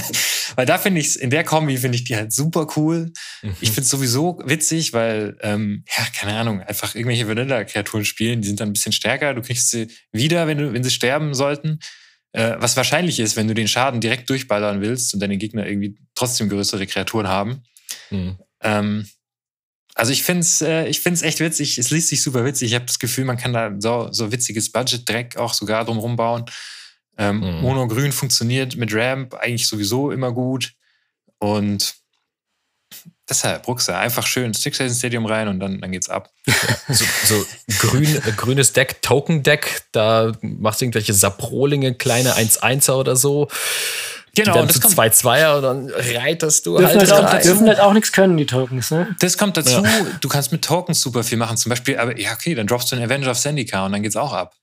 weil 0.59 0.67
da 0.67 0.77
finde 0.77 1.01
ich 1.01 1.21
in 1.21 1.31
der 1.31 1.45
Kombi 1.45 1.77
finde 1.77 1.95
ich 1.95 2.03
die 2.03 2.17
halt 2.17 2.33
super 2.33 2.67
cool. 2.75 3.13
Mhm. 3.43 3.57
Ich 3.61 3.69
finde 3.69 3.83
es 3.83 3.91
sowieso 3.91 4.41
witzig, 4.45 4.93
weil, 4.93 5.39
ähm, 5.43 5.85
ja, 5.97 6.05
keine 6.13 6.37
Ahnung, 6.37 6.61
einfach 6.63 6.97
irgendwelche 6.97 7.29
Vanilla-Kreaturen 7.29 8.05
spielen, 8.05 8.41
die 8.41 8.49
sind 8.49 8.59
dann 8.59 8.71
ein 8.71 8.73
bisschen 8.73 8.91
stärker. 8.91 9.35
Du 9.35 9.43
kriegst 9.43 9.71
sie 9.71 9.87
wieder, 10.11 10.49
wenn, 10.49 10.59
du, 10.59 10.73
wenn 10.73 10.83
sie 10.83 10.91
sterben 10.91 11.33
sollten. 11.33 11.79
Äh, 12.33 12.57
was 12.59 12.77
wahrscheinlich 12.77 13.21
ist, 13.21 13.37
wenn 13.37 13.47
du 13.47 13.55
den 13.55 13.69
Schaden 13.69 14.01
direkt 14.01 14.29
durchballern 14.31 14.81
willst 14.81 15.15
und 15.15 15.21
deine 15.21 15.37
Gegner 15.37 15.65
irgendwie 15.65 15.97
trotzdem 16.17 16.49
größere 16.49 16.89
Kreaturen 16.89 17.29
haben. 17.29 17.63
Mhm. 18.11 18.39
Ähm, 18.61 19.09
also 19.95 20.11
ich 20.11 20.25
finde 20.25 20.41
es 20.41 20.61
äh, 20.61 20.89
ich 20.89 20.99
find's 20.99 21.23
echt 21.23 21.39
witzig. 21.39 21.79
Es 21.79 21.91
liest 21.91 22.09
sich 22.09 22.21
super 22.21 22.45
witzig. 22.45 22.71
Ich 22.71 22.75
habe 22.75 22.85
das 22.85 22.99
Gefühl, 22.99 23.27
man 23.27 23.37
kann 23.37 23.53
da 23.53 23.77
so, 23.79 24.09
so 24.11 24.33
witziges 24.33 24.73
Budget-Dreck 24.73 25.37
auch 25.37 25.55
sogar 25.55 25.85
drumherum 25.85 26.17
bauen. 26.17 26.47
Ähm, 27.19 27.41
mhm. 27.41 27.61
Mono-Grün 27.61 28.13
funktioniert 28.13 28.77
mit 28.77 28.95
Ramp 28.95 29.35
eigentlich 29.35 29.67
sowieso 29.67 30.11
immer 30.11 30.33
gut. 30.33 30.73
Und 31.39 31.95
deshalb, 33.29 33.67
Rucksack, 33.67 33.97
einfach 33.97 34.27
schön 34.27 34.55
Six 34.55 34.77
Stadium 34.97 35.27
rein 35.27 35.49
und 35.49 35.61
dann, 35.61 35.81
dann 35.81 35.93
geht's 35.93 36.09
ab. 36.09 36.31
so, 36.89 37.05
so 37.25 37.45
grün, 37.79 38.05
äh, 38.05 38.33
grünes 38.37 38.73
Deck, 38.73 39.03
Token-Deck, 39.03 39.83
da 39.93 40.33
machst 40.41 40.81
du 40.81 40.87
irgendwelche 40.87 41.13
Saprolinge, 41.13 41.95
kleine 41.95 42.35
1-1er 42.35 42.93
oder 42.93 43.17
so. 43.17 43.49
Genau, 44.35 44.53
die 44.53 44.59
dann 44.59 44.69
das 44.69 44.81
kommt 44.81 44.95
zwei 44.95 45.11
Zweier 45.11 45.57
und 45.57 45.63
dann 45.63 45.91
reiterst 45.91 46.67
du 46.67 46.79
dürfen 46.79 47.01
halt. 47.01 47.11
halt 47.11 47.25
auch, 47.25 47.41
dürfen 47.41 47.67
halt 47.67 47.81
auch 47.81 47.93
nichts 47.93 48.13
können, 48.13 48.37
die 48.37 48.47
Tokens, 48.47 48.91
ne? 48.91 49.17
Das 49.19 49.37
kommt 49.37 49.57
dazu. 49.57 49.83
Ja. 49.83 50.07
Du 50.21 50.29
kannst 50.29 50.53
mit 50.53 50.65
Tokens 50.65 51.01
super 51.01 51.25
viel 51.25 51.39
machen. 51.39 51.57
Zum 51.57 51.71
Beispiel, 51.71 51.99
aber 51.99 52.17
ja, 52.19 52.33
okay, 52.33 52.55
dann 52.55 52.69
droppst 52.69 52.93
du 52.93 52.97
einen 52.97 53.05
Avenger 53.05 53.33
of 53.33 53.39
Zendikar 53.39 53.87
und 53.87 53.93
dann 53.93 54.03
geht's 54.03 54.17
auch 54.17 54.33
ab. 54.33 54.55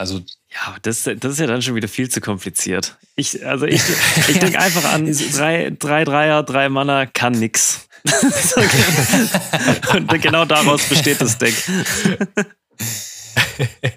Also. 0.00 0.22
Ja, 0.50 0.76
das, 0.80 1.02
das 1.04 1.32
ist 1.32 1.40
ja 1.40 1.46
dann 1.46 1.60
schon 1.60 1.74
wieder 1.74 1.86
viel 1.86 2.08
zu 2.08 2.22
kompliziert. 2.22 2.96
Ich, 3.16 3.44
also 3.44 3.66
ich, 3.66 3.82
ich 4.28 4.38
denke 4.38 4.58
einfach 4.58 4.94
an 4.94 5.04
drei, 5.34 5.76
drei 5.78 6.04
Dreier, 6.04 6.42
drei 6.42 6.70
Mana, 6.70 7.04
kann 7.04 7.34
nix. 7.34 7.86
und 9.92 10.22
genau 10.22 10.46
daraus 10.46 10.84
besteht 10.84 11.20
das 11.20 11.36
Deck. 11.36 11.54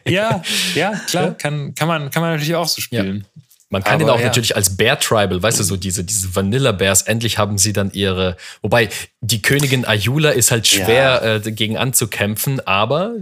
ja, 0.06 0.42
ja, 0.76 0.92
klar, 1.08 1.36
kann, 1.36 1.74
kann, 1.74 1.88
man, 1.88 2.12
kann 2.12 2.22
man 2.22 2.34
natürlich 2.34 2.56
auch 2.56 2.68
so 2.68 2.82
spielen. 2.82 3.20
Ja. 3.20 3.42
Man 3.70 3.82
kann 3.82 3.94
Aber, 3.94 4.04
den 4.04 4.10
auch 4.10 4.20
ja. 4.20 4.26
natürlich 4.26 4.58
als 4.58 4.76
Bear 4.76 5.00
Tribal, 5.00 5.42
weißt 5.42 5.62
du, 5.62 5.64
so 5.64 5.78
diese, 5.78 6.04
diese 6.04 6.36
Vanilla 6.36 6.74
Bears, 6.74 7.04
endlich 7.04 7.38
haben 7.38 7.58
sie 7.58 7.72
dann 7.72 7.92
ihre, 7.92 8.36
wobei 8.62 8.90
die 9.22 9.42
Königin 9.42 9.86
Ayula 9.86 10.32
ist 10.32 10.52
halt 10.52 10.68
schwer 10.68 11.22
ja. 11.24 11.36
äh, 11.36 11.52
gegen 11.54 11.78
anzukämpfen, 11.78 12.60
aber 12.68 13.16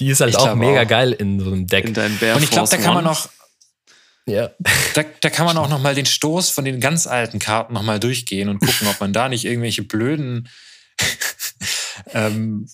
die 0.00 0.08
ist 0.08 0.20
halt 0.20 0.30
ich 0.30 0.36
auch 0.38 0.54
mega 0.54 0.82
auch. 0.82 0.88
geil 0.88 1.12
in 1.12 1.38
so 1.38 1.46
einem 1.46 1.66
Deck. 1.66 1.86
Und 1.86 2.42
ich 2.42 2.50
glaube, 2.50 2.68
da 2.68 2.76
kann 2.78 2.94
man 2.94 3.04
noch, 3.04 3.28
ja. 4.26 4.50
Da, 4.94 5.02
da 5.20 5.30
kann 5.30 5.46
man 5.46 5.56
auch 5.56 5.68
noch 5.68 5.80
mal 5.80 5.94
den 5.94 6.06
Stoß 6.06 6.50
von 6.50 6.64
den 6.64 6.80
ganz 6.80 7.06
alten 7.06 7.38
Karten 7.38 7.74
noch 7.74 7.82
mal 7.82 8.00
durchgehen 8.00 8.48
und 8.48 8.60
gucken, 8.60 8.88
ob 8.88 9.00
man 9.00 9.12
da 9.12 9.28
nicht 9.28 9.44
irgendwelche 9.44 9.82
blöden 9.82 10.48
ähm, 12.14 12.66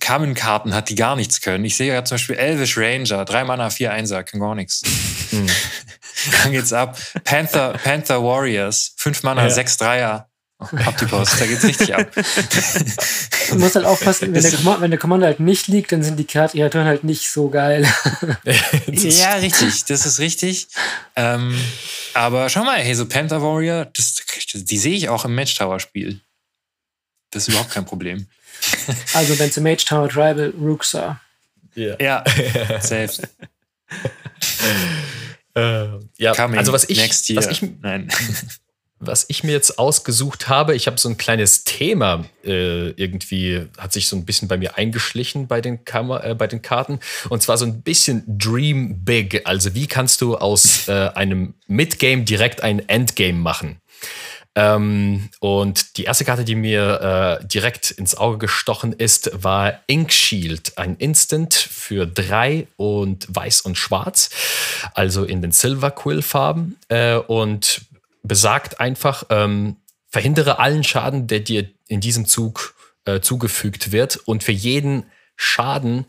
Kamen-Karten 0.00 0.74
hat, 0.74 0.88
die 0.88 0.94
gar 0.94 1.16
nichts 1.16 1.40
können. 1.40 1.64
Ich 1.64 1.76
sehe 1.76 1.92
ja 1.92 2.04
zum 2.04 2.14
Beispiel 2.16 2.36
Elvish 2.36 2.76
Ranger, 2.76 3.24
3 3.24 3.44
Mana, 3.44 3.70
4 3.70 3.92
Einser, 3.92 4.24
kann 4.24 4.40
gar 4.40 4.54
nichts. 4.54 4.82
Hm. 5.30 5.46
Dann 6.42 6.52
geht's 6.52 6.72
ab. 6.72 6.98
Panther, 7.24 7.74
Panther 7.82 8.22
Warriors, 8.22 8.94
5 8.96 9.22
Mana, 9.22 9.42
ja. 9.42 9.50
6 9.50 9.76
Dreier. 9.76 10.30
Optipos, 10.58 11.36
da 11.38 11.46
geht's 11.46 11.64
richtig 11.64 11.94
ab. 11.94 12.10
Du 13.50 13.56
musst 13.56 13.74
halt 13.74 13.84
aufpassen, 13.84 14.32
wenn 14.32 14.42
der, 14.42 14.52
Command, 14.52 14.80
wenn 14.80 14.90
der 14.90 15.00
Commander 15.00 15.26
halt 15.26 15.40
nicht 15.40 15.66
liegt, 15.68 15.92
dann 15.92 16.02
sind 16.02 16.16
die 16.16 16.26
Kreaturen 16.26 16.86
halt 16.86 17.04
nicht 17.04 17.28
so 17.28 17.48
geil. 17.50 17.82
ja, 18.86 19.34
richtig, 19.34 19.84
das 19.84 20.06
ist 20.06 20.20
richtig. 20.20 20.68
Ähm, 21.16 21.58
aber 22.14 22.48
schau 22.48 22.64
mal, 22.64 22.78
hey, 22.78 22.94
so 22.94 23.06
Panther 23.06 23.42
Warrior, 23.42 23.86
das, 23.86 24.22
die 24.54 24.78
sehe 24.78 24.94
ich 24.94 25.08
auch 25.08 25.24
im 25.24 25.34
Match 25.34 25.56
Tower 25.56 25.80
Spiel. 25.80 26.20
Das 27.30 27.42
ist 27.42 27.48
überhaupt 27.48 27.70
kein 27.70 27.84
Problem. 27.84 28.26
Also 29.12 29.38
wenn 29.38 29.50
es 29.50 29.56
Mage 29.58 29.84
Tower 29.84 30.08
Tribal 30.08 30.54
Ruxa. 30.58 31.20
Yeah. 31.76 31.96
Ja, 32.00 32.24
safe. 32.80 33.28
äh, 35.54 35.86
ja, 36.16 36.34
Coming 36.34 36.58
also 36.58 36.72
was 36.72 36.88
ich, 36.88 36.96
next 36.98 37.28
year. 37.28 37.36
was 37.36 37.48
ich, 37.48 37.62
Nein. 37.82 38.10
Was 39.06 39.26
ich 39.28 39.44
mir 39.44 39.52
jetzt 39.52 39.78
ausgesucht 39.78 40.48
habe, 40.48 40.74
ich 40.74 40.86
habe 40.86 40.98
so 40.98 41.08
ein 41.08 41.16
kleines 41.16 41.64
Thema 41.64 42.24
äh, 42.44 42.90
irgendwie, 42.90 43.66
hat 43.78 43.92
sich 43.92 44.08
so 44.08 44.16
ein 44.16 44.24
bisschen 44.24 44.48
bei 44.48 44.56
mir 44.56 44.76
eingeschlichen 44.76 45.46
bei 45.46 45.60
den, 45.60 45.84
Kammer, 45.84 46.24
äh, 46.24 46.34
bei 46.34 46.46
den 46.46 46.62
Karten. 46.62 47.00
Und 47.28 47.42
zwar 47.42 47.58
so 47.58 47.64
ein 47.64 47.82
bisschen 47.82 48.24
Dream 48.26 49.04
Big. 49.04 49.42
Also 49.44 49.74
wie 49.74 49.86
kannst 49.86 50.20
du 50.20 50.36
aus 50.36 50.88
äh, 50.88 51.10
einem 51.14 51.54
Midgame 51.66 52.24
direkt 52.24 52.62
ein 52.62 52.88
Endgame 52.88 53.38
machen? 53.38 53.80
Ähm, 54.56 55.30
und 55.40 55.96
die 55.96 56.04
erste 56.04 56.24
Karte, 56.24 56.44
die 56.44 56.54
mir 56.54 57.40
äh, 57.42 57.46
direkt 57.46 57.90
ins 57.90 58.16
Auge 58.16 58.38
gestochen 58.38 58.92
ist, 58.92 59.42
war 59.42 59.80
Ink 59.88 60.12
Shield, 60.12 60.78
ein 60.78 60.96
Instant 60.96 61.54
für 61.54 62.06
drei 62.06 62.68
und 62.76 63.26
weiß 63.28 63.62
und 63.62 63.76
schwarz, 63.76 64.30
also 64.94 65.24
in 65.24 65.42
den 65.42 65.50
Silver 65.50 65.90
Quill 65.90 66.22
Farben 66.22 66.76
äh, 66.88 67.16
und 67.16 67.80
besagt 68.24 68.80
einfach, 68.80 69.24
ähm, 69.30 69.76
verhindere 70.08 70.58
allen 70.58 70.82
Schaden, 70.82 71.28
der 71.28 71.40
dir 71.40 71.70
in 71.86 72.00
diesem 72.00 72.26
Zug 72.26 72.74
äh, 73.04 73.20
zugefügt 73.20 73.92
wird 73.92 74.16
und 74.16 74.42
für 74.42 74.52
jeden 74.52 75.04
Schaden 75.36 76.06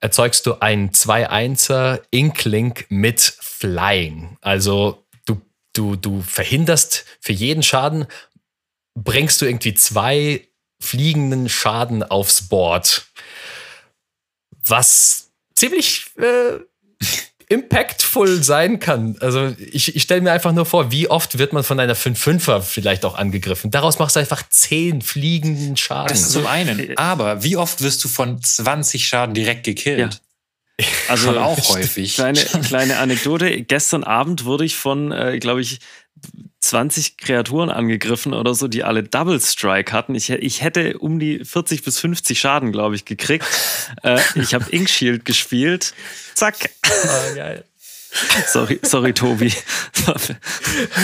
erzeugst 0.00 0.46
du 0.46 0.60
einen 0.60 0.90
2-1er 0.90 2.02
Inklink 2.10 2.86
mit 2.90 3.20
Flying. 3.40 4.36
Also 4.40 5.04
du, 5.74 5.96
du 5.96 6.22
verhinderst 6.22 7.04
für 7.20 7.32
jeden 7.32 7.62
Schaden, 7.62 8.06
bringst 8.94 9.42
du 9.42 9.46
irgendwie 9.46 9.74
zwei 9.74 10.48
fliegenden 10.80 11.48
Schaden 11.48 12.02
aufs 12.02 12.48
Board. 12.48 13.06
Was 14.66 15.32
ziemlich 15.54 16.10
äh, 16.16 16.60
impactful 17.48 18.42
sein 18.42 18.80
kann. 18.80 19.16
Also 19.20 19.54
ich, 19.58 19.94
ich 19.94 20.02
stelle 20.02 20.20
mir 20.20 20.32
einfach 20.32 20.52
nur 20.52 20.66
vor, 20.66 20.90
wie 20.90 21.08
oft 21.08 21.38
wird 21.38 21.52
man 21.52 21.64
von 21.64 21.78
einer 21.78 21.96
5-5er 21.96 22.60
vielleicht 22.62 23.04
auch 23.04 23.16
angegriffen. 23.16 23.70
Daraus 23.70 23.98
machst 23.98 24.16
du 24.16 24.20
einfach 24.20 24.42
10 24.48 25.02
fliegenden 25.02 25.76
Schaden. 25.76 26.08
Das 26.08 26.20
ist 26.20 26.32
zum 26.32 26.46
einen. 26.46 26.96
Aber 26.96 27.42
wie 27.42 27.56
oft 27.56 27.82
wirst 27.82 28.02
du 28.04 28.08
von 28.08 28.40
20 28.40 29.06
Schaden 29.06 29.34
direkt 29.34 29.64
gekillt? 29.64 29.98
Ja. 29.98 30.10
Also 31.08 31.28
Schon 31.28 31.38
auch 31.38 31.68
häufig. 31.68 32.14
Kleine, 32.14 32.40
kleine 32.66 32.98
Anekdote. 32.98 33.62
Gestern 33.62 34.02
Abend 34.02 34.44
wurde 34.44 34.64
ich 34.64 34.76
von, 34.76 35.12
äh, 35.12 35.38
glaube 35.38 35.60
ich, 35.60 35.78
20 36.64 37.18
Kreaturen 37.18 37.70
angegriffen 37.70 38.32
oder 38.32 38.54
so, 38.54 38.68
die 38.68 38.84
alle 38.84 39.02
Double 39.02 39.38
Strike 39.40 39.92
hatten. 39.92 40.14
Ich, 40.14 40.30
ich 40.30 40.62
hätte 40.62 40.98
um 40.98 41.18
die 41.18 41.44
40 41.44 41.82
bis 41.82 41.98
50 42.00 42.40
Schaden, 42.40 42.72
glaube 42.72 42.94
ich, 42.94 43.04
gekriegt. 43.04 43.44
äh, 44.02 44.18
ich 44.34 44.54
habe 44.54 44.64
Ink 44.70 44.88
Shield 44.88 45.24
gespielt. 45.24 45.92
Zack. 46.34 46.70
Oh, 46.86 47.34
geil. 47.34 47.64
Sorry, 48.46 48.78
sorry, 48.82 49.12
Tobi. 49.12 49.52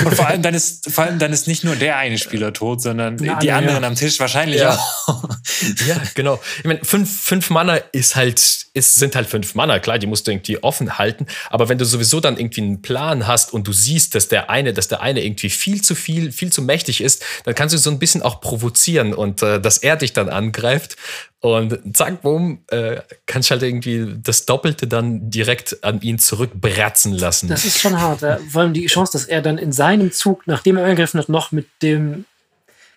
Und 0.05 0.15
vor 0.15 0.29
allem, 0.29 0.43
dann 0.43 0.55
ist, 0.55 0.91
vor 0.93 1.05
allem 1.05 1.19
dann 1.19 1.33
ist 1.33 1.49
nicht 1.49 1.65
nur 1.65 1.75
der 1.75 1.97
eine 1.97 2.19
Spieler 2.19 2.53
tot, 2.53 2.81
sondern 2.81 3.17
Na, 3.21 3.39
die 3.41 3.51
anderen 3.51 3.83
ja. 3.83 3.89
am 3.89 3.97
Tisch 3.97 4.21
wahrscheinlich 4.21 4.61
ja. 4.61 4.79
auch. 5.07 5.25
Ja, 5.87 6.01
genau. 6.15 6.41
Ich 6.59 6.65
meine, 6.65 6.81
fünf, 6.83 7.23
fünf 7.23 7.51
Mana 7.51 7.77
ist 7.77 8.17
halt, 8.17 8.67
ist, 8.73 8.95
sind 8.95 9.17
halt 9.17 9.27
fünf 9.27 9.55
Mana, 9.55 9.81
klar, 9.81 9.99
die 9.99 10.07
musst 10.07 10.27
du 10.27 10.31
irgendwie 10.31 10.63
offen 10.63 10.99
halten. 10.99 11.27
Aber 11.49 11.69
wenn 11.69 11.79
du 11.79 11.85
sowieso 11.85 12.21
dann 12.21 12.37
irgendwie 12.37 12.61
einen 12.61 12.83
Plan 12.83 13.27
hast 13.27 13.53
und 13.53 13.67
du 13.67 13.73
siehst, 13.73 14.15
dass 14.15 14.29
der 14.29 14.49
eine, 14.49 14.73
dass 14.73 14.89
der 14.89 15.01
eine 15.01 15.25
irgendwie 15.25 15.51
viel 15.51 15.83
zu 15.83 15.95
viel, 15.95 16.31
viel 16.31 16.53
zu 16.53 16.63
mächtig 16.63 17.01
ist, 17.01 17.25
dann 17.45 17.55
kannst 17.55 17.75
du 17.75 17.79
so 17.79 17.91
ein 17.91 17.99
bisschen 17.99 18.23
auch 18.23 18.41
provozieren 18.41 19.13
und 19.13 19.43
äh, 19.43 19.61
dass 19.61 19.79
er 19.79 19.97
dich 19.97 20.13
dann 20.13 20.29
angreift 20.29 20.97
und 21.41 21.97
zack, 21.97 22.23
bumm, 22.23 22.63
äh, 22.69 23.01
kannst 23.27 23.51
halt 23.51 23.63
irgendwie 23.63 24.15
das 24.23 24.47
Doppelte 24.47 24.87
dann 24.87 25.31
direkt 25.31 25.83
an 25.83 26.01
ihn 26.03 26.19
zurückbratzen 26.19 27.13
lassen. 27.13 27.49
Das 27.49 27.65
ist 27.65 27.81
schon 27.81 28.01
hart. 28.01 28.21
Ja. 28.21 28.39
Vor 28.51 28.63
allem 28.63 28.75
die 28.75 28.87
Chance, 28.87 29.13
dass 29.13 29.25
er 29.25 29.43
dann 29.43 29.59
in 29.59 29.73
seinem 29.73 30.13
Zug, 30.13 30.47
nachdem 30.47 30.77
er 30.77 30.85
angegriffen 30.85 31.19
hat, 31.19 31.29
noch 31.29 31.51
mit 31.51 31.67
dem 31.83 32.25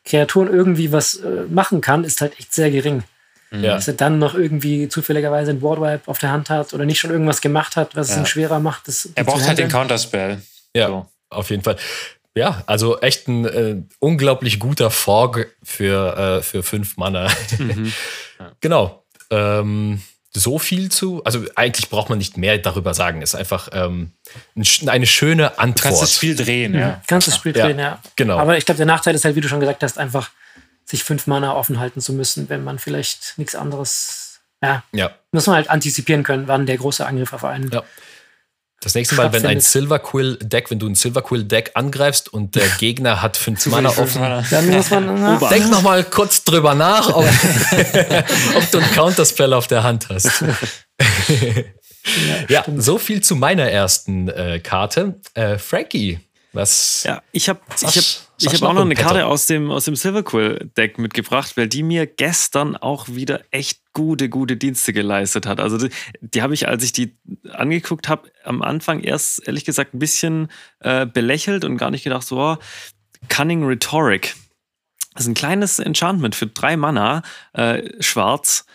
Kreaturen 0.05 0.53
irgendwie 0.53 0.91
was 0.91 1.15
äh, 1.15 1.45
machen 1.49 1.81
kann, 1.81 2.03
ist 2.03 2.21
halt 2.21 2.37
echt 2.37 2.53
sehr 2.53 2.69
gering. 2.69 3.03
Ja. 3.53 3.75
Dass 3.75 3.87
er 3.87 3.93
dann 3.93 4.17
noch 4.17 4.33
irgendwie 4.33 4.89
zufälligerweise 4.89 5.51
ein 5.51 5.61
Wardwipe 5.61 6.01
auf 6.07 6.17
der 6.17 6.31
Hand 6.31 6.49
hat 6.49 6.73
oder 6.73 6.85
nicht 6.85 6.99
schon 6.99 7.11
irgendwas 7.11 7.39
gemacht 7.39 7.75
hat, 7.75 7.95
was 7.95 8.09
ja. 8.09 8.15
es 8.15 8.19
ihm 8.19 8.25
schwerer 8.25 8.59
macht. 8.59 8.87
Das, 8.87 9.09
er 9.13 9.23
braucht 9.23 9.45
halt 9.45 9.59
den 9.59 9.69
Counterspell. 9.69 10.41
Ja, 10.75 10.87
so. 10.87 11.05
auf 11.29 11.51
jeden 11.51 11.61
Fall. 11.61 11.77
Ja, 12.35 12.63
also 12.65 12.99
echt 13.01 13.27
ein 13.27 13.45
äh, 13.45 13.75
unglaublich 13.99 14.59
guter 14.59 14.89
Fog 14.89 15.45
für, 15.61 16.17
äh, 16.17 16.41
für 16.41 16.63
fünf 16.63 16.97
Mana. 16.97 17.27
Mhm. 17.59 17.93
Genau. 18.59 19.05
Ähm, 19.29 20.01
so 20.35 20.57
viel 20.57 20.89
zu, 20.89 21.23
also 21.23 21.45
eigentlich 21.55 21.89
braucht 21.89 22.09
man 22.09 22.17
nicht 22.17 22.37
mehr 22.37 22.57
darüber 22.57 22.95
sagen. 22.95 23.21
Es 23.21 23.33
ist 23.33 23.39
einfach 23.39 23.69
ähm, 23.71 24.13
eine 24.55 25.05
schöne 25.05 25.59
Antwort. 25.59 25.77
Du 25.77 25.83
kannst 25.83 26.01
das 26.01 26.15
Spiel 26.15 26.35
drehen, 26.35 26.73
ja. 26.73 26.87
Mhm. 26.87 27.01
Kannst 27.07 27.27
das 27.27 27.35
Spiel 27.35 27.53
drehen, 27.53 27.77
ja. 27.77 28.01
Genau. 28.15 28.39
Aber 28.39 28.57
ich 28.57 28.65
glaube, 28.65 28.77
der 28.77 28.87
Nachteil 28.87 29.13
ist 29.13 29.23
halt, 29.23 29.35
wie 29.35 29.41
du 29.41 29.47
schon 29.47 29.59
gesagt 29.59 29.83
hast, 29.83 29.99
einfach 29.99 30.31
sich 30.85 31.03
fünf 31.03 31.27
Mana 31.27 31.53
offen 31.53 31.79
halten 31.79 32.01
zu 32.01 32.13
müssen, 32.13 32.49
wenn 32.49 32.63
man 32.63 32.79
vielleicht 32.79 33.37
nichts 33.37 33.55
anderes. 33.55 34.41
Ja. 34.61 34.83
ja. 34.91 35.11
Muss 35.31 35.47
man 35.47 35.57
halt 35.57 35.69
antizipieren 35.69 36.23
können, 36.23 36.47
wann 36.47 36.65
der 36.65 36.77
große 36.77 37.05
Angriff 37.05 37.33
auf 37.33 37.43
einen. 37.43 37.69
Ja. 37.71 37.83
Das 38.83 38.95
nächste 38.95 39.15
Mal, 39.15 39.31
wenn 39.31 39.45
ein 39.45 39.61
Silver 39.61 39.97
Quill 39.97 40.37
Deck, 40.41 40.69
wenn 40.69 40.77
du 40.77 40.87
ein 40.87 40.95
Silver 40.95 41.21
Quill 41.21 41.45
Deck 41.45 41.71
angreifst 41.73 42.27
und 42.27 42.55
der 42.55 42.67
Gegner 42.79 43.21
hat 43.21 43.37
fünf 43.37 43.65
Mana 43.67 43.89
offen, 43.89 44.21
dann 44.51 44.69
muss 44.69 44.89
man 44.89 45.39
denk 45.49 45.71
noch 45.71 45.81
mal 45.81 46.03
kurz 46.03 46.43
drüber 46.43 46.75
nach, 46.75 47.07
ob, 47.07 47.23
ob 48.55 48.71
du 48.71 48.79
einen 48.79 48.91
Counterspell 48.91 49.53
auf 49.53 49.67
der 49.67 49.83
Hand 49.83 50.09
hast. 50.09 50.41
ja, 52.49 52.65
ja 52.65 52.65
so 52.75 52.97
viel 52.97 53.21
zu 53.21 53.37
meiner 53.37 53.69
ersten 53.69 54.27
äh, 54.27 54.59
Karte. 54.59 55.15
Äh, 55.33 55.57
Frankie, 55.59 56.19
was? 56.51 57.03
Ja, 57.05 57.21
ich 57.31 57.47
habe 57.47 57.61
ich 57.79 57.97
hab, 57.97 58.03
ich 58.43 58.53
hab 58.53 58.69
auch 58.69 58.73
noch 58.73 58.81
eine 58.81 58.95
Karte 58.95 59.25
aus 59.25 59.47
dem, 59.47 59.71
aus 59.71 59.85
dem 59.85 59.95
Silverquill 59.95 60.71
Deck 60.77 60.97
mitgebracht, 60.97 61.55
weil 61.57 61.67
die 61.67 61.83
mir 61.83 62.05
gestern 62.05 62.75
auch 62.75 63.07
wieder 63.09 63.41
echt 63.51 63.81
gute, 63.93 64.29
gute 64.29 64.57
Dienste 64.57 64.93
geleistet 64.93 65.45
hat. 65.45 65.59
Also 65.59 65.77
die, 65.77 65.89
die 66.21 66.41
habe 66.41 66.53
ich, 66.53 66.67
als 66.67 66.83
ich 66.83 66.91
die 66.91 67.15
angeguckt 67.51 68.09
habe, 68.09 68.29
am 68.43 68.61
Anfang 68.61 69.01
erst 69.01 69.47
ehrlich 69.47 69.65
gesagt 69.65 69.93
ein 69.93 69.99
bisschen 69.99 70.49
äh, 70.79 71.05
belächelt 71.05 71.65
und 71.65 71.77
gar 71.77 71.91
nicht 71.91 72.03
gedacht, 72.03 72.25
so, 72.25 72.39
oh, 72.39 72.57
Cunning 73.29 73.63
Rhetoric. 73.63 74.35
Das 75.13 75.23
ist 75.23 75.27
ein 75.29 75.35
kleines 75.35 75.79
Enchantment 75.79 76.35
für 76.35 76.47
drei 76.47 76.75
Mana, 76.75 77.21
äh, 77.53 77.83
schwarz. 78.01 78.65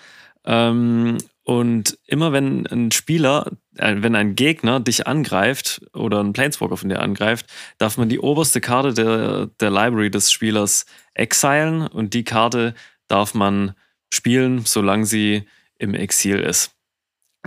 Ähm, 0.45 1.19
und 1.49 1.99
immer 2.05 2.33
wenn 2.33 2.67
ein 2.67 2.91
Spieler, 2.91 3.53
äh, 3.79 3.95
wenn 4.01 4.15
ein 4.15 4.35
Gegner 4.35 4.81
dich 4.81 5.07
angreift 5.07 5.81
oder 5.95 6.23
ein 6.23 6.35
Planeswalker 6.35 6.77
von 6.77 6.91
dir 6.91 7.01
angreift, 7.01 7.47
darf 7.79 7.97
man 7.97 8.11
die 8.11 8.19
oberste 8.19 8.61
Karte 8.61 8.93
der, 8.93 9.47
der 9.59 9.71
Library 9.71 10.11
des 10.11 10.31
Spielers 10.31 10.85
exilen 11.15 11.87
und 11.87 12.13
die 12.13 12.23
Karte 12.23 12.75
darf 13.07 13.33
man 13.33 13.73
spielen, 14.13 14.67
solange 14.67 15.07
sie 15.07 15.45
im 15.79 15.95
Exil 15.95 16.39
ist. 16.39 16.73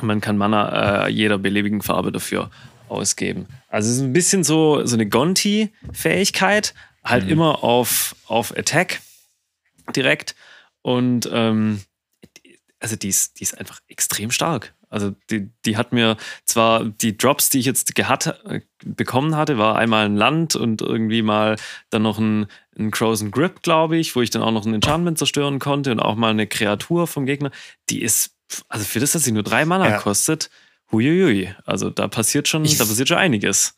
Man 0.02 0.20
kann 0.20 0.36
Mana 0.36 1.06
äh, 1.06 1.12
jeder 1.12 1.38
beliebigen 1.38 1.84
Farbe 1.84 2.12
dafür 2.12 2.50
ausgeben. 2.90 3.46
Also 3.68 3.92
es 3.92 3.98
ist 3.98 4.02
ein 4.02 4.14
bisschen 4.14 4.44
so, 4.44 4.84
so 4.84 4.96
eine 4.96 5.08
Gonti-Fähigkeit, 5.08 6.74
halt 7.04 7.26
mhm. 7.26 7.30
immer 7.34 7.64
auf, 7.64 8.16
auf 8.26 8.58
Attack 8.58 9.00
direkt. 9.96 10.34
Und 10.82 11.30
ähm, 11.32 11.82
also 12.82 12.96
die 12.96 13.10
ist, 13.10 13.40
die 13.40 13.44
ist 13.44 13.58
einfach 13.58 13.80
extrem 13.88 14.32
stark. 14.32 14.74
Also 14.90 15.16
die, 15.30 15.50
die 15.66 15.78
hat 15.78 15.94
mir 15.94 16.18
zwar 16.46 16.84
die 16.84 17.16
Drops, 17.16 17.50
die 17.50 17.60
ich 17.60 17.66
jetzt 17.66 17.96
gehabt, 17.96 18.28
äh, 18.46 18.62
bekommen 18.84 19.36
hatte, 19.38 19.58
war 19.58 19.78
einmal 19.78 20.06
ein 20.06 20.18
Land 20.18 20.56
und 20.56 20.82
irgendwie 20.82 21.22
mal 21.22 21.56
dann 21.92 22.02
noch 22.02 22.18
ein, 22.18 22.48
ein 22.78 22.92
Frozen 22.94 23.32
Grip, 23.32 23.62
glaube 23.62 23.98
ich, 23.98 24.16
wo 24.16 24.22
ich 24.22 24.32
dann 24.32 24.42
auch 24.42 24.52
noch 24.52 24.66
ein 24.66 24.74
Enchantment 24.74 25.18
zerstören 25.18 25.60
konnte 25.60 25.92
und 25.92 26.00
auch 26.00 26.16
mal 26.16 26.32
eine 26.32 26.48
Kreatur 26.48 27.08
vom 27.08 27.26
Gegner. 27.26 27.52
Die 27.90 28.02
ist, 28.02 28.36
also 28.68 28.84
für 28.84 29.00
das, 29.00 29.14
dass 29.14 29.24
sie 29.24 29.32
nur 29.32 29.44
drei 29.44 29.64
Mana 29.64 29.90
ja. 29.90 29.98
kostet, 29.98 30.50
huiuiui. 30.92 31.56
Also 31.66 31.90
da 31.90 32.08
passiert 32.08 32.48
schon, 32.50 32.66
ich, 32.66 32.78
da 32.78 32.86
passiert 32.86 33.08
schon 33.08 33.18
einiges. 33.18 33.76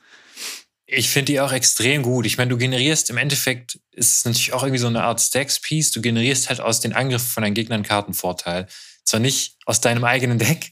Ich 0.86 1.10
finde 1.10 1.32
die 1.32 1.42
auch 1.42 1.52
extrem 1.52 2.02
gut. 2.02 2.26
Ich 2.26 2.38
meine, 2.38 2.50
du 2.50 2.58
generierst 2.58 3.10
im 3.10 3.18
Endeffekt, 3.18 3.80
ist 3.92 4.18
es 4.18 4.26
natürlich 4.26 4.54
auch 4.54 4.64
irgendwie 4.64 4.80
so 4.80 4.88
eine 4.88 5.04
Art 5.04 5.22
Stacks-Piece. 5.22 5.92
Du 5.92 6.02
generierst 6.02 6.50
halt 6.50 6.60
aus 6.60 6.80
den 6.80 6.94
Angriffen 6.94 7.28
von 7.28 7.44
deinen 7.44 7.54
Gegnern 7.54 7.84
Kartenvorteil. 7.84 8.68
Zwar 9.14 9.20
nicht 9.20 9.58
aus 9.68 9.80
deinem 9.80 10.06
eigenen 10.06 10.40
Deck, 10.40 10.72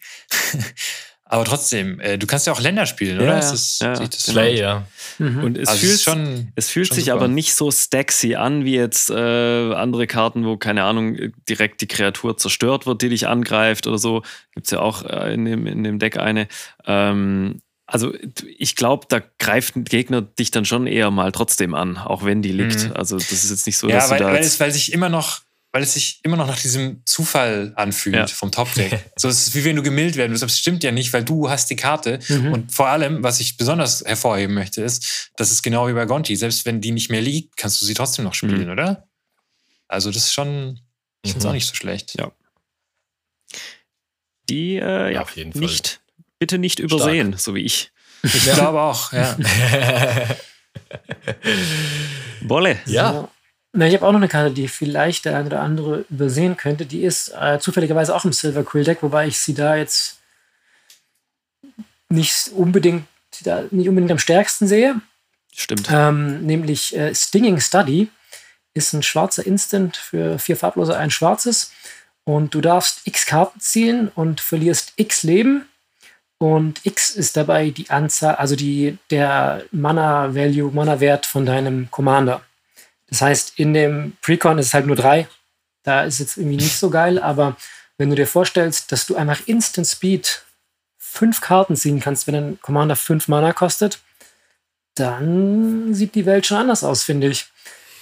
aber 1.25 1.45
trotzdem, 1.45 1.99
äh, 1.99 2.17
du 2.17 2.25
kannst 2.25 2.47
ja 2.47 2.53
auch 2.53 2.59
Länder 2.59 2.87
spielen, 2.87 3.19
oder? 3.19 3.35
Ja, 3.35 3.35
das, 3.35 3.77
ja. 3.77 3.93
das 3.93 4.31
Play, 4.31 4.59
ja. 4.59 4.87
Mhm. 5.19 5.43
Und 5.43 5.57
es 5.59 5.69
also 5.69 5.85
fühlt, 5.85 6.01
schon, 6.01 6.51
es 6.55 6.67
fühlt 6.67 6.91
sich 6.91 7.05
super. 7.05 7.17
aber 7.17 7.27
nicht 7.27 7.53
so 7.53 7.69
stacksy 7.69 8.33
an 8.33 8.65
wie 8.65 8.73
jetzt 8.73 9.11
äh, 9.11 9.73
andere 9.75 10.07
Karten, 10.07 10.43
wo, 10.43 10.57
keine 10.57 10.85
Ahnung, 10.85 11.19
direkt 11.47 11.81
die 11.81 11.87
Kreatur 11.87 12.35
zerstört 12.35 12.87
wird, 12.87 13.03
die 13.03 13.09
dich 13.09 13.27
angreift 13.27 13.85
oder 13.85 13.99
so. 13.99 14.23
Gibt 14.55 14.65
es 14.65 14.71
ja 14.71 14.79
auch 14.79 15.05
äh, 15.05 15.35
in, 15.35 15.45
dem, 15.45 15.67
in 15.67 15.83
dem 15.83 15.99
Deck 15.99 16.17
eine. 16.17 16.47
Ähm, 16.87 17.61
also 17.85 18.11
ich 18.57 18.75
glaube, 18.75 19.05
da 19.07 19.21
greift 19.37 19.75
ein 19.75 19.83
Gegner 19.83 20.23
dich 20.23 20.49
dann 20.49 20.65
schon 20.65 20.87
eher 20.87 21.11
mal 21.11 21.31
trotzdem 21.31 21.75
an, 21.75 21.99
auch 21.99 22.25
wenn 22.25 22.41
die 22.41 22.53
liegt. 22.53 22.85
Mhm. 22.85 22.93
Also 22.93 23.17
das 23.17 23.31
ist 23.31 23.51
jetzt 23.51 23.67
nicht 23.67 23.77
so, 23.77 23.87
ja, 23.87 23.97
dass 23.97 24.09
weil, 24.09 24.17
du 24.17 24.23
da 24.23 24.33
weil, 24.33 24.41
es, 24.41 24.59
weil 24.59 24.71
sich 24.71 24.93
immer 24.93 25.09
noch 25.09 25.41
weil 25.71 25.83
es 25.83 25.93
sich 25.93 26.19
immer 26.23 26.35
noch 26.35 26.47
nach 26.47 26.59
diesem 26.59 27.01
Zufall 27.05 27.71
anfühlt 27.75 28.15
ja. 28.15 28.27
vom 28.27 28.51
Top-Deck. 28.51 29.11
so 29.15 29.29
es 29.29 29.47
ist 29.47 29.55
wie 29.55 29.63
wenn 29.63 29.75
du 29.75 29.83
gemillt 29.83 30.17
werden 30.17 30.31
willst. 30.31 30.43
Das 30.43 30.57
stimmt 30.57 30.83
ja 30.83 30.91
nicht, 30.91 31.13
weil 31.13 31.23
du 31.23 31.49
hast 31.49 31.69
die 31.69 31.75
Karte. 31.75 32.19
Mhm. 32.27 32.51
Und 32.51 32.71
vor 32.73 32.87
allem, 32.87 33.23
was 33.23 33.39
ich 33.39 33.57
besonders 33.57 34.03
hervorheben 34.03 34.53
möchte, 34.53 34.81
ist, 34.81 35.31
dass 35.37 35.51
es 35.51 35.61
genau 35.61 35.87
wie 35.87 35.93
bei 35.93 36.05
Gonti. 36.05 36.35
Selbst 36.35 36.65
wenn 36.65 36.81
die 36.81 36.91
nicht 36.91 37.09
mehr 37.09 37.21
liegt, 37.21 37.55
kannst 37.55 37.81
du 37.81 37.85
sie 37.85 37.93
trotzdem 37.93 38.25
noch 38.25 38.33
spielen, 38.33 38.65
mhm. 38.65 38.71
oder? 38.71 39.07
Also 39.87 40.11
das 40.11 40.23
ist 40.23 40.33
schon, 40.33 40.79
ich 41.23 41.31
finde 41.31 41.45
es 41.45 41.49
auch 41.49 41.53
nicht 41.53 41.67
so 41.67 41.75
schlecht. 41.75 42.15
Ja. 42.19 42.31
Die, 44.49 44.75
äh, 44.75 45.13
ja, 45.13 45.21
auf 45.21 45.35
jeden 45.37 45.53
Fall. 45.53 45.61
Nicht, 45.61 46.01
bitte 46.37 46.57
nicht 46.57 46.79
übersehen, 46.79 47.29
Stark. 47.29 47.41
so 47.41 47.55
wie 47.55 47.61
ich. 47.61 47.91
Ich 48.23 48.43
glaube 48.43 48.81
auch, 48.81 49.13
ja. 49.13 49.37
Bolle. 52.41 52.79
Ja. 52.85 53.29
Na, 53.73 53.87
ich 53.87 53.93
habe 53.93 54.05
auch 54.05 54.11
noch 54.11 54.19
eine 54.19 54.27
Karte, 54.27 54.53
die 54.53 54.67
vielleicht 54.67 55.25
der 55.25 55.37
eine 55.37 55.45
oder 55.45 55.61
andere 55.61 56.05
übersehen 56.09 56.57
könnte. 56.57 56.85
Die 56.85 57.03
ist 57.03 57.29
äh, 57.29 57.57
zufälligerweise 57.59 58.13
auch 58.13 58.25
im 58.25 58.33
Silver 58.33 58.63
Quill 58.63 58.83
Deck, 58.83 59.01
wobei 59.01 59.27
ich 59.27 59.39
sie 59.39 59.53
da 59.53 59.75
jetzt 59.77 60.19
nicht 62.09 62.49
unbedingt, 62.49 63.05
da 63.43 63.63
nicht 63.71 63.87
unbedingt 63.87 64.11
am 64.11 64.19
stärksten 64.19 64.67
sehe. 64.67 64.99
Stimmt. 65.55 65.89
Ähm, 65.89 66.45
nämlich 66.45 66.95
äh, 66.95 67.15
Stinging 67.15 67.61
Study 67.61 68.09
ist 68.73 68.93
ein 68.93 69.03
schwarzer 69.03 69.45
Instant 69.45 69.95
für 69.95 70.37
vier 70.37 70.57
farblose, 70.57 70.97
ein 70.97 71.11
schwarzes. 71.11 71.71
Und 72.25 72.53
du 72.53 72.61
darfst 72.61 73.07
x 73.07 73.25
Karten 73.25 73.59
ziehen 73.59 74.09
und 74.13 74.41
verlierst 74.41 74.93
x 74.97 75.23
Leben. 75.23 75.65
Und 76.37 76.85
x 76.85 77.11
ist 77.11 77.37
dabei 77.37 77.69
die 77.69 77.89
Anzahl, 77.89 78.35
also 78.35 78.55
die, 78.55 78.97
der 79.11 79.63
Mana-Value, 79.71 80.71
Mana-Wert 80.71 81.25
von 81.25 81.45
deinem 81.45 81.89
Commander. 81.91 82.41
Das 83.11 83.21
heißt, 83.21 83.59
in 83.59 83.73
dem 83.73 84.13
Precon 84.21 84.57
ist 84.57 84.67
es 84.67 84.73
halt 84.73 84.87
nur 84.87 84.95
drei. 84.95 85.27
Da 85.83 86.03
ist 86.03 86.19
jetzt 86.19 86.37
irgendwie 86.37 86.55
nicht 86.55 86.77
so 86.77 86.89
geil, 86.89 87.19
aber 87.19 87.57
wenn 87.97 88.09
du 88.09 88.15
dir 88.15 88.25
vorstellst, 88.25 88.91
dass 88.91 89.05
du 89.05 89.15
einfach 89.15 89.47
Instant 89.47 89.85
Speed 89.85 90.43
fünf 90.97 91.41
Karten 91.41 91.75
ziehen 91.75 91.99
kannst, 91.99 92.25
wenn 92.25 92.35
ein 92.35 92.59
Commander 92.61 92.95
fünf 92.95 93.27
Mana 93.27 93.51
kostet, 93.51 93.99
dann 94.95 95.93
sieht 95.93 96.15
die 96.15 96.25
Welt 96.25 96.45
schon 96.45 96.57
anders 96.57 96.83
aus, 96.83 97.03
finde 97.03 97.27
ich. 97.27 97.47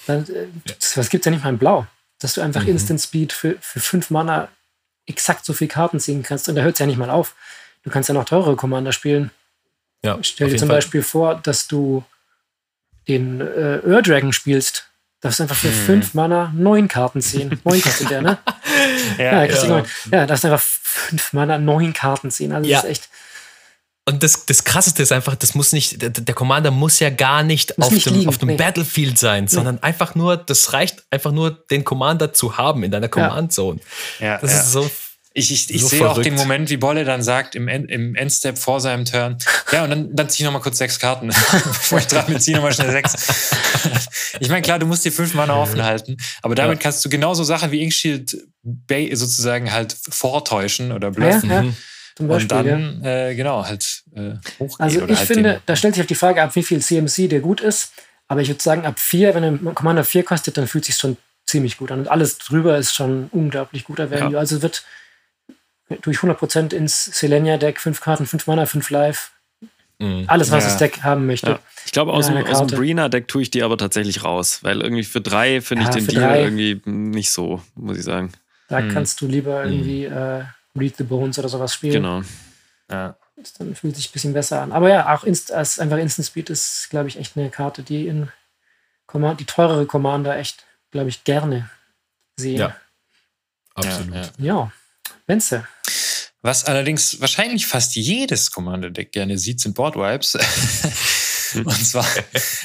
Dann, 0.05 0.23
äh, 0.29 0.47
was 0.95 1.09
gibt 1.09 1.21
es 1.21 1.25
ja 1.25 1.31
nicht 1.31 1.43
mal 1.43 1.49
in 1.49 1.57
Blau? 1.57 1.87
Dass 2.19 2.35
du 2.35 2.41
einfach 2.41 2.63
mhm. 2.63 2.69
Instant 2.69 3.01
Speed 3.01 3.33
für, 3.33 3.57
für 3.61 3.79
fünf 3.79 4.11
Mana 4.11 4.49
exakt 5.07 5.43
so 5.43 5.53
viele 5.53 5.69
Karten 5.69 5.99
ziehen 5.99 6.21
kannst. 6.21 6.47
Und 6.49 6.55
da 6.55 6.61
hört 6.61 6.73
es 6.73 6.79
ja 6.79 6.85
nicht 6.85 6.97
mal 6.97 7.09
auf. 7.09 7.35
Du 7.83 7.89
kannst 7.89 8.09
ja 8.09 8.13
noch 8.13 8.25
teurere 8.25 8.55
Commander 8.55 8.91
spielen. 8.91 9.31
Ja, 10.03 10.19
Stell 10.21 10.49
dir 10.49 10.57
zum 10.57 10.67
Fall. 10.67 10.77
Beispiel 10.77 11.01
vor, 11.01 11.35
dass 11.35 11.67
du 11.67 12.03
den 13.07 13.41
äh, 13.41 13.81
Ur 13.83 14.01
Dragon 14.01 14.31
spielst 14.33 14.88
Darfst 15.21 15.41
einfach 15.41 15.55
für 15.55 15.67
hm. 15.67 15.85
fünf 15.85 16.13
Mana 16.13 16.53
neun 16.55 16.87
Karten 16.87 17.21
ziehen. 17.21 17.59
Neun 17.65 17.81
kostet 17.81 18.09
der, 18.09 18.21
ne? 18.21 18.37
ja, 19.17 19.43
ja, 19.43 19.65
ja. 19.65 19.83
ja, 20.11 20.25
darfst 20.25 20.45
einfach 20.45 20.61
fünf 20.61 21.33
Mana 21.33 21.57
neun 21.57 21.93
Karten 21.93 22.31
ziehen. 22.31 22.53
Also 22.53 22.69
ja. 22.69 22.77
das 22.77 22.85
ist 22.85 22.91
echt. 22.91 23.09
Und 24.05 24.23
das, 24.23 24.45
das 24.45 24.63
Krasseste 24.63 25.03
ist 25.03 25.11
einfach, 25.11 25.35
das 25.35 25.53
muss 25.53 25.71
nicht, 25.71 26.01
der, 26.01 26.09
der 26.09 26.33
Commander 26.33 26.71
muss 26.71 26.99
ja 26.99 27.11
gar 27.11 27.43
nicht 27.43 27.79
auf 27.79 27.91
nicht 27.91 28.07
dem, 28.07 28.15
liegen, 28.15 28.29
auf 28.29 28.39
dem 28.39 28.47
nee. 28.47 28.55
Battlefield 28.55 29.19
sein, 29.19 29.43
nee. 29.43 29.49
sondern 29.49 29.83
einfach 29.83 30.15
nur, 30.15 30.35
das 30.35 30.73
reicht 30.73 31.03
einfach 31.11 31.31
nur, 31.31 31.51
den 31.51 31.83
Commander 31.83 32.33
zu 32.33 32.57
haben 32.57 32.81
in 32.83 32.89
deiner 32.89 33.07
Command 33.09 33.53
Zone. 33.53 33.79
Ja, 34.19 34.39
das 34.39 34.53
ist 34.53 34.71
so 34.71 34.89
ich, 35.33 35.51
ich, 35.51 35.69
ich 35.73 35.81
so 35.81 35.87
sehe 35.87 36.09
auch 36.09 36.21
den 36.21 36.35
Moment, 36.35 36.69
wie 36.69 36.77
Bolle 36.77 37.03
dann 37.03 37.21
sagt 37.21 37.55
im, 37.55 37.67
End, 37.67 37.89
im 37.91 38.15
Endstep 38.15 38.57
vor 38.57 38.81
seinem 38.81 39.05
Turn, 39.05 39.37
ja, 39.71 39.83
und 39.83 39.91
dann, 39.91 40.15
dann 40.15 40.29
ziehe 40.29 40.43
ich 40.43 40.45
nochmal 40.45 40.61
kurz 40.61 40.79
sechs 40.79 40.99
Karten, 40.99 41.27
bevor 41.51 41.99
ich 41.99 42.07
dran 42.07 42.25
bin, 42.25 42.39
ziehe 42.39 42.55
nochmal 42.57 42.73
schnell 42.73 42.91
sechs. 42.91 43.51
ich 44.39 44.49
meine, 44.49 44.61
klar, 44.61 44.79
du 44.79 44.87
musst 44.87 45.05
die 45.05 45.11
fünf 45.11 45.33
Mana 45.35 45.55
offen 45.55 45.83
halten, 45.83 46.17
aber 46.41 46.55
damit 46.55 46.79
ja. 46.79 46.83
kannst 46.83 47.05
du 47.05 47.09
genauso 47.09 47.43
Sachen 47.43 47.71
wie 47.71 47.81
Inkshield 47.81 48.37
sozusagen 49.13 49.71
halt 49.71 49.95
vortäuschen 50.09 50.91
oder 50.91 51.11
bluffen. 51.11 51.49
Ja, 51.49 51.61
ja. 51.63 51.73
Zum 52.15 52.27
Beispiel, 52.27 52.57
und 52.57 52.65
dann, 52.67 53.03
äh, 53.05 53.35
genau, 53.35 53.65
halt 53.65 54.03
äh, 54.13 54.33
hochgehen. 54.59 54.79
Also 54.79 55.07
ich 55.07 55.19
halt 55.19 55.27
finde, 55.27 55.61
da 55.65 55.75
stellt 55.77 55.95
sich 55.95 56.03
auch 56.03 56.07
die 56.07 56.15
Frage 56.15 56.41
ab, 56.41 56.53
wie 56.55 56.63
viel 56.63 56.81
CMC 56.81 57.29
der 57.29 57.39
gut 57.39 57.61
ist. 57.61 57.93
Aber 58.27 58.41
ich 58.41 58.49
würde 58.49 58.61
sagen, 58.61 58.85
ab 58.85 58.99
vier, 58.99 59.33
wenn 59.35 59.43
ein 59.43 59.73
Commander 59.73 60.03
vier 60.03 60.23
kostet, 60.23 60.57
dann 60.57 60.67
fühlt 60.67 60.83
sich 60.83 60.97
schon 60.97 61.15
ziemlich 61.45 61.77
gut 61.77 61.91
an. 61.91 61.99
Und 61.99 62.07
alles 62.09 62.37
drüber 62.37 62.77
ist 62.77 62.93
schon 62.93 63.29
unglaublich 63.31 63.85
guter 63.85 64.11
Value. 64.11 64.33
Ja. 64.33 64.39
Also 64.39 64.61
wird 64.61 64.83
durch 66.01 66.19
100% 66.19 66.73
ins 66.73 67.05
Selenia-Deck, 67.05 67.79
5 67.79 68.01
Karten, 68.01 68.25
5 68.25 68.47
Mana, 68.47 68.65
5 68.65 68.89
Live. 68.89 69.31
Mhm. 69.99 70.25
Alles, 70.27 70.51
was 70.51 70.63
ja. 70.63 70.69
das 70.69 70.77
Deck 70.77 71.03
haben 71.03 71.25
möchte. 71.25 71.51
Ja. 71.51 71.59
Ich 71.85 71.91
glaube, 71.91 72.13
aus, 72.13 72.27
dem, 72.27 72.37
aus 72.45 72.59
dem 72.59 72.67
Brina-Deck 72.67 73.27
tue 73.27 73.41
ich 73.41 73.51
die 73.51 73.63
aber 73.63 73.77
tatsächlich 73.77 74.23
raus, 74.23 74.63
weil 74.63 74.81
irgendwie 74.81 75.03
für 75.03 75.21
3 75.21 75.61
finde 75.61 75.83
ja, 75.83 75.89
ich 75.89 75.95
den 75.95 76.07
Deal 76.07 76.21
drei. 76.21 76.43
irgendwie 76.43 76.81
nicht 76.85 77.31
so, 77.31 77.61
muss 77.75 77.97
ich 77.97 78.03
sagen. 78.03 78.31
Da 78.69 78.81
mhm. 78.81 78.89
kannst 78.89 79.19
du 79.19 79.27
lieber 79.27 79.65
mhm. 79.65 79.71
irgendwie 79.71 80.05
äh, 80.05 80.43
Read 80.77 80.95
the 80.97 81.03
Bones 81.03 81.37
oder 81.37 81.49
sowas 81.49 81.73
spielen. 81.73 81.93
Genau. 81.93 82.21
Ja. 82.89 83.15
Dann 83.57 83.75
fühlt 83.75 83.95
sich 83.95 84.09
ein 84.09 84.13
bisschen 84.13 84.33
besser 84.33 84.61
an. 84.61 84.71
Aber 84.71 84.89
ja, 84.89 85.13
auch 85.13 85.23
Inst 85.23 85.51
als 85.51 85.79
einfach 85.79 85.97
Instant 85.97 86.27
Speed 86.27 86.49
ist, 86.49 86.87
glaube 86.89 87.07
ich, 87.07 87.17
echt 87.17 87.37
eine 87.37 87.49
Karte, 87.49 87.83
die 87.83 88.07
in 88.07 88.29
Command 89.05 89.39
die 89.39 89.45
teurere 89.45 89.85
Commander 89.85 90.37
echt, 90.37 90.65
glaube 90.91 91.09
ich, 91.09 91.23
gerne 91.23 91.69
sehen. 92.37 92.57
Ja, 92.57 92.75
absolut. 93.75 94.13
Ja, 94.13 94.31
ja. 94.37 94.71
Benze. 95.25 95.67
Was 96.41 96.63
allerdings 96.63 97.19
wahrscheinlich 97.19 97.67
fast 97.67 97.95
jedes 97.95 98.51
Commander-Deck 98.51 99.11
gerne 99.11 99.37
sieht, 99.37 99.59
sind 99.59 99.75
Boardwipes. 99.75 100.35
und 101.55 101.85
zwar 101.85 102.05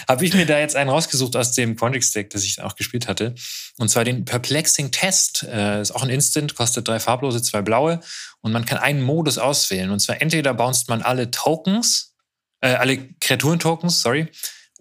habe 0.08 0.24
ich 0.24 0.32
mir 0.32 0.46
da 0.46 0.60
jetzt 0.60 0.76
einen 0.76 0.90
rausgesucht 0.90 1.34
aus 1.34 1.52
dem 1.52 1.74
Quandrix-Deck, 1.74 2.30
das 2.30 2.44
ich 2.44 2.62
auch 2.62 2.76
gespielt 2.76 3.08
hatte. 3.08 3.34
Und 3.76 3.88
zwar 3.88 4.04
den 4.04 4.24
Perplexing 4.24 4.92
Test. 4.92 5.42
Äh, 5.42 5.80
ist 5.80 5.90
auch 5.90 6.04
ein 6.04 6.10
Instant, 6.10 6.54
kostet 6.54 6.86
drei 6.86 7.00
farblose, 7.00 7.42
zwei 7.42 7.62
blaue. 7.62 7.98
Und 8.42 8.52
man 8.52 8.64
kann 8.64 8.78
einen 8.78 9.02
Modus 9.02 9.38
auswählen. 9.38 9.90
Und 9.90 9.98
zwar 9.98 10.22
entweder 10.22 10.54
bounced 10.54 10.88
man 10.88 11.02
alle 11.02 11.32
Tokens, 11.32 12.14
äh, 12.60 12.74
alle 12.74 13.08
Kreaturen-Tokens, 13.20 14.02
sorry, 14.02 14.28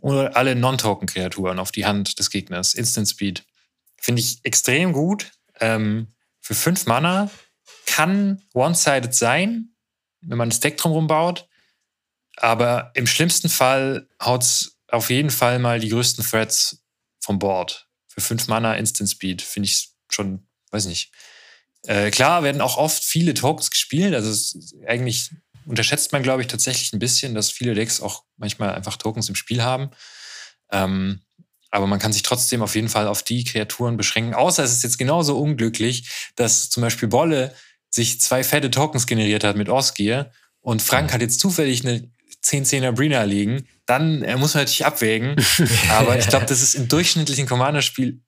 oder 0.01 0.35
alle 0.37 0.55
Non-Token-Kreaturen 0.55 1.57
auf 1.57 1.71
die 1.71 1.85
Hand 1.85 2.19
des 2.19 2.29
Gegners. 2.29 2.75
Instant 2.75 3.09
Speed. 3.09 3.43
Finde 3.97 4.21
ich 4.21 4.39
extrem 4.43 4.93
gut. 4.93 5.31
Ähm, 5.59 6.13
für 6.41 6.53
fünf 6.53 6.85
Mana 6.85 7.31
kann 7.85 8.41
one-sided 8.53 9.13
sein, 9.13 9.75
wenn 10.21 10.37
man 10.37 10.49
das 10.49 10.59
Deck 10.59 10.77
drumherum 10.77 11.07
baut. 11.07 11.47
Aber 12.37 12.91
im 12.95 13.07
schlimmsten 13.07 13.49
Fall 13.49 14.07
haut 14.21 14.43
es 14.43 14.79
auf 14.87 15.09
jeden 15.09 15.29
Fall 15.29 15.59
mal 15.59 15.79
die 15.79 15.89
größten 15.89 16.23
Threads 16.23 16.83
vom 17.19 17.39
Board. 17.39 17.87
Für 18.07 18.21
5 18.21 18.47
Mana 18.47 18.75
Instant 18.75 19.09
Speed 19.09 19.41
finde 19.41 19.67
ich 19.67 19.89
schon, 20.09 20.47
weiß 20.71 20.85
nicht. 20.85 21.11
Äh, 21.85 22.11
klar 22.11 22.43
werden 22.43 22.61
auch 22.61 22.77
oft 22.77 23.03
viele 23.03 23.33
Tokens 23.33 23.69
gespielt. 23.69 24.13
Also 24.13 24.59
eigentlich 24.87 25.31
unterschätzt 25.65 26.11
man, 26.11 26.23
glaube 26.23 26.41
ich, 26.41 26.47
tatsächlich 26.47 26.93
ein 26.93 26.99
bisschen, 26.99 27.35
dass 27.35 27.51
viele 27.51 27.73
Decks 27.73 28.01
auch 28.01 28.23
manchmal 28.37 28.73
einfach 28.73 28.97
Tokens 28.97 29.29
im 29.29 29.35
Spiel 29.35 29.63
haben. 29.63 29.91
Ähm, 30.71 31.21
aber 31.71 31.87
man 31.87 31.99
kann 31.99 32.13
sich 32.13 32.21
trotzdem 32.21 32.61
auf 32.61 32.75
jeden 32.75 32.89
Fall 32.89 33.07
auf 33.07 33.23
die 33.23 33.43
Kreaturen 33.43 33.97
beschränken. 33.97 34.35
Außer 34.35 34.63
es 34.63 34.73
ist 34.73 34.83
jetzt 34.83 34.99
genauso 34.99 35.39
unglücklich, 35.39 36.07
dass 36.35 36.69
zum 36.69 36.81
Beispiel 36.81 37.09
Bolle 37.09 37.55
sich 37.93 38.19
zwei 38.19 38.43
fette 38.43 38.71
Tokens 38.71 39.05
generiert 39.05 39.43
hat 39.43 39.55
mit 39.55 39.69
Osgear 39.69 40.31
und 40.61 40.81
Frank 40.81 41.13
hat 41.13 41.21
jetzt 41.21 41.39
zufällig 41.39 41.85
eine 41.85 42.09
10-10er 42.43 42.91
Brina 42.91 43.23
liegen, 43.23 43.67
dann 43.85 44.19
muss 44.39 44.55
man 44.55 44.63
natürlich 44.63 44.85
abwägen. 44.85 45.35
Aber 45.89 46.17
ich 46.17 46.27
glaube, 46.27 46.45
das 46.45 46.61
ist 46.61 46.73
im 46.73 46.87
durchschnittlichen 46.87 47.47
Commander-Spiel 47.47 48.21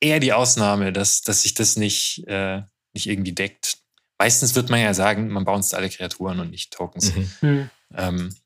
eher 0.00 0.20
die 0.20 0.32
Ausnahme, 0.32 0.92
dass, 0.92 1.20
dass 1.20 1.42
sich 1.42 1.54
das 1.54 1.76
nicht, 1.76 2.24
äh, 2.26 2.62
nicht 2.94 3.06
irgendwie 3.06 3.32
deckt. 3.32 3.78
Meistens 4.18 4.54
wird 4.54 4.70
man 4.70 4.80
ja 4.80 4.94
sagen, 4.94 5.28
man 5.28 5.44
bounced 5.44 5.74
alle 5.74 5.90
Kreaturen 5.90 6.40
und 6.40 6.50
nicht 6.50 6.72
Tokens. 6.72 7.14
Mhm. 7.14 7.30
Hm. 7.40 7.70
Ähm, 7.96 8.36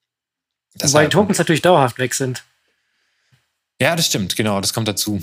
Wobei 0.81 1.07
Tokens 1.07 1.39
natürlich 1.39 1.62
dauerhaft 1.62 1.99
weg 1.99 2.14
sind. 2.14 2.45
Ja, 3.81 3.95
das 3.95 4.07
stimmt, 4.07 4.35
genau, 4.35 4.61
das 4.61 4.72
kommt 4.72 4.89
dazu. 4.89 5.22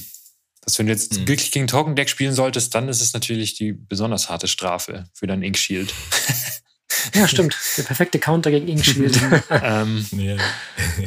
Dass 0.62 0.78
wenn 0.78 0.86
du 0.86 0.92
jetzt 0.92 1.14
mhm. 1.18 1.28
wirklich 1.28 1.52
gegen 1.52 1.68
Token 1.68 1.96
Deck 1.96 2.10
spielen 2.10 2.34
solltest, 2.34 2.74
dann 2.76 2.88
ist 2.88 3.02
es 3.02 3.14
natürlich 3.14 3.56
die 3.56 3.74
besonders 3.74 4.30
harte 4.30 4.48
Strafe 4.48 5.10
für 5.14 5.28
dein 5.28 5.42
Ink 5.42 5.58
Shield. 5.58 5.94
ja, 7.16 7.28
stimmt. 7.28 7.56
Der 7.78 7.84
perfekte 7.84 8.20
Counter 8.20 8.52
gegen 8.52 8.68
Ink 8.68 8.86
Shield. 8.86 9.20
ähm, 9.50 10.06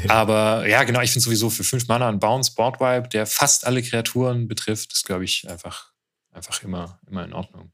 aber 0.09 0.69
ja, 0.69 0.83
genau, 0.83 1.01
ich 1.01 1.13
finde 1.13 1.25
sowieso 1.25 1.51
für 1.51 1.65
5 1.65 1.87
Mana 1.87 2.09
ein 2.09 2.19
Bounce 2.19 2.53
Board 2.55 2.81
Wipe, 2.81 3.09
der 3.09 3.27
fast 3.27 3.67
alle 3.67 3.83
Kreaturen 3.83 4.49
betrifft, 4.49 4.93
ist, 4.93 5.07
glaube 5.07 5.25
ich, 5.25 5.49
einfach, 5.49 5.93
einfach 6.33 6.63
immer, 6.63 7.01
immer 7.09 7.25
in 7.25 7.33
Ordnung. 7.33 7.73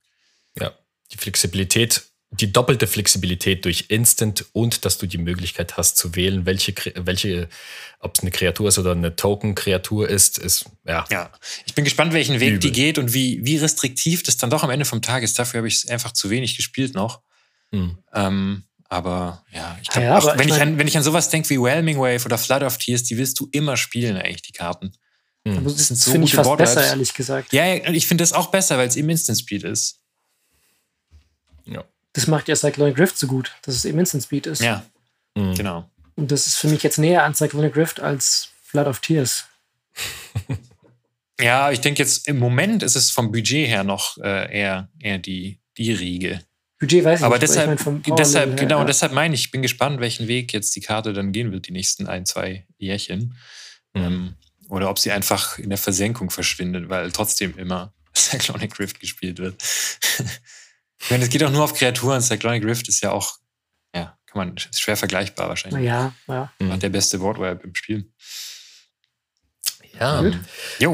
Ja, 0.59 0.73
die 1.13 1.17
Flexibilität 1.17 2.10
die 2.33 2.53
doppelte 2.53 2.87
Flexibilität 2.87 3.65
durch 3.65 3.87
Instant 3.89 4.47
und 4.53 4.85
dass 4.85 4.99
du 4.99 5.07
die 5.07 5.19
Möglichkeit 5.19 5.77
hast 5.77 5.97
zu 5.97 6.15
wählen, 6.15 6.47
welche, 6.47 6.75
welche 6.95 7.49
ob 7.99 8.17
es 8.17 8.23
eine 8.23 8.31
Kreatur 8.31 8.69
ist 8.69 8.79
oder 8.79 8.93
eine 8.93 9.17
Token-Kreatur 9.17 10.09
ist, 10.09 10.39
ist, 10.39 10.65
ja. 10.87 11.05
Ja, 11.11 11.31
ich 11.67 11.75
bin 11.75 11.85
gespannt, 11.85 12.13
welchen 12.13 12.41
Weg 12.41 12.55
übel. 12.55 12.59
die 12.61 12.73
geht 12.73 12.99
und 12.99 13.13
wie, 13.13 13.45
wie 13.45 13.57
restriktiv 13.57 14.23
das 14.23 14.37
dann 14.37 14.49
doch 14.49 14.63
am 14.63 14.71
Ende 14.71 14.85
vom 14.85 15.03
Tag 15.03 15.23
ist. 15.23 15.39
Dafür 15.39 15.59
habe 15.59 15.69
ich 15.69 15.75
es 15.75 15.89
einfach 15.89 16.13
zu 16.13 16.31
wenig 16.31 16.57
gespielt 16.57 16.95
noch. 16.95 17.21
Hm. 17.73 17.99
Ähm, 18.15 18.63
aber 18.89 19.45
ja, 19.53 19.79
ich 19.83 19.89
glaube, 19.89 20.07
ja, 20.07 20.39
wenn, 20.39 20.49
ich, 20.49 20.55
ich 20.55 20.61
an, 20.61 20.79
wenn 20.79 20.89
ich 20.89 20.97
an 20.97 21.03
sowas 21.03 21.29
denke 21.29 21.49
wie 21.51 21.61
Whelming 21.61 21.99
Wave 21.99 22.25
oder 22.25 22.39
Flood 22.39 22.63
of 22.63 22.79
Tears, 22.79 23.03
die 23.03 23.19
willst 23.19 23.39
du 23.39 23.49
immer 23.53 23.77
spielen, 23.77 24.17
eigentlich, 24.17 24.43
die 24.43 24.53
Karten. 24.53 24.93
Mhm. 25.45 25.65
Das, 25.65 25.89
das 25.89 26.01
so 26.01 26.13
finde 26.13 26.27
ich 26.27 26.35
fast 26.35 26.57
besser, 26.57 26.85
ehrlich 26.85 27.13
gesagt. 27.13 27.53
Ja, 27.53 27.75
ich 27.75 28.07
finde 28.07 28.23
das 28.23 28.33
auch 28.33 28.51
besser, 28.51 28.79
weil 28.79 28.89
es 28.89 28.97
eben 28.97 29.09
Instant 29.11 29.39
Speed 29.39 29.65
ist. 29.65 30.01
Ja. 31.67 31.85
Das 32.13 32.27
macht 32.27 32.49
ja 32.49 32.57
Cyclonic 32.57 32.99
Rift 32.99 33.19
so 33.19 33.27
gut, 33.27 33.55
dass 33.63 33.75
es 33.75 33.85
eben 33.85 33.99
Instant 33.99 34.25
Speed 34.25 34.47
ist. 34.47 34.63
Ja, 34.63 34.85
mhm. 35.35 35.55
genau. 35.55 35.91
Und 36.17 36.31
das 36.31 36.47
ist 36.47 36.57
für 36.57 36.69
mich 36.69 36.83
jetzt 36.83 36.99
näher 36.99 37.25
an 37.25 37.35
Cyclonic 37.35 37.77
Rift 37.77 38.01
als 38.01 38.51
Flood 38.65 38.87
of 38.87 39.01
Tears. 39.01 39.45
ja, 41.41 41.71
ich 41.71 41.81
denke 41.81 42.03
jetzt 42.03 42.29
im 42.29 42.39
Moment 42.39 42.83
ist 42.83 42.97
es 42.97 43.11
vom 43.11 43.33
Budget 43.33 43.69
her 43.69 43.85
noch 43.85 44.19
äh, 44.19 44.59
eher, 44.59 44.89
eher 44.99 45.19
die, 45.19 45.61
die 45.77 45.93
Riege. 45.93 46.41
Budget 46.79 47.05
weiß 47.05 47.21
ich 47.21 47.25
aber 47.25 47.37
nicht. 47.37 47.43
Deshalb, 47.43 47.69
aber 47.69 48.01
ich 48.01 48.07
mein 48.09 48.17
deshalb, 48.17 48.57
genau, 48.57 48.79
ja. 48.81 48.85
deshalb 48.85 49.13
meine 49.13 49.35
ich, 49.35 49.43
ich 49.43 49.51
bin 49.51 49.63
gespannt, 49.63 50.01
welchen 50.01 50.29
Weg 50.29 50.53
jetzt 50.53 50.75
die 50.75 50.81
Karte 50.81 51.13
dann 51.13 51.33
gehen 51.33 51.53
wird, 51.53 51.69
die 51.69 51.73
nächsten 51.73 52.07
ein, 52.07 52.27
zwei 52.27 52.67
Jährchen. 52.79 53.37
Mhm. 53.95 54.03
Ähm, 54.03 54.35
oder 54.69 54.89
ob 54.89 54.99
sie 54.99 55.11
einfach 55.11 55.59
in 55.59 55.69
der 55.69 55.79
Versenkung 55.79 56.31
verschwindet, 56.31 56.89
weil 56.89 57.13
trotzdem 57.13 57.57
immer 57.59 57.93
Cyclonic 58.15 58.79
Rift 58.79 59.01
gespielt 59.01 59.39
wird. 59.39 59.63
ich 61.03 61.11
meine, 61.11 61.25
es 61.25 61.31
geht 61.31 61.43
auch 61.43 61.51
nur 61.51 61.65
auf 61.65 61.75
Kreaturen. 61.75 62.21
Cyclonic 62.21 62.65
Rift 62.65 62.89
ist 62.89 63.03
ja 63.03 63.13
auch, 63.13 63.37
ja, 63.95 64.17
kann 64.27 64.47
man, 64.47 64.57
ist 64.57 64.81
schwer 64.81 64.97
vergleichbar 64.97 65.49
wahrscheinlich. 65.49 65.85
Ja, 65.85 66.13
ja. 66.29 66.53
Mhm. 66.59 66.79
Der 66.79 66.89
beste 66.89 67.21
Wortweb 67.21 67.65
im 67.65 67.75
Spiel. 67.75 68.11
Ja. 69.99 70.23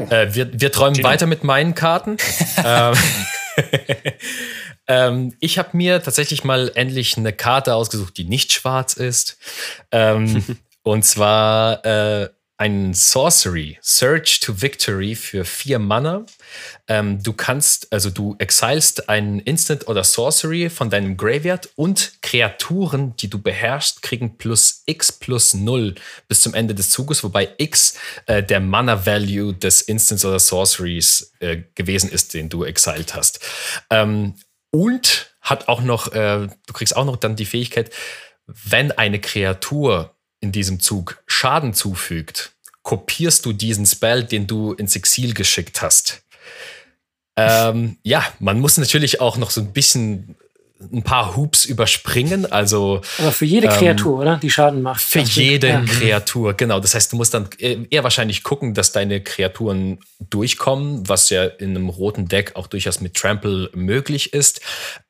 Äh, 0.09 0.33
wir, 0.33 0.59
wir 0.59 0.71
träumen 0.71 0.95
Gino. 0.95 1.07
weiter 1.07 1.27
mit 1.27 1.43
meinen 1.43 1.75
Karten. 1.75 2.17
ähm, 2.63 2.95
ähm, 4.87 5.33
ich 5.39 5.57
habe 5.57 5.75
mir 5.75 6.03
tatsächlich 6.03 6.43
mal 6.43 6.71
endlich 6.75 7.17
eine 7.17 7.33
Karte 7.33 7.75
ausgesucht, 7.75 8.17
die 8.17 8.25
nicht 8.25 8.51
schwarz 8.51 8.93
ist. 8.93 9.37
Ähm, 9.91 10.43
und 10.83 11.03
zwar 11.05 11.85
äh, 11.85 12.29
ein 12.57 12.93
Sorcery, 12.93 13.77
Search 13.81 14.39
to 14.39 14.61
Victory 14.61 15.13
für 15.15 15.45
vier 15.45 15.77
Mana. 15.77 16.25
Ähm, 16.87 17.21
du 17.21 17.33
kannst, 17.33 17.91
also 17.93 18.09
du 18.09 18.35
exilst 18.39 19.09
einen 19.09 19.39
Instant 19.39 19.87
oder 19.87 20.03
Sorcery 20.03 20.69
von 20.69 20.89
deinem 20.89 21.17
Graveyard 21.17 21.69
und 21.75 22.13
Kreaturen, 22.23 23.15
die 23.17 23.29
du 23.29 23.39
beherrschst, 23.39 24.01
kriegen 24.01 24.37
plus 24.37 24.81
X 24.87 25.11
plus 25.11 25.53
0 25.53 25.95
bis 26.27 26.41
zum 26.41 26.55
Ende 26.55 26.73
des 26.73 26.89
Zuges, 26.89 27.23
wobei 27.23 27.49
X 27.57 27.99
äh, 28.25 28.41
der 28.41 28.59
Mana-Value 28.59 29.53
des 29.53 29.81
Instants 29.83 30.25
oder 30.25 30.39
Sorceries 30.39 31.33
äh, 31.39 31.61
gewesen 31.75 32.09
ist, 32.09 32.33
den 32.33 32.49
du 32.49 32.63
exiled 32.63 33.13
hast. 33.13 33.39
Ähm, 33.91 34.33
und 34.71 35.31
hat 35.41 35.67
auch 35.67 35.81
noch, 35.81 36.11
äh, 36.11 36.47
du 36.65 36.73
kriegst 36.73 36.95
auch 36.95 37.05
noch 37.05 37.17
dann 37.17 37.35
die 37.35 37.45
Fähigkeit, 37.45 37.91
wenn 38.47 38.91
eine 38.91 39.19
Kreatur 39.19 40.16
in 40.39 40.51
diesem 40.51 40.79
Zug 40.79 41.21
Schaden 41.25 41.73
zufügt, 41.73 42.51
kopierst 42.83 43.45
du 43.45 43.53
diesen 43.53 43.85
Spell, 43.85 44.23
den 44.23 44.47
du 44.47 44.73
ins 44.73 44.95
Exil 44.95 45.33
geschickt 45.33 45.81
hast. 45.81 46.23
Ähm, 47.35 47.97
ja, 48.03 48.25
man 48.39 48.59
muss 48.59 48.77
natürlich 48.77 49.21
auch 49.21 49.37
noch 49.37 49.51
so 49.51 49.61
ein 49.61 49.71
bisschen 49.71 50.35
ein 50.79 51.03
paar 51.03 51.35
Hoops 51.35 51.65
überspringen. 51.65 52.45
Also, 52.51 53.01
Aber 53.17 53.31
für 53.31 53.45
jede 53.45 53.67
ähm, 53.67 53.73
Kreatur, 53.73 54.19
oder? 54.19 54.37
Die 54.37 54.49
Schaden 54.49 54.81
macht. 54.81 55.01
Für 55.01 55.19
jede 55.19 55.67
ja. 55.67 55.81
Kreatur, 55.81 56.53
genau. 56.53 56.79
Das 56.79 56.93
heißt, 56.93 57.11
du 57.11 57.17
musst 57.17 57.33
dann 57.33 57.49
eher 57.59 58.03
wahrscheinlich 58.03 58.43
gucken, 58.43 58.73
dass 58.73 58.91
deine 58.91 59.21
Kreaturen 59.21 59.99
durchkommen, 60.29 61.07
was 61.09 61.29
ja 61.29 61.45
in 61.45 61.71
einem 61.71 61.89
roten 61.89 62.27
Deck 62.27 62.55
auch 62.55 62.67
durchaus 62.67 63.01
mit 63.01 63.15
Trample 63.15 63.69
möglich 63.73 64.33
ist. 64.33 64.61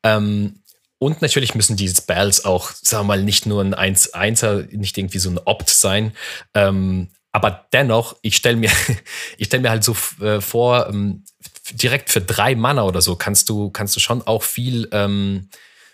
Ähm, 0.03 0.59
und 0.99 1.21
natürlich 1.21 1.53
müssen 1.53 1.77
die 1.77 1.89
Spells 1.89 2.43
auch, 2.45 2.71
sagen 2.71 3.03
wir 3.03 3.15
mal, 3.15 3.23
nicht 3.23 3.45
nur 3.45 3.63
ein 3.63 3.75
1-1er, 3.75 4.75
nicht 4.75 4.97
irgendwie 4.97 5.19
so 5.19 5.29
ein 5.29 5.39
Opt 5.39 5.69
sein. 5.69 6.13
Ähm, 6.53 7.09
aber 7.31 7.67
dennoch, 7.71 8.15
ich 8.23 8.35
stelle 8.35 8.57
mir, 8.57 8.71
ich 9.37 9.47
stell 9.47 9.59
mir 9.59 9.69
halt 9.69 9.83
so 9.83 9.95
äh, 10.21 10.41
vor, 10.41 10.89
ähm, 10.89 11.23
direkt 11.71 12.09
für 12.09 12.21
drei 12.21 12.55
Mana 12.55 12.83
oder 12.83 13.01
so 13.01 13.15
kannst 13.15 13.49
du, 13.49 13.69
kannst 13.69 13.95
du 13.95 13.99
schon 13.99 14.25
auch 14.25 14.41
viel, 14.41 14.87
ähm, 14.91 15.49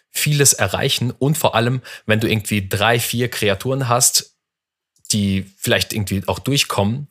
vieles 0.09 0.53
erreichen. 0.53 1.11
Und 1.11 1.37
vor 1.37 1.55
allem, 1.55 1.81
wenn 2.05 2.19
du 2.19 2.29
irgendwie 2.29 2.67
drei, 2.67 2.99
vier 2.99 3.29
Kreaturen 3.29 3.89
hast, 3.89 4.37
die 5.11 5.45
vielleicht 5.57 5.91
irgendwie 5.91 6.23
auch 6.27 6.39
durchkommen, 6.39 7.07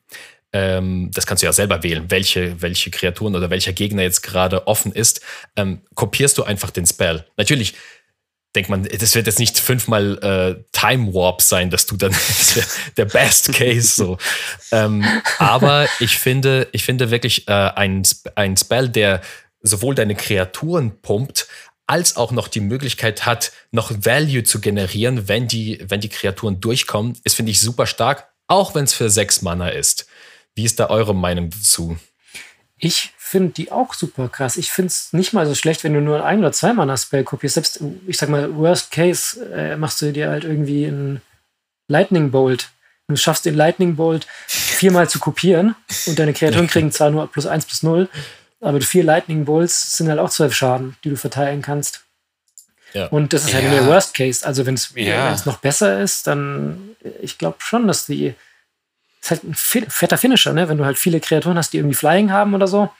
ähm, 0.52 1.10
das 1.12 1.26
kannst 1.26 1.42
du 1.42 1.46
ja 1.46 1.52
selber 1.52 1.82
wählen, 1.82 2.10
welche, 2.10 2.60
welche 2.60 2.90
Kreaturen 2.90 3.34
oder 3.34 3.50
welcher 3.50 3.72
Gegner 3.72 4.02
jetzt 4.02 4.22
gerade 4.22 4.66
offen 4.66 4.92
ist, 4.92 5.20
ähm, 5.56 5.82
kopierst 5.94 6.38
du 6.38 6.44
einfach 6.44 6.70
den 6.70 6.86
Spell. 6.86 7.24
Natürlich 7.36 7.74
denkt 8.54 8.68
man, 8.68 8.84
das 8.84 9.14
wird 9.14 9.26
jetzt 9.26 9.38
nicht 9.38 9.58
fünfmal 9.58 10.18
äh, 10.18 10.64
Time 10.72 11.14
Warp 11.14 11.40
sein, 11.40 11.70
dass 11.70 11.86
du 11.86 11.96
dann 11.96 12.14
der 12.96 13.06
Best 13.06 13.52
Case 13.54 13.88
so. 13.88 14.18
ähm, 14.72 15.04
aber 15.38 15.88
ich 16.00 16.18
finde, 16.18 16.68
ich 16.72 16.84
finde 16.84 17.10
wirklich 17.10 17.48
äh, 17.48 17.52
ein, 17.52 18.02
ein 18.34 18.56
Spell, 18.56 18.88
der 18.88 19.22
sowohl 19.62 19.94
deine 19.94 20.14
Kreaturen 20.14 21.00
pumpt, 21.00 21.46
als 21.86 22.16
auch 22.16 22.32
noch 22.32 22.48
die 22.48 22.60
Möglichkeit 22.60 23.26
hat, 23.26 23.52
noch 23.70 23.90
Value 23.90 24.44
zu 24.44 24.60
generieren, 24.60 25.28
wenn 25.28 25.48
die, 25.48 25.82
wenn 25.88 26.00
die 26.00 26.08
Kreaturen 26.08 26.60
durchkommen, 26.60 27.18
ist, 27.24 27.34
finde 27.34 27.52
ich, 27.52 27.60
super 27.60 27.86
stark, 27.86 28.28
auch 28.46 28.74
wenn 28.74 28.84
es 28.84 28.94
für 28.94 29.10
sechs 29.10 29.42
Mana 29.42 29.68
ist. 29.68 30.06
Wie 30.54 30.64
ist 30.64 30.80
da 30.80 30.88
eure 30.88 31.14
Meinung 31.14 31.50
dazu? 31.50 31.96
Ich 32.78 33.12
finde 33.16 33.52
die 33.52 33.72
auch 33.72 33.94
super 33.94 34.28
krass. 34.28 34.56
Ich 34.56 34.72
finde 34.72 34.88
es 34.88 35.12
nicht 35.12 35.32
mal 35.32 35.46
so 35.46 35.54
schlecht, 35.54 35.84
wenn 35.84 35.94
du 35.94 36.00
nur 36.00 36.24
ein 36.24 36.40
oder 36.40 36.52
zwei 36.52 36.72
Mana 36.72 36.96
Spell 36.96 37.24
kopierst. 37.24 37.54
Selbst, 37.54 37.80
ich 38.06 38.18
sag 38.18 38.28
mal, 38.28 38.54
Worst 38.56 38.90
Case 38.90 39.42
äh, 39.54 39.76
machst 39.76 40.02
du 40.02 40.12
dir 40.12 40.28
halt 40.28 40.44
irgendwie 40.44 40.84
ein 40.84 41.22
Lightning 41.88 42.30
Bolt. 42.30 42.70
Du 43.08 43.16
schaffst 43.16 43.46
den 43.46 43.54
Lightning 43.54 43.96
Bolt 43.96 44.26
viermal 44.46 45.08
zu 45.08 45.18
kopieren 45.18 45.74
und 46.06 46.18
deine 46.18 46.32
Kreaturen 46.32 46.66
kriegen 46.66 46.92
zwar 46.92 47.10
nur 47.10 47.30
plus 47.30 47.46
eins 47.46 47.66
plus 47.66 47.82
null, 47.82 48.08
aber 48.60 48.80
vier 48.80 49.04
Lightning 49.04 49.44
Bolts 49.44 49.96
sind 49.96 50.08
halt 50.08 50.18
auch 50.18 50.30
zwölf 50.30 50.54
Schaden, 50.54 50.96
die 51.04 51.10
du 51.10 51.16
verteilen 51.16 51.62
kannst. 51.62 52.04
Ja. 52.94 53.06
Und 53.06 53.32
das 53.32 53.44
ist 53.44 53.54
halt 53.54 53.64
ja. 53.64 53.70
der 53.70 53.86
Worst 53.86 54.14
Case. 54.14 54.46
Also 54.46 54.66
wenn 54.66 54.74
es 54.74 54.92
ja. 54.94 55.36
noch 55.44 55.58
besser 55.58 56.00
ist, 56.00 56.26
dann 56.26 56.96
ich 57.20 57.38
glaube 57.38 57.56
schon, 57.58 57.86
dass 57.86 58.06
die 58.06 58.34
ist 59.22 59.30
halt 59.30 59.44
ein 59.44 59.54
fetter 59.54 60.18
Finisher, 60.18 60.52
ne? 60.52 60.68
Wenn 60.68 60.78
du 60.78 60.84
halt 60.84 60.98
viele 60.98 61.20
Kreaturen 61.20 61.56
hast, 61.56 61.72
die 61.72 61.78
irgendwie 61.78 61.94
Flying 61.94 62.30
haben 62.30 62.54
oder 62.54 62.66
so. 62.66 62.90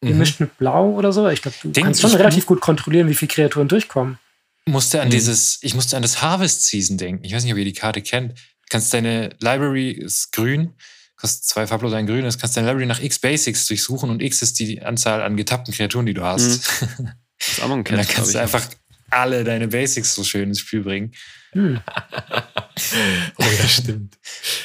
Gemischt 0.00 0.40
mhm. 0.40 0.46
mit 0.46 0.58
Blau 0.58 0.90
oder 0.90 1.12
so. 1.12 1.28
Ich 1.28 1.42
glaube, 1.42 1.56
du 1.62 1.68
Denk, 1.68 1.86
kannst 1.86 2.00
schon 2.00 2.12
relativ 2.14 2.46
gut 2.46 2.60
kontrollieren, 2.60 3.08
wie 3.08 3.14
viele 3.14 3.28
Kreaturen 3.28 3.68
durchkommen. 3.68 4.18
Musste 4.66 5.00
an 5.00 5.08
mhm. 5.08 5.12
dieses, 5.12 5.58
ich 5.62 5.74
musste 5.74 5.96
an 5.96 6.02
das 6.02 6.20
Harvest 6.22 6.66
Season 6.66 6.98
denken. 6.98 7.24
Ich 7.24 7.32
weiß 7.32 7.44
nicht, 7.44 7.52
ob 7.52 7.58
ihr 7.58 7.64
die 7.64 7.72
Karte 7.72 8.02
kennt. 8.02 8.32
Du 8.32 8.66
kannst 8.70 8.92
deine 8.92 9.30
Library 9.38 9.90
ist 9.90 10.32
grün, 10.32 10.74
kostet 11.16 11.44
zwei 11.44 11.66
farblos 11.66 11.92
ein 11.92 12.06
grün, 12.06 12.24
das 12.24 12.38
kannst 12.38 12.56
deine 12.56 12.66
Library 12.66 12.86
nach 12.86 13.00
X 13.00 13.20
Basics 13.20 13.66
durchsuchen 13.66 14.10
und 14.10 14.22
X 14.22 14.42
ist 14.42 14.58
die 14.58 14.82
Anzahl 14.82 15.22
an 15.22 15.36
getappten 15.36 15.72
Kreaturen, 15.72 16.06
die 16.06 16.14
du 16.14 16.22
hast. 16.22 16.82
Mhm. 16.98 17.10
Das 17.42 17.58
ist 17.58 17.64
und 17.64 17.90
dann 17.90 18.06
kannst 18.06 18.34
du 18.34 18.38
einfach 18.38 18.64
alle 19.10 19.42
deine 19.42 19.66
Basics 19.66 20.14
so 20.14 20.22
schön 20.22 20.50
ins 20.50 20.60
Spiel 20.60 20.82
bringen. 20.82 21.12
Hm. 21.52 21.80
oh, 23.36 23.44
das 23.60 23.72
stimmt. 23.72 24.16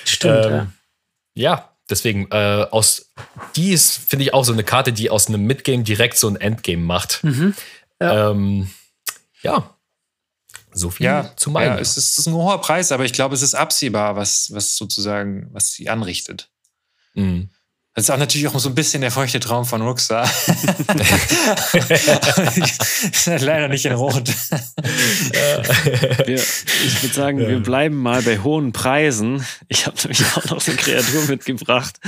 Stimmt, 0.05 0.45
ähm, 0.45 0.51
ja. 0.51 0.67
Ja, 1.37 1.75
deswegen, 1.87 2.27
äh, 2.31 2.65
aus 2.71 3.11
die 3.55 3.71
ist, 3.71 3.97
finde 3.97 4.25
ich, 4.25 4.33
auch 4.33 4.43
so 4.43 4.53
eine 4.53 4.63
Karte, 4.63 4.91
die 4.91 5.11
aus 5.11 5.27
einem 5.27 5.43
Midgame 5.43 5.83
direkt 5.83 6.17
so 6.17 6.27
ein 6.27 6.35
Endgame 6.35 6.81
macht. 6.81 7.23
Mhm. 7.23 7.53
Ja. 8.01 8.31
Ähm, 8.31 8.71
ja. 9.43 9.77
So 10.71 10.89
viel 10.89 11.05
ja, 11.05 11.35
zu 11.35 11.51
meinen. 11.51 11.75
Ja, 11.75 11.79
es 11.79 11.95
ist, 11.95 12.11
es 12.11 12.17
ist 12.19 12.27
ein 12.27 12.33
hoher 12.33 12.59
Preis, 12.59 12.91
aber 12.91 13.05
ich 13.05 13.13
glaube, 13.13 13.35
es 13.35 13.41
ist 13.43 13.53
absehbar, 13.53 14.15
was, 14.15 14.49
was 14.51 14.75
sozusagen, 14.75 15.47
was 15.51 15.71
sie 15.71 15.89
anrichtet. 15.89 16.49
Mhm. 17.13 17.49
Das 17.97 18.03
ist 18.03 18.11
auch 18.11 18.17
natürlich 18.17 18.47
auch 18.47 18.59
so 18.59 18.69
ein 18.69 18.75
bisschen 18.75 19.01
der 19.01 19.09
feuchte 19.09 19.39
Traum 19.39 19.65
von 19.65 19.81
Ruxa. 19.81 20.21
ist 23.01 23.25
leider 23.41 23.69
nicht 23.69 23.85
in 23.85 23.93
Rot. 23.93 24.27
wir, 26.27 26.35
ich 26.35 27.01
würde 27.01 27.15
sagen, 27.15 27.39
wir 27.39 27.59
bleiben 27.59 27.95
mal 27.95 28.21
bei 28.21 28.37
hohen 28.37 28.71
Preisen. 28.71 29.43
Ich 29.67 29.87
habe 29.87 29.97
nämlich 30.03 30.23
auch 30.35 30.45
noch 30.45 30.67
eine 30.67 30.75
Kreatur 30.77 31.25
mitgebracht, 31.25 31.99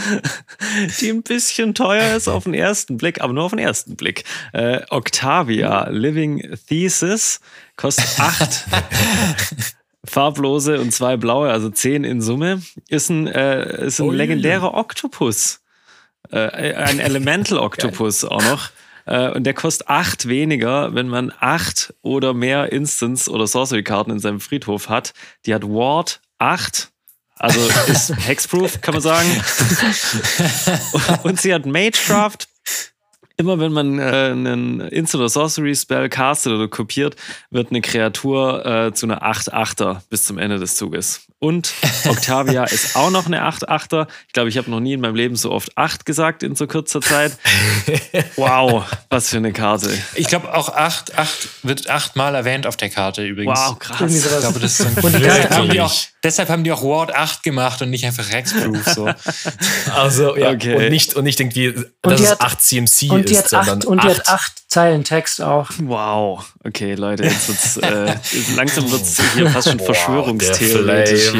die 1.01 1.09
ein 1.09 1.23
bisschen 1.23 1.73
teuer 1.73 2.15
ist 2.15 2.27
auf 2.27 2.43
den 2.43 2.53
ersten 2.53 2.97
Blick, 2.97 3.21
aber 3.21 3.33
nur 3.33 3.45
auf 3.45 3.51
den 3.51 3.57
ersten 3.57 3.95
Blick. 3.95 4.25
Äh, 4.53 4.81
Octavia, 4.91 5.89
Living 5.89 6.55
Thesis, 6.67 7.39
kostet 7.77 8.19
acht. 8.19 8.65
farblose 10.05 10.79
und 10.79 10.93
zwei 10.93 11.17
blaue, 11.17 11.49
also 11.49 11.71
zehn 11.71 12.03
in 12.03 12.21
Summe, 12.21 12.61
ist 12.89 13.09
ein, 13.09 13.25
äh, 13.25 13.87
ist 13.87 13.99
ein 13.99 14.09
oh, 14.09 14.11
legendärer 14.11 14.75
Oktopus. 14.75 15.61
Äh, 16.31 16.73
ein 16.75 16.99
Elemental 16.99 17.57
Octopus 17.59 18.23
auch 18.23 18.43
noch. 18.43 18.69
Äh, 19.05 19.31
und 19.31 19.43
der 19.43 19.53
kostet 19.53 19.87
acht 19.87 20.27
weniger, 20.27 20.93
wenn 20.93 21.07
man 21.07 21.33
acht 21.39 21.93
oder 22.01 22.33
mehr 22.33 22.71
Instance- 22.71 23.29
oder 23.29 23.47
Sorcery-Karten 23.47 24.11
in 24.11 24.19
seinem 24.19 24.39
Friedhof 24.39 24.89
hat. 24.89 25.13
Die 25.45 25.53
hat 25.53 25.63
Ward 25.63 26.21
acht. 26.37 26.91
Also 27.35 27.59
ist 27.87 28.13
Hexproof, 28.27 28.81
kann 28.81 28.93
man 28.93 29.01
sagen. 29.01 29.29
und 31.23 31.39
sie 31.39 31.53
hat 31.53 31.65
Magecraft. 31.65 32.48
Immer 33.39 33.57
wenn 33.59 33.71
man 33.71 33.99
äh, 33.99 34.01
einen 34.03 34.81
Instant 34.81 35.21
oder 35.21 35.29
Sorcery 35.29 35.73
Spell 35.73 36.09
castet 36.09 36.51
oder 36.51 36.67
kopiert, 36.67 37.15
wird 37.49 37.69
eine 37.69 37.79
Kreatur 37.79 38.65
äh, 38.65 38.93
zu 38.93 39.05
einer 39.05 39.23
8-8er 39.23 40.01
bis 40.09 40.25
zum 40.25 40.37
Ende 40.37 40.59
des 40.59 40.75
Zuges. 40.75 41.21
Und 41.39 41.73
Octavia 42.05 42.65
ist 42.65 42.97
auch 42.97 43.09
noch 43.11 43.27
eine 43.27 43.47
8-8er. 43.47 44.07
Ich 44.27 44.33
glaube, 44.33 44.49
ich 44.49 44.57
habe 44.57 44.69
noch 44.69 44.81
nie 44.81 44.93
in 44.93 44.99
meinem 44.99 45.15
Leben 45.15 45.37
so 45.37 45.51
oft 45.51 45.77
8 45.77 46.05
gesagt 46.05 46.43
in 46.43 46.55
so 46.55 46.67
kurzer 46.67 47.01
Zeit. 47.01 47.37
Wow, 48.35 48.85
was 49.09 49.29
für 49.29 49.37
eine 49.37 49.53
Karte. 49.53 49.91
Ich 50.15 50.27
glaube, 50.27 50.53
auch 50.53 50.69
8, 50.69 51.17
8 51.17 51.49
wird 51.63 51.89
achtmal 51.89 52.35
erwähnt 52.35 52.67
auf 52.67 52.77
der 52.77 52.89
Karte 52.89 53.25
übrigens. 53.25 53.57
Wow, 53.57 53.79
krass. 53.79 54.13
Ich 54.13 54.23
glaube, 54.23 54.59
das 54.59 54.79
ist 54.79 54.85
ein 54.85 54.93
und 55.03 55.15
die 55.15 55.21
Karte 55.21 55.55
haben 55.55 55.69
die 55.69 55.81
auch, 55.81 55.93
Deshalb 56.21 56.49
haben 56.49 56.65
die 56.65 56.71
auch 56.71 56.83
Ward 56.83 57.15
8 57.15 57.43
gemacht 57.43 57.81
und 57.81 57.91
nicht 57.91 58.05
einfach 58.05 58.29
Hexproof. 58.29 58.85
So. 58.93 59.09
Also, 59.95 60.35
ja, 60.35 60.51
okay. 60.51 60.75
und, 60.75 60.89
nicht, 60.89 61.13
und 61.15 61.23
nicht 61.23 61.39
irgendwie, 61.39 61.73
dass 62.01 62.19
es 62.19 62.41
8 62.41 62.61
CMC 62.61 63.11
und 63.11 63.28
die 63.29 63.35
ist, 63.35 63.53
hat 63.53 63.69
acht, 63.69 63.85
Und 63.85 64.03
die 64.03 64.07
hat 64.07 64.27
8 64.27 64.51
Zeilen 64.67 65.03
Text 65.03 65.41
auch. 65.41 65.69
Wow. 65.79 66.45
Okay, 66.63 66.93
Leute, 66.93 67.23
jetzt 67.23 67.47
wird's, 67.47 67.77
äh, 67.77 68.15
langsam 68.55 68.91
wird 68.91 69.01
es 69.01 69.19
hier 69.33 69.49
fast 69.49 69.69
schon 69.69 69.79
Verschwörungstheoretisch. 69.79 71.33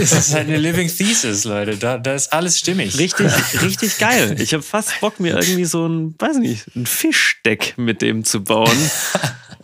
Es 0.00 0.12
ist 0.12 0.34
halt 0.34 0.48
eine 0.48 0.56
Living 0.56 0.88
Thesis, 0.88 1.44
Leute. 1.44 1.76
Da, 1.76 1.98
da 1.98 2.14
ist 2.14 2.32
alles 2.32 2.58
stimmig. 2.58 2.98
Richtig, 2.98 3.30
richtig 3.62 3.98
geil. 3.98 4.36
Ich 4.40 4.52
habe 4.54 4.62
fast 4.62 5.00
Bock, 5.00 5.20
mir 5.20 5.34
irgendwie 5.34 5.64
so 5.64 5.86
ein, 5.86 6.14
weiß 6.18 6.38
nicht, 6.38 6.74
ein 6.74 6.86
Fischdeck 6.86 7.74
mit 7.76 8.02
dem 8.02 8.24
zu 8.24 8.42
bauen. 8.42 8.76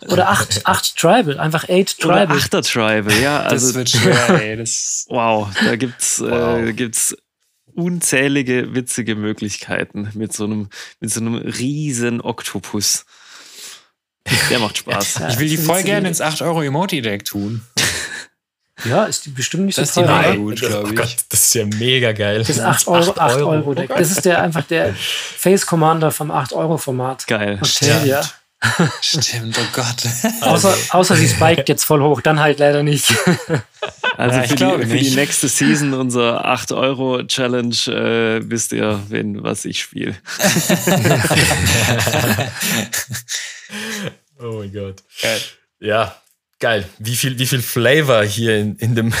Oder 0.07 0.29
acht, 0.29 0.65
acht 0.65 0.97
Tribal, 0.97 1.39
einfach 1.39 1.69
eight 1.69 1.99
Tribal. 1.99 2.25
Oder 2.25 2.35
achter 2.35 2.61
Tribal, 2.61 3.13
ja. 3.21 3.41
Also, 3.41 3.67
das 3.67 3.75
wird 3.75 3.89
schwer, 3.89 4.41
ey. 4.41 4.57
Das 4.57 5.05
wow, 5.09 5.47
da 5.63 5.75
gibt's, 5.75 6.19
äh, 6.19 6.31
wow. 6.31 6.59
Äh, 6.59 6.73
gibt's 6.73 7.15
unzählige 7.71 8.73
witzige 8.75 9.15
Möglichkeiten 9.15 10.09
mit 10.13 10.33
so 10.33 10.45
einem, 10.45 10.69
mit 10.99 11.11
so 11.11 11.19
einem 11.19 11.35
riesen 11.35 12.21
Oktopus. 12.21 13.05
Der 14.49 14.59
macht 14.59 14.77
Spaß. 14.77 15.19
Ja, 15.19 15.29
ich 15.29 15.39
will 15.39 15.49
die 15.49 15.57
voll 15.57 15.83
gerne 15.83 16.07
ins 16.07 16.21
8 16.21 16.41
Euro 16.41 16.61
Emoti-Deck 16.61 17.25
tun. 17.25 17.61
Ja, 18.85 19.05
ist 19.05 19.25
die 19.25 19.29
bestimmt 19.29 19.65
nicht 19.65 19.77
das 19.77 19.93
so 19.93 20.01
teuer. 20.01 20.23
Das 20.23 20.31
ist 20.31 20.37
gut. 20.37 20.63
Oh 20.63 20.93
Gott, 20.93 21.15
das 21.29 21.47
ist 21.47 21.53
ja 21.53 21.65
mega 21.65 22.11
geil. 22.13 22.39
Das 22.39 22.49
ist 22.49 22.59
8 22.59 22.87
Euro, 22.87 23.13
8 23.15 23.41
Euro 23.41 23.73
Deck. 23.73 23.89
Das 23.89 24.11
ist 24.11 24.25
der 24.25 24.41
einfach 24.41 24.63
der 24.65 24.93
Face 24.95 25.65
Commander 25.65 26.11
vom 26.11 26.31
8 26.31 26.53
Euro 26.53 26.77
Format. 26.77 27.27
Geil. 27.27 27.59
Stimmt, 29.01 29.57
oh 29.59 29.67
Gott. 29.73 30.03
außer, 30.41 30.77
außer 30.91 31.15
sie 31.15 31.27
spiked 31.27 31.67
jetzt 31.67 31.83
voll 31.83 32.01
hoch, 32.01 32.21
dann 32.21 32.39
halt 32.39 32.59
leider 32.59 32.83
nicht. 32.83 33.13
Also 34.17 34.37
ja, 34.37 34.43
für, 34.43 34.55
die, 34.55 34.87
für, 34.87 34.97
die, 34.97 35.15
nächste 35.15 35.47
Season, 35.47 35.93
unser 35.93 36.45
8-Euro-Challenge, 36.45 37.75
äh, 37.87 38.41
wisst 38.43 38.73
ihr, 38.73 39.01
wen, 39.07 39.41
was 39.41 39.65
ich 39.65 39.81
spiele. 39.81 40.15
oh 44.39 44.59
mein 44.59 44.73
Gott. 44.73 45.01
Geil. 45.21 45.41
Ja, 45.79 46.15
geil. 46.59 46.87
Wie 46.99 47.15
viel, 47.15 47.39
wie 47.39 47.47
viel 47.47 47.63
Flavor 47.63 48.23
hier 48.23 48.59
in, 48.59 48.75
in 48.75 48.95
dem 48.95 49.13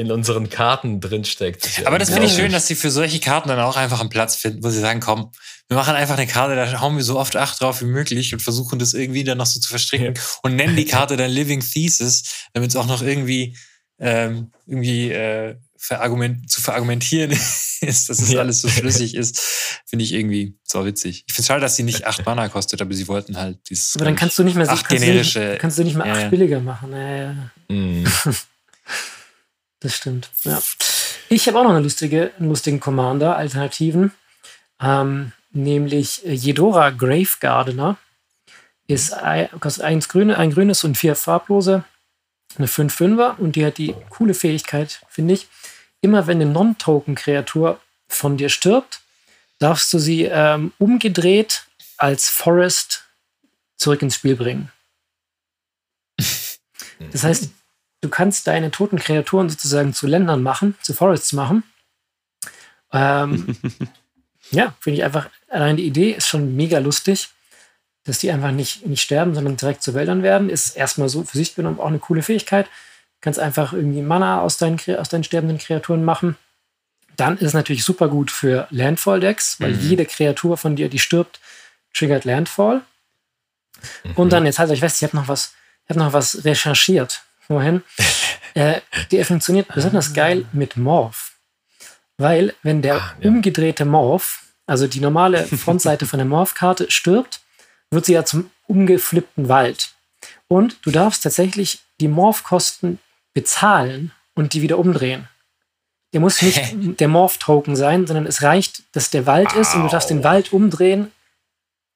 in 0.00 0.10
unseren 0.10 0.48
Karten 0.48 1.00
drinsteckt. 1.00 1.82
Aber 1.84 1.98
das 1.98 2.10
finde 2.10 2.26
ich 2.26 2.32
schön, 2.32 2.52
dass 2.52 2.66
sie 2.66 2.74
für 2.74 2.90
solche 2.90 3.20
Karten 3.20 3.48
dann 3.48 3.60
auch 3.60 3.76
einfach 3.76 4.00
einen 4.00 4.08
Platz 4.08 4.34
finden, 4.34 4.64
wo 4.64 4.70
sie 4.70 4.80
sagen, 4.80 5.00
komm, 5.00 5.30
wir 5.68 5.76
machen 5.76 5.94
einfach 5.94 6.16
eine 6.16 6.26
Karte, 6.26 6.56
da 6.56 6.80
hauen 6.80 6.96
wir 6.96 7.04
so 7.04 7.18
oft 7.18 7.36
acht 7.36 7.60
drauf 7.60 7.80
wie 7.82 7.86
möglich 7.86 8.32
und 8.32 8.40
versuchen 8.40 8.78
das 8.78 8.94
irgendwie 8.94 9.22
dann 9.22 9.38
noch 9.38 9.46
so 9.46 9.60
zu 9.60 9.68
verstricken 9.68 10.14
ja. 10.14 10.22
und 10.42 10.56
nennen 10.56 10.74
die 10.74 10.86
Karte 10.86 11.16
dann 11.16 11.30
Living 11.30 11.60
Thesis, 11.60 12.48
damit 12.54 12.70
es 12.70 12.76
auch 12.76 12.86
noch 12.86 13.02
irgendwie, 13.02 13.56
ähm, 14.00 14.50
irgendwie 14.66 15.12
äh, 15.12 15.56
verargument 15.76 16.50
zu 16.50 16.60
verargumentieren 16.60 17.30
ist, 17.80 18.08
dass 18.08 18.20
es 18.20 18.32
ja. 18.32 18.40
alles 18.40 18.62
so 18.62 18.68
flüssig 18.68 19.14
ist, 19.14 19.38
finde 19.86 20.04
ich 20.04 20.12
irgendwie 20.12 20.56
so 20.64 20.84
witzig. 20.84 21.24
Ich 21.26 21.34
finde 21.34 21.42
es 21.42 21.46
schade, 21.46 21.60
dass 21.60 21.76
sie 21.76 21.84
nicht 21.84 22.06
acht 22.06 22.24
Mana 22.26 22.48
kostet, 22.48 22.82
aber 22.82 22.92
sie 22.94 23.08
wollten 23.08 23.36
halt 23.36 23.58
dieses. 23.68 23.94
Aber 23.96 24.06
dann 24.06 24.16
kannst 24.16 24.38
du 24.38 24.44
nicht 24.44 24.56
mehr 24.56 24.68
acht 24.68 24.88
generische. 24.88 25.56
Kannst 25.60 25.78
du 25.78 25.84
nicht, 25.84 25.96
kannst 25.96 26.06
du 26.06 26.12
nicht 26.12 26.16
mehr 26.16 26.24
acht 26.24 26.30
billiger 26.30 26.60
machen. 26.60 26.92
Ja, 26.92 27.50
mm. 27.68 28.04
Das 29.80 29.96
stimmt, 29.96 30.30
ja. 30.44 30.60
Ich 31.28 31.46
habe 31.48 31.58
auch 31.58 31.64
noch 31.64 31.70
eine 31.70 31.80
lustige, 31.80 32.32
einen 32.38 32.48
lustigen 32.48 32.80
Commander, 32.80 33.36
Alternativen. 33.36 34.12
Ähm, 34.80 35.32
nämlich 35.52 36.22
Jedora 36.24 36.90
Grave 36.90 37.28
Gardener. 37.40 37.96
Ist 38.86 39.12
ein, 39.12 39.48
kostet 39.60 39.84
eins 39.84 40.08
grüne, 40.08 40.36
ein 40.36 40.52
grünes 40.52 40.84
und 40.84 40.98
vier 40.98 41.14
farblose. 41.14 41.84
Eine 42.56 42.66
5-5er 42.66 43.36
und 43.38 43.54
die 43.54 43.64
hat 43.64 43.78
die 43.78 43.94
coole 44.10 44.34
Fähigkeit, 44.34 45.00
finde 45.08 45.34
ich. 45.34 45.46
Immer 46.00 46.26
wenn 46.26 46.40
eine 46.40 46.50
Non-Token-Kreatur 46.50 47.80
von 48.08 48.36
dir 48.36 48.48
stirbt, 48.48 49.00
darfst 49.60 49.92
du 49.92 49.98
sie 49.98 50.24
ähm, 50.24 50.72
umgedreht 50.78 51.66
als 51.96 52.28
Forest 52.28 53.04
zurück 53.76 54.02
ins 54.02 54.16
Spiel 54.16 54.36
bringen. 54.36 54.72
Das 57.12 57.24
heißt, 57.24 57.48
du 58.00 58.08
kannst 58.08 58.46
deine 58.46 58.70
toten 58.70 58.98
Kreaturen 58.98 59.48
sozusagen 59.48 59.92
zu 59.92 60.06
Ländern 60.06 60.42
machen, 60.42 60.76
zu 60.82 60.94
Forests 60.94 61.32
machen. 61.32 61.62
Ähm, 62.92 63.56
ja, 64.50 64.74
finde 64.80 64.98
ich 64.98 65.04
einfach, 65.04 65.28
allein 65.48 65.76
die 65.76 65.86
Idee 65.86 66.12
ist 66.12 66.28
schon 66.28 66.56
mega 66.56 66.78
lustig, 66.78 67.28
dass 68.04 68.18
die 68.18 68.30
einfach 68.30 68.50
nicht, 68.50 68.86
nicht 68.86 69.02
sterben, 69.02 69.34
sondern 69.34 69.56
direkt 69.56 69.82
zu 69.82 69.94
Wäldern 69.94 70.22
werden, 70.22 70.48
ist 70.48 70.76
erstmal 70.76 71.08
so 71.08 71.22
für 71.24 71.36
sich 71.36 71.54
genommen 71.54 71.78
auch 71.78 71.86
eine 71.86 71.98
coole 71.98 72.22
Fähigkeit. 72.22 72.66
Du 72.66 73.22
kannst 73.22 73.38
einfach 73.38 73.72
irgendwie 73.72 74.02
Mana 74.02 74.40
aus 74.40 74.56
deinen, 74.56 74.78
aus 74.96 75.10
deinen 75.10 75.24
sterbenden 75.24 75.58
Kreaturen 75.58 76.04
machen. 76.04 76.36
Dann 77.16 77.36
ist 77.36 77.48
es 77.48 77.54
natürlich 77.54 77.84
super 77.84 78.08
gut 78.08 78.30
für 78.30 78.66
Landfall-Decks, 78.70 79.60
weil 79.60 79.72
mhm. 79.72 79.80
jede 79.80 80.06
Kreatur 80.06 80.56
von 80.56 80.76
dir, 80.76 80.88
die 80.88 80.98
stirbt, 80.98 81.38
triggert 81.92 82.24
Landfall. 82.24 82.80
Mhm. 84.04 84.12
Und 84.14 84.32
dann, 84.32 84.46
jetzt 84.46 84.58
halt 84.58 84.70
euch 84.70 84.80
fest, 84.80 84.96
ich 84.96 85.02
habe 85.06 85.16
noch 85.16 85.28
was, 85.28 85.52
ich 85.84 85.90
habe 85.90 86.00
noch 86.00 86.14
was 86.14 86.46
recherchiert 86.46 87.22
vorhin. 87.50 87.82
äh, 88.54 88.80
die 89.10 89.22
funktioniert 89.24 89.66
besonders 89.74 90.14
geil 90.14 90.46
mit 90.52 90.76
Morph. 90.76 91.32
Weil, 92.16 92.54
wenn 92.62 92.80
der 92.80 92.96
ah, 92.96 93.14
ja. 93.20 93.28
umgedrehte 93.28 93.84
Morph, 93.84 94.44
also 94.66 94.86
die 94.86 95.00
normale 95.00 95.44
Frontseite 95.46 96.06
von 96.06 96.18
der 96.18 96.26
Morph-Karte, 96.26 96.90
stirbt, 96.90 97.40
wird 97.90 98.04
sie 98.04 98.12
ja 98.12 98.24
zum 98.24 98.50
umgeflippten 98.68 99.48
Wald. 99.48 99.94
Und 100.46 100.78
du 100.82 100.92
darfst 100.92 101.24
tatsächlich 101.24 101.80
die 102.00 102.06
Morph-Kosten 102.06 103.00
bezahlen 103.34 104.12
und 104.34 104.54
die 104.54 104.62
wieder 104.62 104.78
umdrehen. 104.78 105.28
Der 106.12 106.20
muss 106.20 106.42
nicht 106.42 107.00
der 107.00 107.08
Morph-Token 107.08 107.74
sein, 107.74 108.06
sondern 108.06 108.26
es 108.26 108.42
reicht, 108.42 108.82
dass 108.92 109.10
der 109.10 109.26
Wald 109.26 109.52
ist 109.54 109.74
und 109.74 109.82
du 109.82 109.88
darfst 109.88 110.10
den 110.10 110.22
Wald 110.22 110.52
umdrehen 110.52 111.10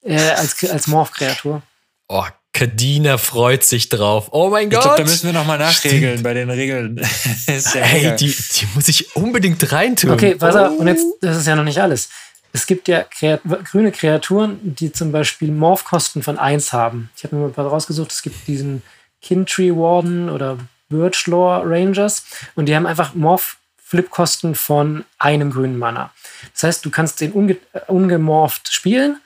äh, 0.03 0.19
als, 0.19 0.65
als 0.65 0.89
Morph-Kreatur. 0.89 1.63
Oh, 2.09 2.25
Kadina 2.55 3.19
freut 3.19 3.65
sich 3.65 3.89
drauf. 3.89 4.29
Oh 4.31 4.49
mein 4.49 4.71
Gott. 4.71 4.79
Ich 4.79 4.85
glaube, 4.85 5.03
da 5.03 5.03
müssen 5.03 5.27
wir 5.27 5.33
nochmal 5.33 5.59
nachregeln 5.59 6.23
bei 6.23 6.35
den 6.35 6.49
Regeln. 6.49 6.97
ja 7.47 7.81
hey, 7.81 8.15
die, 8.17 8.27
die, 8.27 8.69
muss 8.75 8.87
ich 8.87 9.15
unbedingt 9.17 9.73
reintun. 9.73 10.13
Okay, 10.13 10.37
pass 10.37 10.55
auf. 10.55 10.79
Und 10.79 10.87
jetzt, 10.87 11.05
das 11.21 11.37
ist 11.37 11.49
ja 11.49 11.57
noch 11.57 11.65
nicht 11.65 11.81
alles. 11.81 12.11
Es 12.53 12.67
gibt 12.67 12.87
ja 12.87 13.03
Kreat 13.03 13.41
grüne 13.65 13.91
Kreaturen, 13.91 14.61
die 14.63 14.93
zum 14.93 15.11
Beispiel 15.11 15.51
Morphkosten 15.51 16.23
von 16.23 16.39
1 16.39 16.73
haben. 16.73 17.11
Ich 17.17 17.25
habe 17.25 17.35
mir 17.35 17.43
mal 17.43 17.49
ein 17.49 17.55
paar 17.55 17.67
rausgesucht. 17.67 18.13
Es 18.13 18.23
gibt 18.23 18.47
diesen 18.47 18.85
Kintree 19.21 19.73
Warden 19.73 20.31
oder 20.31 20.57
Birchlaw 20.89 21.65
Rangers 21.65 22.25
und 22.55 22.67
die 22.67 22.77
haben 22.77 22.87
einfach 22.87 23.15
Morph-Flipkosten 23.15 24.55
von 24.55 25.05
einem 25.19 25.51
grünen 25.51 25.77
Mana. 25.77 26.13
Das 26.53 26.63
heißt, 26.63 26.85
du 26.85 26.91
kannst 26.91 27.21
den 27.21 27.33
unge 27.33 27.57
ungemorpht 27.89 28.69
spielen 28.69 29.19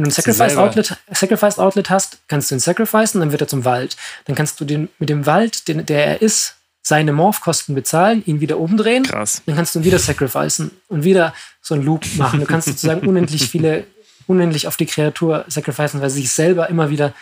wenn 0.00 0.04
du 0.04 0.10
ein 0.10 0.12
Sacrifice 0.12 0.56
Outlet, 0.56 0.96
Sacrifice 1.12 1.58
Outlet 1.58 1.90
hast, 1.90 2.18
kannst 2.26 2.50
du 2.50 2.54
ihn 2.54 2.58
sacrificen, 2.58 3.20
dann 3.20 3.32
wird 3.32 3.42
er 3.42 3.48
zum 3.48 3.66
Wald. 3.66 3.96
Dann 4.24 4.34
kannst 4.34 4.58
du 4.60 4.64
den 4.64 4.88
mit 4.98 5.10
dem 5.10 5.26
Wald, 5.26 5.68
den, 5.68 5.84
der 5.84 6.06
er 6.06 6.22
ist, 6.22 6.56
seine 6.82 7.12
Morph-Kosten 7.12 7.74
bezahlen, 7.74 8.22
ihn 8.24 8.40
wieder 8.40 8.58
umdrehen. 8.58 9.02
Krass. 9.02 9.42
Dann 9.44 9.56
kannst 9.56 9.74
du 9.74 9.80
ihn 9.80 9.84
wieder 9.84 9.98
sacrificen 9.98 10.70
und 10.88 11.04
wieder 11.04 11.34
so 11.60 11.74
einen 11.74 11.84
Loop 11.84 12.06
machen. 12.16 12.40
Du 12.40 12.46
kannst 12.46 12.68
sozusagen 12.68 13.06
unendlich 13.06 13.48
viele, 13.48 13.86
unendlich 14.26 14.66
auf 14.66 14.78
die 14.78 14.86
Kreatur 14.86 15.44
sacrificen, 15.48 16.00
weil 16.00 16.08
sie 16.08 16.22
sich 16.22 16.32
selber 16.32 16.70
immer 16.70 16.88
wieder 16.88 17.12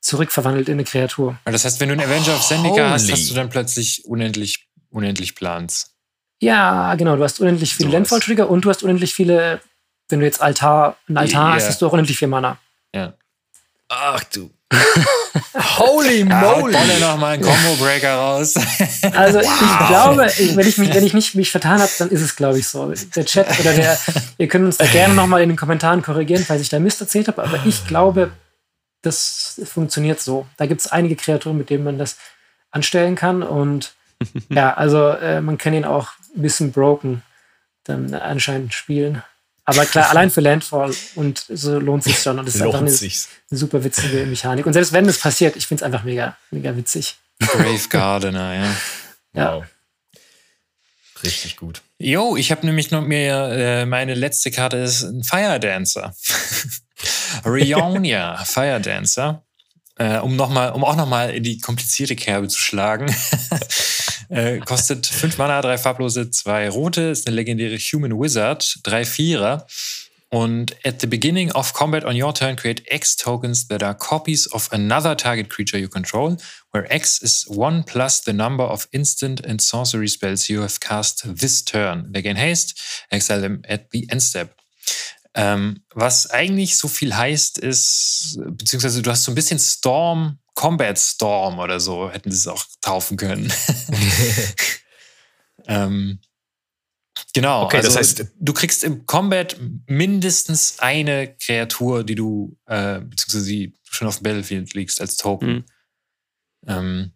zurückverwandelt 0.00 0.68
in 0.68 0.74
eine 0.74 0.84
Kreatur. 0.84 1.36
Das 1.44 1.66
heißt, 1.66 1.80
wenn 1.80 1.90
du 1.90 1.92
einen 1.92 2.02
Avenger 2.02 2.34
of 2.34 2.40
Zendika 2.40 2.90
hast, 2.90 3.12
hast 3.12 3.30
du 3.30 3.34
dann 3.34 3.50
plötzlich 3.50 4.06
unendlich, 4.06 4.66
unendlich 4.90 5.34
Plans. 5.34 5.90
Ja, 6.40 6.94
genau. 6.94 7.16
Du 7.16 7.22
hast 7.22 7.38
unendlich 7.40 7.74
viele 7.74 7.90
so 7.90 7.96
Landfall-Trigger 7.96 8.48
und 8.50 8.64
du 8.64 8.70
hast 8.70 8.82
unendlich 8.82 9.14
viele 9.14 9.60
wenn 10.12 10.20
du 10.20 10.26
jetzt 10.26 10.40
Altar, 10.40 10.96
ein 11.08 11.16
Altar 11.16 11.46
yeah. 11.46 11.54
hast, 11.54 11.68
hast 11.68 11.82
du 11.82 11.86
auch 11.86 11.92
unendlich 11.92 12.18
viel 12.18 12.28
Mana. 12.28 12.58
Ja. 12.94 13.14
Ach 13.88 14.22
du. 14.24 14.50
Holy 15.78 16.24
moly! 16.24 16.72
Ja, 16.72 16.98
noch 17.00 17.18
mal 17.18 17.34
einen 17.34 17.42
Combo 17.42 17.76
Breaker 17.78 18.14
raus. 18.14 18.54
Also 19.14 19.40
wow. 19.40 19.44
ich 19.44 19.88
glaube, 19.88 20.56
wenn 20.56 20.66
ich 20.66 20.78
mich, 20.78 20.94
wenn 20.94 21.04
ich 21.04 21.12
nicht 21.12 21.34
mich 21.34 21.50
vertan 21.50 21.80
habe, 21.80 21.90
dann 21.98 22.08
ist 22.10 22.20
es 22.20 22.36
glaube 22.36 22.58
ich 22.58 22.68
so. 22.68 22.92
Der 23.16 23.24
Chat 23.26 23.58
oder 23.58 23.74
der, 23.74 23.98
ihr 24.38 24.48
könnt 24.48 24.64
uns 24.64 24.78
da 24.78 24.86
gerne 24.86 25.14
noch 25.14 25.26
mal 25.26 25.42
in 25.42 25.48
den 25.48 25.58
Kommentaren 25.58 26.02
korrigieren, 26.02 26.44
falls 26.44 26.62
ich 26.62 26.68
da 26.68 26.78
Mist 26.78 27.00
erzählt 27.00 27.28
habe. 27.28 27.42
Aber 27.42 27.58
ich 27.66 27.86
glaube, 27.86 28.30
das 29.02 29.60
funktioniert 29.64 30.20
so. 30.20 30.46
Da 30.56 30.66
gibt 30.66 30.80
es 30.80 30.86
einige 30.86 31.16
Kreaturen, 31.16 31.58
mit 31.58 31.68
denen 31.68 31.84
man 31.84 31.98
das 31.98 32.16
anstellen 32.70 33.16
kann 33.16 33.42
und 33.42 33.94
ja, 34.48 34.72
also 34.74 35.08
äh, 35.08 35.40
man 35.40 35.58
kann 35.58 35.74
ihn 35.74 35.84
auch 35.84 36.12
ein 36.34 36.42
bisschen 36.42 36.72
broken 36.72 37.22
dann 37.84 38.14
anscheinend 38.14 38.72
spielen. 38.74 39.22
Aber 39.64 39.86
klar, 39.86 40.10
allein 40.10 40.30
für 40.30 40.40
Landfall 40.40 40.94
und 41.14 41.44
so 41.48 41.78
lohnt 41.78 42.04
sich 42.04 42.18
schon. 42.18 42.38
Und 42.38 42.48
es 42.48 42.56
ist 42.56 42.62
einfach 42.62 42.80
eine, 42.80 42.90
eine, 42.90 43.58
super 43.58 43.84
witzige 43.84 44.26
Mechanik. 44.26 44.66
Und 44.66 44.72
selbst 44.72 44.92
wenn 44.92 45.06
das 45.06 45.18
passiert, 45.18 45.56
ich 45.56 45.66
finde 45.66 45.82
es 45.82 45.86
einfach 45.86 46.04
mega, 46.04 46.36
mega 46.50 46.76
witzig. 46.76 47.16
Grave 47.40 47.88
Gardener, 47.88 48.54
ja. 48.54 48.76
ja. 49.34 49.56
Wow. 49.56 49.64
Richtig 51.22 51.56
gut. 51.56 51.82
Jo, 51.98 52.36
ich 52.36 52.50
habe 52.50 52.66
nämlich 52.66 52.90
noch 52.90 53.02
mir, 53.02 53.48
äh, 53.52 53.86
meine 53.86 54.14
letzte 54.14 54.50
Karte 54.50 54.78
ist 54.78 55.02
ein 55.02 55.22
Fire 55.22 55.60
Dancer. 55.60 56.14
Rionia, 57.44 58.36
Fire 58.44 58.80
Dancer. 58.80 59.44
Äh, 59.96 60.18
um, 60.18 60.36
noch 60.36 60.50
mal, 60.50 60.70
um 60.70 60.84
auch 60.84 60.96
nochmal 60.96 61.30
in 61.30 61.42
die 61.44 61.58
komplizierte 61.58 62.16
Kerbe 62.16 62.48
zu 62.48 62.58
schlagen. 62.58 63.14
äh, 64.32 64.60
kostet 64.60 65.06
5 65.06 65.36
Mana, 65.36 65.60
3 65.60 65.76
farblose, 65.76 66.30
2 66.30 66.70
rote, 66.70 67.02
ist 67.02 67.26
eine 67.26 67.36
legendäre 67.36 67.76
Human 67.76 68.18
Wizard, 68.18 68.78
3 68.82 69.04
Vierer. 69.04 69.66
Und 70.30 70.74
at 70.86 71.02
the 71.02 71.06
beginning 71.06 71.52
of 71.52 71.74
combat 71.74 72.06
on 72.06 72.20
your 72.20 72.32
turn, 72.32 72.56
create 72.56 72.82
X 72.86 73.16
tokens 73.16 73.68
that 73.68 73.82
are 73.82 73.94
copies 73.94 74.50
of 74.50 74.72
another 74.72 75.14
target 75.14 75.50
creature 75.50 75.78
you 75.78 75.88
control, 75.88 76.38
where 76.72 76.90
X 76.90 77.20
is 77.20 77.44
1 77.46 77.84
plus 77.84 78.22
the 78.22 78.32
number 78.32 78.64
of 78.64 78.88
instant 78.92 79.44
and 79.44 79.60
sorcery 79.60 80.08
spells 80.08 80.48
you 80.48 80.62
have 80.62 80.80
cast 80.80 81.22
this 81.38 81.62
turn. 81.62 82.10
They 82.10 82.22
gain 82.22 82.36
haste, 82.36 82.80
exile 83.10 83.42
them 83.42 83.60
at 83.68 83.90
the 83.90 84.08
end 84.10 84.22
step. 84.22 84.56
Ähm, 85.34 85.82
was 85.94 86.30
eigentlich 86.30 86.78
so 86.78 86.88
viel 86.88 87.14
heißt, 87.14 87.58
ist, 87.58 88.38
beziehungsweise 88.42 89.02
du 89.02 89.10
hast 89.10 89.24
so 89.24 89.32
ein 89.32 89.34
bisschen 89.34 89.58
Storm, 89.58 90.38
Combat 90.54 90.98
Storm 90.98 91.58
oder 91.58 91.80
so, 91.80 92.10
hätten 92.10 92.30
sie 92.30 92.38
es 92.38 92.46
auch 92.46 92.64
taufen 92.80 93.16
können. 93.16 93.52
ähm, 95.66 96.20
genau. 97.32 97.64
Okay, 97.64 97.78
also 97.78 97.88
das 97.88 97.96
heißt, 97.96 98.26
du 98.38 98.52
kriegst 98.52 98.84
im 98.84 99.06
Combat 99.06 99.56
mindestens 99.86 100.78
eine 100.78 101.34
Kreatur, 101.36 102.04
die 102.04 102.14
du, 102.14 102.56
äh, 102.66 103.00
beziehungsweise 103.00 103.46
die 103.46 103.74
schon 103.82 104.08
auf 104.08 104.18
dem 104.18 104.24
Battlefield 104.24 104.74
liegst 104.74 105.00
als 105.00 105.16
Token. 105.16 105.52
Mhm. 105.52 105.64
Ähm, 106.66 107.12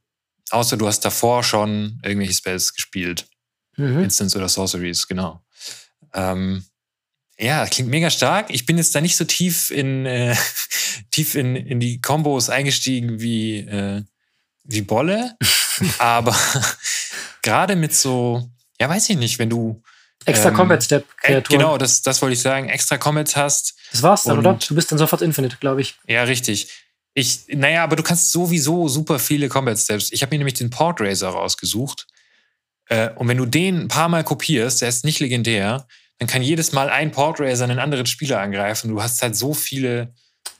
außer 0.51 0.77
du 0.77 0.87
hast 0.87 1.01
davor 1.01 1.43
schon 1.43 2.01
irgendwelche 2.03 2.35
Spells 2.35 2.75
gespielt. 2.75 3.29
Mhm. 3.77 4.05
Instants 4.05 4.35
oder 4.35 4.49
Sorceries, 4.49 5.07
genau. 5.07 5.45
Ähm, 6.15 6.65
ja, 7.39 7.67
klingt 7.67 7.91
mega 7.91 8.11
stark. 8.11 8.47
Ich 8.51 8.65
bin 8.65 8.79
jetzt 8.79 8.95
da 8.95 9.01
nicht 9.01 9.17
so 9.17 9.25
tief 9.25 9.71
in, 9.71 10.07
äh, 10.07 10.35
tief 11.11 11.35
in, 11.35 11.57
in 11.57 11.81
die 11.81 12.01
Kombos 12.01 12.49
eingestiegen 12.49 13.21
wie, 13.21 13.59
äh, 13.59 14.03
wie 14.65 14.83
Bolle. 14.83 15.37
aber 15.99 16.37
gerade 17.43 17.77
mit 17.77 17.95
so, 17.95 18.49
ja, 18.81 18.89
weiß 18.89 19.11
ich 19.11 19.17
nicht, 19.17 19.39
wenn 19.39 19.51
du. 19.51 19.83
Extra 20.25 20.49
ähm, 20.49 20.55
Combat 20.55 20.83
Step 20.83 21.07
Kreaturen. 21.19 21.59
Genau, 21.59 21.79
das, 21.79 22.03
das 22.03 22.21
wollte 22.23 22.33
ich 22.33 22.41
sagen. 22.41 22.69
Extra 22.69 22.99
Combats 22.99 23.37
hast. 23.37 23.75
Das 23.93 24.03
war's 24.03 24.25
dann, 24.25 24.39
oder? 24.39 24.55
Du 24.55 24.75
bist 24.75 24.91
dann 24.91 24.99
sofort 24.99 25.23
Infinite, 25.23 25.59
glaube 25.59 25.83
ich. 25.83 25.95
Ja, 26.09 26.25
richtig. 26.25 26.69
Ich, 27.15 27.47
naja, 27.49 27.85
aber 27.85 27.97
du 27.97 28.03
kannst 28.03 28.33
sowieso 28.33 28.89
super 28.89 29.19
viele 29.19 29.49
Combat 29.49 29.79
Steps. 29.79 30.11
Ich 30.11 30.23
habe 30.23 30.35
mir 30.35 30.39
nämlich 30.39 30.55
den 30.55 30.71
Port 30.71 31.01
Racer 31.01 31.29
rausgesucht. 31.29 32.07
Äh, 32.89 33.11
und 33.11 33.29
wenn 33.29 33.37
du 33.37 33.47
den 33.47 33.83
ein 33.83 33.89
paar 33.89 34.09
Mal 34.09 34.25
kopierst, 34.25 34.83
der 34.83 34.89
ist 34.89 35.05
nicht 35.05 35.21
legendär, 35.21 35.87
dann 36.19 36.29
kann 36.29 36.43
jedes 36.43 36.73
Mal 36.73 36.89
ein 36.89 37.11
Portracer 37.11 37.65
einen 37.65 37.79
anderen 37.79 38.07
Spieler 38.07 38.41
angreifen. 38.41 38.91
Du 38.91 39.03
hast 39.03 39.21
halt 39.23 39.37
so 39.37 39.53
viele. 39.53 40.15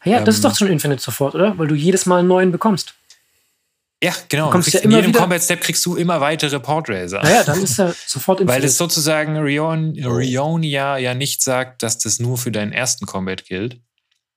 Ja, 0.05 0.21
das 0.21 0.37
ist 0.37 0.45
doch 0.45 0.51
ähm, 0.51 0.57
schon 0.57 0.69
Infinite 0.69 1.03
sofort, 1.03 1.35
oder? 1.35 1.57
Weil 1.59 1.67
du 1.67 1.75
jedes 1.75 2.07
Mal 2.07 2.21
einen 2.21 2.29
neuen 2.29 2.53
bekommst. 2.53 2.95
Ja, 4.03 4.15
genau. 4.29 4.53
Du 4.53 4.71
ja 4.71 4.81
in 4.81 4.91
jedem 4.91 5.13
Combat 5.13 5.43
Step 5.43 5.63
kriegst 5.63 5.85
du 5.87 5.97
immer 5.97 6.21
weitere 6.21 6.61
Portracer. 6.61 7.23
Naja, 7.23 7.45
dann 7.45 7.63
ist 7.63 7.79
er 7.79 7.95
sofort 8.07 8.41
Infinite. 8.41 8.63
Weil 8.63 8.69
es 8.69 8.77
sozusagen 8.77 9.37
Rion, 9.39 9.97
Rionia 9.99 10.99
ja 10.99 11.15
nicht 11.15 11.43
sagt, 11.43 11.83
dass 11.83 11.99
das 11.99 12.19
nur 12.19 12.37
für 12.37 12.53
deinen 12.53 12.73
ersten 12.73 13.07
Combat 13.07 13.47
gilt, 13.47 13.81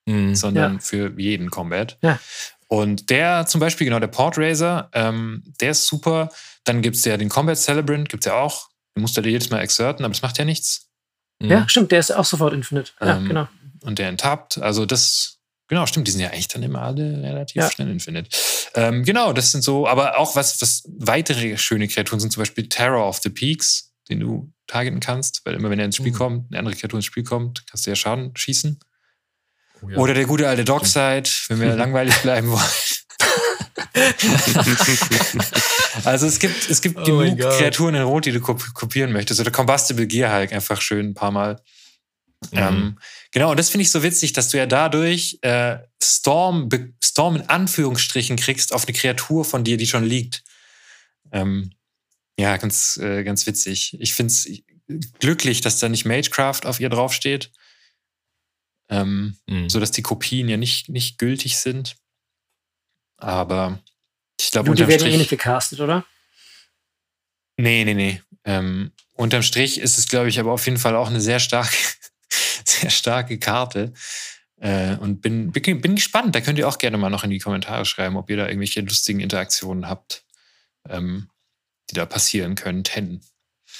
mhm. 0.05 0.33
sondern 0.33 0.75
ja. 0.75 0.79
für 0.79 1.13
jeden 1.19 1.51
Combat. 1.51 1.97
Ja. 2.01 2.19
Und 2.67 3.09
der 3.09 3.47
zum 3.47 3.59
Beispiel, 3.59 3.85
genau, 3.85 3.99
der 3.99 4.07
Portracer, 4.07 4.89
ähm, 4.93 5.43
der 5.59 5.71
ist 5.71 5.87
super. 5.87 6.29
Dann 6.63 6.81
gibt 6.81 6.95
es 6.95 7.03
ja 7.03 7.17
den 7.17 7.27
Combat 7.29 7.57
Celebrant, 7.57 8.07
gibt 8.07 8.25
es 8.25 8.31
ja 8.31 8.39
auch. 8.39 8.69
Den 8.95 9.01
musst 9.01 9.17
du 9.17 9.21
dir 9.21 9.31
jedes 9.31 9.49
Mal 9.49 9.59
exerten, 9.59 10.05
aber 10.05 10.13
das 10.13 10.21
macht 10.21 10.37
ja 10.37 10.45
nichts. 10.45 10.88
Ja, 11.41 11.61
mhm. 11.61 11.69
stimmt, 11.69 11.91
der 11.91 11.99
ist 11.99 12.11
auch 12.11 12.25
sofort 12.25 12.53
Infinite. 12.53 12.91
Ja, 13.01 13.17
ähm, 13.17 13.27
genau. 13.27 13.47
Und 13.81 13.99
der 13.99 14.09
enttappt. 14.09 14.57
Also 14.57 14.85
das, 14.85 15.39
genau, 15.67 15.85
stimmt, 15.85 16.07
die 16.07 16.11
sind 16.11 16.21
ja 16.21 16.29
eigentlich 16.29 16.49
dann 16.49 16.63
immer 16.63 16.81
alle 16.81 17.21
relativ 17.23 17.55
ja. 17.55 17.71
schnell 17.71 17.89
Infinite. 17.89 18.29
Ähm, 18.75 19.03
genau, 19.03 19.31
das 19.33 19.51
sind 19.51 19.63
so, 19.63 19.87
aber 19.87 20.17
auch 20.17 20.35
was, 20.35 20.61
was 20.61 20.83
weitere 20.97 21.57
schöne 21.57 21.87
Kreaturen 21.87 22.19
sind, 22.19 22.31
zum 22.31 22.41
Beispiel 22.41 22.67
Terror 22.67 23.07
of 23.07 23.19
the 23.23 23.29
Peaks, 23.29 23.93
den 24.09 24.19
du 24.19 24.51
targeten 24.67 24.99
kannst, 24.99 25.41
weil 25.45 25.55
immer 25.55 25.69
wenn 25.69 25.79
er 25.79 25.85
ins 25.85 25.95
Spiel 25.95 26.11
mhm. 26.11 26.17
kommt, 26.17 26.51
eine 26.51 26.59
andere 26.59 26.75
Kreatur 26.75 26.97
ins 26.97 27.05
Spiel 27.05 27.23
kommt, 27.23 27.65
kannst 27.67 27.85
du 27.85 27.91
ja 27.91 27.95
Schaden 27.95 28.35
schießen. 28.35 28.79
Oh, 29.81 29.89
ja. 29.89 29.97
Oder 29.97 30.13
der 30.13 30.25
gute 30.25 30.47
alte 30.47 30.65
Dockside, 30.65 31.29
wenn 31.47 31.61
wir 31.61 31.75
langweilig 31.75 32.17
bleiben 32.21 32.49
wollen. 32.49 32.61
also 36.03 36.27
es 36.27 36.39
gibt, 36.39 36.69
es 36.69 36.81
gibt 36.81 36.99
oh 36.99 37.03
genug 37.03 37.39
Kreaturen 37.39 37.95
in 37.95 38.01
Rot, 38.01 38.25
die 38.25 38.31
du 38.31 38.41
kopieren 38.41 39.11
möchtest. 39.11 39.39
Oder 39.39 39.51
Combustible 39.51 40.07
Gear 40.07 40.35
Hulk 40.35 40.53
einfach 40.53 40.81
schön 40.81 41.07
ein 41.07 41.13
paar 41.13 41.31
Mal. 41.31 41.61
Mhm. 42.51 42.57
Ähm, 42.57 42.97
genau, 43.31 43.51
und 43.51 43.59
das 43.59 43.69
finde 43.69 43.83
ich 43.83 43.91
so 43.91 44.03
witzig, 44.03 44.33
dass 44.33 44.49
du 44.49 44.57
ja 44.57 44.65
dadurch 44.65 45.39
äh, 45.41 45.77
Storm, 46.01 46.69
Storm 47.03 47.37
in 47.37 47.49
Anführungsstrichen 47.49 48.37
kriegst 48.37 48.73
auf 48.73 48.87
eine 48.87 48.97
Kreatur 48.97 49.45
von 49.45 49.63
dir, 49.63 49.77
die 49.77 49.87
schon 49.87 50.05
liegt. 50.05 50.43
Ähm, 51.31 51.71
ja, 52.39 52.57
ganz, 52.57 52.97
äh, 52.97 53.23
ganz 53.23 53.45
witzig. 53.45 53.97
Ich 53.99 54.13
finde 54.13 54.31
es 54.31 54.49
glücklich, 55.19 55.61
dass 55.61 55.79
da 55.79 55.89
nicht 55.89 56.05
Magecraft 56.05 56.61
auf 56.65 56.79
ihr 56.79 56.89
draufsteht. 56.89 57.51
Ähm, 58.89 59.37
mhm. 59.47 59.69
So 59.69 59.79
dass 59.79 59.91
die 59.91 60.01
Kopien 60.01 60.49
ja 60.49 60.57
nicht, 60.57 60.89
nicht 60.89 61.17
gültig 61.17 61.57
sind. 61.57 61.97
Aber 63.19 63.79
ich 64.39 64.51
glaube, 64.51 64.73
die 64.73 64.87
werden 64.87 64.99
Strich, 64.99 65.13
eh 65.13 65.17
nicht 65.17 65.29
gecastet, 65.29 65.79
oder? 65.79 66.05
Nee, 67.57 67.83
nee, 67.83 67.93
nee. 67.93 68.21
Ähm, 68.45 68.91
unterm 69.13 69.43
Strich 69.43 69.79
ist 69.79 69.97
es, 69.97 70.07
glaube 70.07 70.29
ich, 70.29 70.39
aber 70.39 70.51
auf 70.51 70.65
jeden 70.65 70.77
Fall 70.77 70.95
auch 70.95 71.09
eine 71.09 71.21
sehr 71.21 71.39
starke, 71.39 71.75
sehr 72.65 72.89
starke 72.89 73.37
Karte. 73.37 73.93
Äh, 74.57 74.95
und 74.97 75.21
bin, 75.21 75.51
bin, 75.51 75.81
bin 75.81 75.95
gespannt. 75.95 76.35
Da 76.35 76.41
könnt 76.41 76.57
ihr 76.57 76.67
auch 76.67 76.77
gerne 76.77 76.97
mal 76.97 77.09
noch 77.09 77.23
in 77.23 77.29
die 77.29 77.39
Kommentare 77.39 77.85
schreiben, 77.85 78.17
ob 78.17 78.29
ihr 78.29 78.37
da 78.37 78.47
irgendwelche 78.47 78.81
lustigen 78.81 79.19
Interaktionen 79.19 79.87
habt, 79.87 80.25
ähm, 80.87 81.29
die 81.89 81.95
da 81.95 82.05
passieren 82.05 82.55
könnten. 82.55 83.21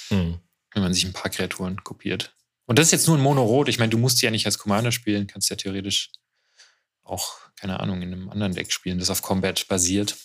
Mhm. 0.10 0.40
Wenn 0.74 0.84
man 0.84 0.94
sich 0.94 1.06
ein 1.06 1.14
paar 1.14 1.32
Kreaturen 1.32 1.84
kopiert. 1.84 2.36
Und 2.66 2.78
das 2.78 2.88
ist 2.88 2.92
jetzt 2.92 3.08
nur 3.08 3.18
ein 3.18 3.24
Mono-Rot. 3.24 3.68
Ich 3.68 3.80
meine, 3.80 3.90
du 3.90 3.98
musst 3.98 4.22
die 4.22 4.26
ja 4.26 4.32
nicht 4.32 4.46
als 4.46 4.60
Commander 4.60 4.92
spielen, 4.92 5.26
kannst 5.26 5.50
ja 5.50 5.56
theoretisch 5.56 6.12
auch 7.10 7.40
keine 7.60 7.80
Ahnung, 7.80 8.02
in 8.02 8.14
einem 8.14 8.30
anderen 8.30 8.54
Deck 8.54 8.72
spielen, 8.72 9.00
das 9.00 9.10
auf 9.10 9.22
Combat 9.22 9.68
basiert 9.68 10.16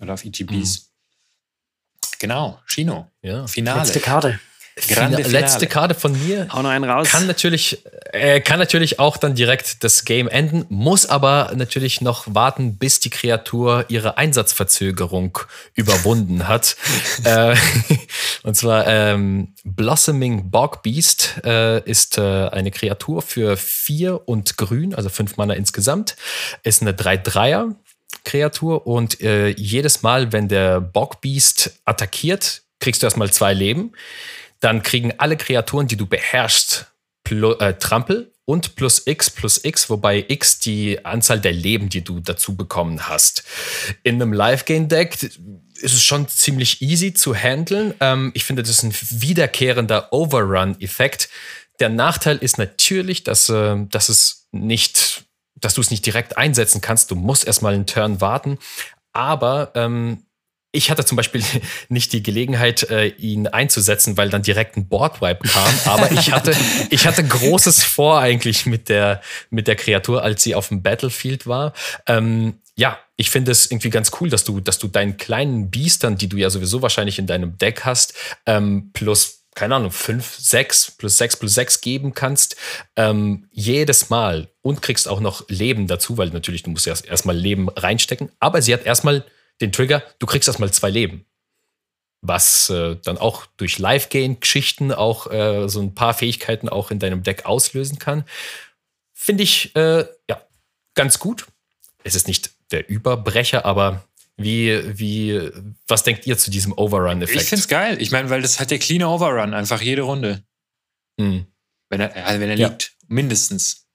oder 0.00 0.14
auf 0.14 0.24
ETBs. 0.24 0.80
Mhm. 0.80 2.08
Genau, 2.18 2.60
Chino. 2.66 3.10
Ja. 3.22 3.46
Finale. 3.46 3.80
Letzte 3.80 4.00
Karte. 4.00 4.40
Grande 4.88 5.22
Letzte 5.22 5.66
Karte 5.66 5.94
von 5.94 6.12
mir. 6.26 6.48
Hau 6.52 6.62
noch 6.62 6.70
einen 6.70 6.88
raus. 6.88 7.08
Kann 7.10 7.26
natürlich, 7.26 7.84
äh, 8.12 8.40
kann 8.40 8.58
natürlich 8.58 8.98
auch 8.98 9.16
dann 9.16 9.34
direkt 9.34 9.82
das 9.84 10.04
Game 10.04 10.28
enden, 10.28 10.64
muss 10.68 11.06
aber 11.06 11.52
natürlich 11.54 12.00
noch 12.00 12.24
warten, 12.26 12.76
bis 12.76 13.00
die 13.00 13.10
Kreatur 13.10 13.84
ihre 13.88 14.18
Einsatzverzögerung 14.18 15.38
überwunden 15.74 16.48
hat. 16.48 16.76
äh, 17.24 17.54
und 18.42 18.56
zwar 18.56 18.86
ähm, 18.86 19.54
Blossoming 19.64 20.50
Bog 20.50 20.82
Beast 20.82 21.40
äh, 21.44 21.80
ist 21.82 22.18
äh, 22.18 22.48
eine 22.48 22.70
Kreatur 22.70 23.22
für 23.22 23.56
vier 23.56 24.28
und 24.28 24.56
grün, 24.56 24.94
also 24.94 25.08
fünf 25.08 25.36
Mana 25.36 25.54
insgesamt. 25.54 26.16
Ist 26.62 26.82
eine 26.82 26.92
3-3er. 26.92 27.74
Kreatur 28.24 28.86
und 28.86 29.20
äh, 29.22 29.48
jedes 29.48 30.02
Mal, 30.02 30.32
wenn 30.32 30.48
der 30.48 30.80
Bogbeast 30.80 31.78
attackiert, 31.84 32.62
kriegst 32.80 33.02
du 33.02 33.06
erstmal 33.06 33.30
zwei 33.30 33.54
Leben 33.54 33.92
dann 34.60 34.82
kriegen 34.82 35.14
alle 35.18 35.36
Kreaturen, 35.36 35.86
die 35.86 35.96
du 35.96 36.06
beherrschst, 36.06 36.86
plus, 37.24 37.60
äh, 37.60 37.74
Trampel 37.74 38.32
und 38.44 38.76
plus 38.76 39.06
X 39.06 39.28
plus 39.28 39.62
X, 39.62 39.90
wobei 39.90 40.24
X 40.26 40.58
die 40.58 41.04
Anzahl 41.04 41.40
der 41.40 41.52
Leben, 41.52 41.90
die 41.90 42.02
du 42.02 42.20
dazu 42.20 42.56
bekommen 42.56 43.08
hast. 43.08 43.44
In 44.02 44.14
einem 44.14 44.32
Live-Game-Deck 44.32 45.22
ist 45.22 45.94
es 45.94 46.02
schon 46.02 46.28
ziemlich 46.28 46.80
easy 46.80 47.12
zu 47.12 47.34
handeln. 47.34 47.94
Ähm, 48.00 48.30
ich 48.34 48.44
finde, 48.44 48.62
das 48.62 48.70
ist 48.70 48.82
ein 48.84 48.94
wiederkehrender 49.20 50.12
Overrun-Effekt. 50.12 51.28
Der 51.78 51.90
Nachteil 51.90 52.38
ist 52.38 52.58
natürlich, 52.58 53.22
dass, 53.22 53.48
äh, 53.50 53.76
dass 53.90 54.08
es 54.08 54.48
nicht, 54.50 55.24
dass 55.54 55.74
du 55.74 55.82
es 55.82 55.90
nicht 55.90 56.06
direkt 56.06 56.38
einsetzen 56.38 56.80
kannst. 56.80 57.10
Du 57.10 57.16
musst 57.16 57.46
erstmal 57.46 57.74
einen 57.74 57.86
Turn 57.86 58.20
warten. 58.20 58.58
Aber 59.12 59.72
ähm, 59.74 60.24
ich 60.72 60.90
hatte 60.90 61.04
zum 61.04 61.16
Beispiel 61.16 61.42
nicht 61.88 62.12
die 62.12 62.22
Gelegenheit, 62.22 62.88
äh, 62.90 63.08
ihn 63.08 63.46
einzusetzen, 63.46 64.16
weil 64.16 64.30
dann 64.30 64.42
direkt 64.42 64.76
ein 64.76 64.88
Boardwipe 64.88 65.46
kam. 65.48 65.74
Aber 65.86 66.12
ich 66.12 66.32
hatte, 66.32 66.54
ich 66.90 67.06
hatte 67.06 67.24
Großes 67.24 67.84
vor 67.84 68.20
eigentlich 68.20 68.66
mit 68.66 68.88
der, 68.88 69.22
mit 69.50 69.66
der 69.66 69.76
Kreatur, 69.76 70.22
als 70.22 70.42
sie 70.42 70.54
auf 70.54 70.68
dem 70.68 70.82
Battlefield 70.82 71.46
war. 71.46 71.72
Ähm, 72.06 72.60
ja, 72.76 72.98
ich 73.16 73.30
finde 73.30 73.50
es 73.50 73.70
irgendwie 73.70 73.90
ganz 73.90 74.12
cool, 74.20 74.28
dass 74.28 74.44
du, 74.44 74.60
dass 74.60 74.78
du 74.78 74.88
deinen 74.88 75.16
kleinen 75.16 75.70
Biestern, 75.70 76.16
die 76.16 76.28
du 76.28 76.36
ja 76.36 76.50
sowieso 76.50 76.82
wahrscheinlich 76.82 77.18
in 77.18 77.26
deinem 77.26 77.58
Deck 77.58 77.84
hast, 77.84 78.14
ähm, 78.46 78.90
plus 78.92 79.38
keine 79.54 79.74
Ahnung, 79.74 79.90
5, 79.90 80.36
6 80.38 80.92
plus 80.98 81.18
6 81.18 81.36
plus 81.38 81.54
6 81.54 81.80
geben 81.80 82.14
kannst, 82.14 82.54
ähm, 82.94 83.48
jedes 83.50 84.08
Mal 84.08 84.50
und 84.62 84.82
kriegst 84.82 85.08
auch 85.08 85.18
noch 85.18 85.48
Leben 85.48 85.88
dazu, 85.88 86.16
weil 86.16 86.28
natürlich 86.28 86.62
du 86.62 86.70
musst 86.70 86.86
erst 86.86 87.06
erstmal 87.06 87.36
Leben 87.36 87.68
reinstecken, 87.68 88.30
aber 88.38 88.62
sie 88.62 88.72
hat 88.72 88.86
erstmal 88.86 89.24
den 89.60 89.72
Trigger, 89.72 90.02
du 90.18 90.26
kriegst 90.26 90.48
erstmal 90.48 90.72
zwei 90.72 90.90
Leben. 90.90 91.24
Was 92.20 92.68
äh, 92.70 92.96
dann 93.04 93.18
auch 93.18 93.46
durch 93.56 93.78
Live-Gain-Geschichten 93.78 94.92
auch 94.92 95.30
äh, 95.30 95.68
so 95.68 95.80
ein 95.80 95.94
paar 95.94 96.14
Fähigkeiten 96.14 96.68
auch 96.68 96.90
in 96.90 96.98
deinem 96.98 97.22
Deck 97.22 97.46
auslösen 97.46 97.98
kann. 97.98 98.24
Finde 99.12 99.44
ich 99.44 99.74
äh, 99.76 100.04
ja 100.28 100.42
ganz 100.94 101.18
gut. 101.18 101.46
Es 102.02 102.14
ist 102.14 102.26
nicht 102.26 102.50
der 102.72 102.88
Überbrecher, 102.88 103.64
aber 103.64 104.04
wie, 104.36 104.98
wie, 104.98 105.50
was 105.86 106.04
denkt 106.04 106.26
ihr 106.26 106.38
zu 106.38 106.50
diesem 106.50 106.72
Overrun-Effekt? 106.72 107.42
Ich 107.42 107.48
finde 107.48 107.60
es 107.60 107.68
geil. 107.68 108.00
Ich 108.00 108.12
meine, 108.12 108.30
weil 108.30 108.42
das 108.42 108.60
hat 108.60 108.70
der 108.70 108.78
clean 108.78 109.02
Overrun 109.02 109.52
einfach 109.52 109.80
jede 109.80 110.02
Runde. 110.02 110.42
Mhm. 111.18 111.46
Wenn 111.88 112.00
er, 112.00 112.14
also 112.26 112.40
wenn 112.40 112.50
er 112.50 112.56
ja. 112.56 112.68
liegt, 112.68 112.92
mindestens. 113.08 113.87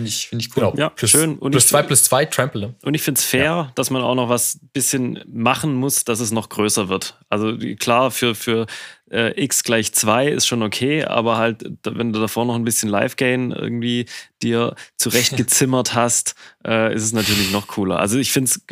Finde 0.00 0.08
ich, 0.08 0.28
find 0.28 0.42
ich 0.42 0.56
cool. 0.56 0.70
Genau. 0.70 0.74
Ja, 0.76 0.88
plus, 0.88 1.10
schön. 1.10 1.38
Und 1.38 1.50
plus 1.50 1.66
2 1.66 1.82
plus 1.82 2.04
2 2.04 2.24
Trample. 2.24 2.60
Ne? 2.60 2.74
Und 2.82 2.94
ich 2.94 3.02
finde 3.02 3.18
es 3.18 3.24
fair, 3.26 3.44
ja. 3.44 3.72
dass 3.74 3.90
man 3.90 4.00
auch 4.00 4.14
noch 4.14 4.30
was 4.30 4.58
bisschen 4.72 5.22
machen 5.26 5.74
muss, 5.74 6.04
dass 6.04 6.20
es 6.20 6.30
noch 6.30 6.48
größer 6.48 6.88
wird. 6.88 7.18
Also 7.28 7.58
klar, 7.78 8.10
für, 8.10 8.34
für 8.34 8.66
äh, 9.10 9.38
x 9.38 9.62
gleich 9.62 9.92
2 9.92 10.28
ist 10.28 10.46
schon 10.46 10.62
okay, 10.62 11.04
aber 11.04 11.36
halt, 11.36 11.64
wenn 11.84 12.14
du 12.14 12.20
davor 12.20 12.46
noch 12.46 12.54
ein 12.54 12.64
bisschen 12.64 12.88
Live-Gain 12.88 13.50
irgendwie 13.50 14.06
dir 14.42 14.74
zurechtgezimmert 14.96 15.94
hast, 15.94 16.34
äh, 16.66 16.94
ist 16.94 17.02
es 17.02 17.12
natürlich 17.12 17.50
noch 17.52 17.66
cooler. 17.66 17.98
Also 18.00 18.18
ich 18.18 18.32
finde 18.32 18.50
es 18.50 18.64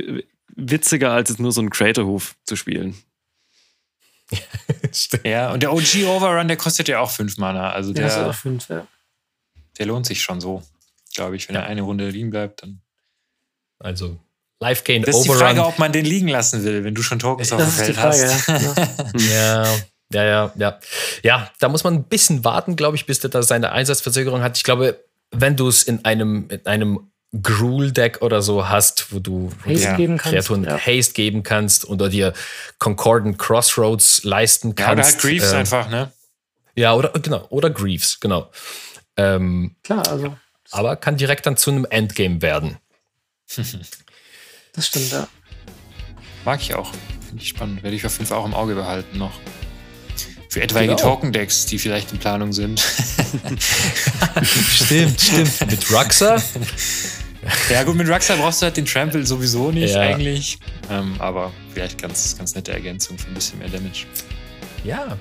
witziger, 0.57 1.13
als 1.13 1.29
es 1.29 1.39
nur 1.39 1.53
so 1.53 1.61
einen 1.61 1.71
Creator-Hof 1.71 2.37
zu 2.47 2.57
spielen. 2.57 2.97
ja, 5.25 5.53
und 5.53 5.63
der 5.63 5.75
OG 5.75 6.07
Overrun, 6.07 6.49
der 6.49 6.57
kostet 6.57 6.89
ja 6.89 7.01
auch 7.01 7.11
5 7.11 7.37
Mana. 7.37 7.71
Also 7.71 7.93
der, 7.93 8.09
der, 8.09 8.33
fünf, 8.33 8.69
ja. 8.71 8.87
der 9.79 9.87
lohnt 9.87 10.07
sich 10.07 10.23
schon 10.23 10.41
so, 10.41 10.63
glaube 11.19 11.37
ich. 11.37 11.49
Wenn 11.49 11.57
ja. 11.57 11.63
er 11.63 11.67
eine 11.69 11.83
Runde 11.83 12.09
liegen 12.09 12.31
bleibt, 12.31 12.63
dann. 12.63 12.81
Also 13.79 14.19
Live 14.61 14.85
Gain 14.85 15.03
Das 15.03 15.17
ist 15.17 15.25
die 15.25 15.29
Frage, 15.31 15.65
ob 15.65 15.79
man 15.79 15.93
den 15.93 16.05
liegen 16.05 16.29
lassen 16.29 16.65
will, 16.65 16.85
wenn 16.85 16.95
du 16.95 17.03
schon 17.03 17.19
Tokens 17.19 17.53
auf 17.53 17.61
dem 17.61 17.71
Feld 17.71 17.97
hast. 17.99 18.49
ja. 19.15 19.65
ja, 20.13 20.25
ja, 20.25 20.53
ja. 20.57 20.81
Ja, 21.23 21.51
da 21.61 21.69
muss 21.69 21.85
man 21.85 21.95
ein 21.95 22.05
bisschen 22.05 22.45
warten, 22.45 22.75
glaube 22.75 22.97
ich, 22.97 23.07
bis 23.07 23.21
der 23.21 23.31
da 23.31 23.43
seine 23.43 23.71
Einsatzverzögerung 23.73 24.43
hat. 24.43 24.57
Ich 24.57 24.65
glaube, 24.65 24.99
wenn 25.31 25.57
du 25.57 25.69
es 25.69 25.85
in 25.85 26.05
einem, 26.05 26.49
in 26.49 26.67
einem 26.67 27.11
Gruul-Deck 27.41 28.23
oder 28.23 28.43
so 28.43 28.69
hast, 28.69 29.13
wo 29.13 29.21
du, 29.21 29.53
Haste, 29.65 29.95
geben 29.97 30.17
Kreaturen 30.17 30.65
kannst, 30.65 30.87
ja. 30.87 30.99
Haste 30.99 31.13
geben 31.13 31.43
kannst 31.43 31.89
oder 31.89 32.09
dir 32.09 32.33
Concordant 32.79 33.39
Crossroads 33.39 34.25
leisten 34.25 34.75
kannst. 34.75 34.89
Ja, 34.89 34.93
oder 34.93 35.05
halt 35.05 35.19
Greaves 35.21 35.53
äh, 35.53 35.57
einfach, 35.57 35.91
ne? 35.91 36.11
Ja, 36.75 36.95
oder 36.95 37.11
genau, 37.11 37.47
oder 37.51 37.71
Greaves, 37.71 38.19
genau. 38.19 38.51
Ähm, 39.17 39.77
Klar, 39.85 40.09
also. 40.09 40.37
Aber 40.71 40.97
kann 40.97 41.17
direkt 41.17 41.47
dann 41.47 41.57
zu 41.57 41.71
einem 41.71 41.87
Endgame 41.89 42.43
werden. 42.43 42.79
das 44.73 44.87
stimmt, 44.87 45.11
ja. 45.11 45.29
Mag 46.45 46.61
ich 46.61 46.75
auch. 46.75 46.93
Finde 47.27 47.43
ich 47.43 47.49
spannend. 47.49 47.83
Werde 47.83 47.97
ich 47.97 48.07
auf 48.07 48.17
jeden 48.19 48.27
Fall 48.27 48.39
auch 48.39 48.47
im 48.47 48.55
Auge 48.55 48.75
behalten 48.75 49.19
noch. 49.19 49.39
Für 50.51 50.63
etwaige 50.63 50.95
genau. 50.95 51.11
Token-Decks, 51.11 51.67
die 51.67 51.79
vielleicht 51.79 52.13
in 52.13 52.19
Planung 52.19 52.53
sind. 52.53 52.81
stimmt, 54.43 55.21
stimmt. 55.21 55.71
Mit 55.71 55.93
Ruxa 55.93 56.43
Ja, 57.71 57.83
gut, 57.85 57.97
mit 57.97 58.09
Ruxa 58.09 58.37
brauchst 58.37 58.63
du 58.63 58.65
halt 58.65 58.77
den 58.77 58.87
Trample 58.87 59.25
sowieso 59.25 59.71
nicht 59.71 59.95
ja. 59.95 60.01
eigentlich. 60.01 60.59
Ähm, 60.91 61.17
aber 61.19 61.53
vielleicht 61.73 62.01
ganz, 62.01 62.37
ganz 62.37 62.55
nette 62.55 62.73
Ergänzung 62.73 63.19
für 63.19 63.29
ein 63.29 63.35
bisschen 63.35 63.59
mehr 63.59 63.69
Damage. 63.69 64.07
Ja. 64.85 65.19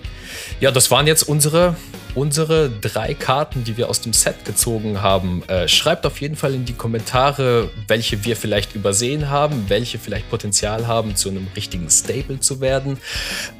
Ja, 0.59 0.71
das 0.71 0.89
waren 0.91 1.07
jetzt 1.07 1.23
unsere, 1.23 1.75
unsere 2.17 2.71
drei 2.71 3.13
Karten, 3.13 3.63
die 3.63 3.77
wir 3.77 3.89
aus 3.89 4.01
dem 4.01 4.11
Set 4.11 4.43
gezogen 4.43 5.01
haben. 5.01 5.43
Äh, 5.47 5.67
schreibt 5.67 6.05
auf 6.07 6.19
jeden 6.19 6.35
Fall 6.35 6.55
in 6.55 6.65
die 6.65 6.73
Kommentare, 6.73 7.69
welche 7.87 8.25
wir 8.25 8.35
vielleicht 8.35 8.73
übersehen 8.73 9.29
haben, 9.29 9.65
welche 9.67 9.99
vielleicht 9.99 10.27
Potenzial 10.29 10.87
haben, 10.87 11.15
zu 11.15 11.29
einem 11.29 11.47
richtigen 11.55 11.89
Stable 11.91 12.39
zu 12.39 12.59
werden. 12.59 12.97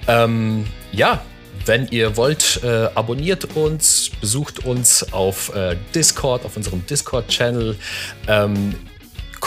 Ähm, 0.08 0.66
ja, 0.92 1.22
wenn 1.66 1.88
ihr 1.90 2.18
wollt, 2.18 2.62
äh, 2.64 2.90
abonniert 2.96 3.56
uns, 3.56 4.10
besucht 4.22 4.66
uns 4.66 5.14
auf 5.14 5.54
äh, 5.56 5.76
Discord, 5.94 6.44
auf 6.44 6.58
unserem 6.58 6.84
Discord-Channel. 6.86 7.76
Ähm, 8.28 8.76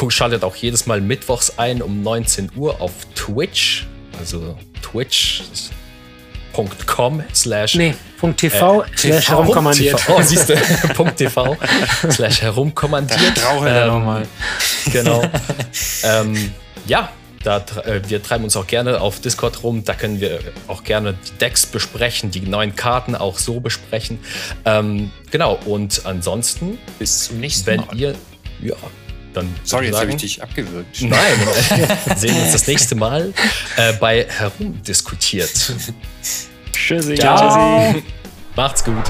schaltet 0.09 0.45
auch 0.45 0.55
jedes 0.55 0.87
Mal 0.87 1.01
mittwochs 1.01 1.59
ein 1.59 1.83
um 1.83 2.03
19 2.03 2.53
Uhr 2.55 2.81
auf 2.81 2.93
Twitch, 3.17 3.87
also 4.19 4.57
twitch.com 6.53 7.23
slash 7.33 7.75
nee, 7.77 7.95
.tv 8.37 8.83
äh, 8.83 8.87
slash 8.97 9.29
herumkommandiert. 9.29 10.03
Oh, 10.09 10.21
siehst 10.23 10.49
du, 10.49 10.55
.tv 11.17 11.57
slash 12.11 12.43
herumkommandiert. 12.43 13.37
Da 13.37 13.43
brauche 13.43 13.69
ich 13.69 13.75
ähm, 13.75 13.87
nochmal. 13.87 14.27
Genau. 14.93 15.23
ähm, 16.03 16.53
ja, 16.87 17.11
da, 17.43 17.59
äh, 17.85 18.03
wir 18.07 18.23
treiben 18.23 18.45
uns 18.45 18.57
auch 18.57 18.67
gerne 18.67 19.01
auf 19.01 19.21
Discord 19.21 19.63
rum. 19.63 19.85
Da 19.85 19.95
können 19.95 20.21
wir 20.21 20.41
auch 20.69 20.85
gerne 20.85 21.15
die 21.15 21.39
Decks 21.39 21.67
besprechen, 21.67 22.31
die 22.31 22.41
neuen 22.41 22.77
Karten 22.77 23.15
auch 23.15 23.39
so 23.39 23.61
besprechen. 23.61 24.19
Ähm, 24.65 25.11
genau, 25.31 25.59
und 25.65 26.03
ansonsten. 26.05 26.79
Bis 26.99 27.25
zum 27.29 27.41
nächsten 27.41 27.67
wenn 27.67 27.81
Mal. 27.81 27.89
Wenn 27.93 27.99
ihr. 27.99 28.15
Ja, 28.63 28.75
dann. 29.35 29.55
Sorry, 29.65 29.87
jetzt 29.87 30.01
habe 30.01 30.11
ich 30.11 30.17
dich 30.17 30.43
abgewürgt. 30.43 30.97
Nein, 31.03 31.39
wir 32.07 32.17
sehen 32.17 32.41
uns 32.41 32.53
das 32.53 32.67
nächste 32.67 32.95
Mal 32.95 33.33
äh, 33.77 33.93
bei 33.95 34.27
Herumdiskutiert. 34.29 35.51
Tschüssi. 36.73 37.15
Ciao. 37.15 37.93
Tschüssi. 37.93 38.05
Macht's 38.57 38.85
gut. 38.85 39.05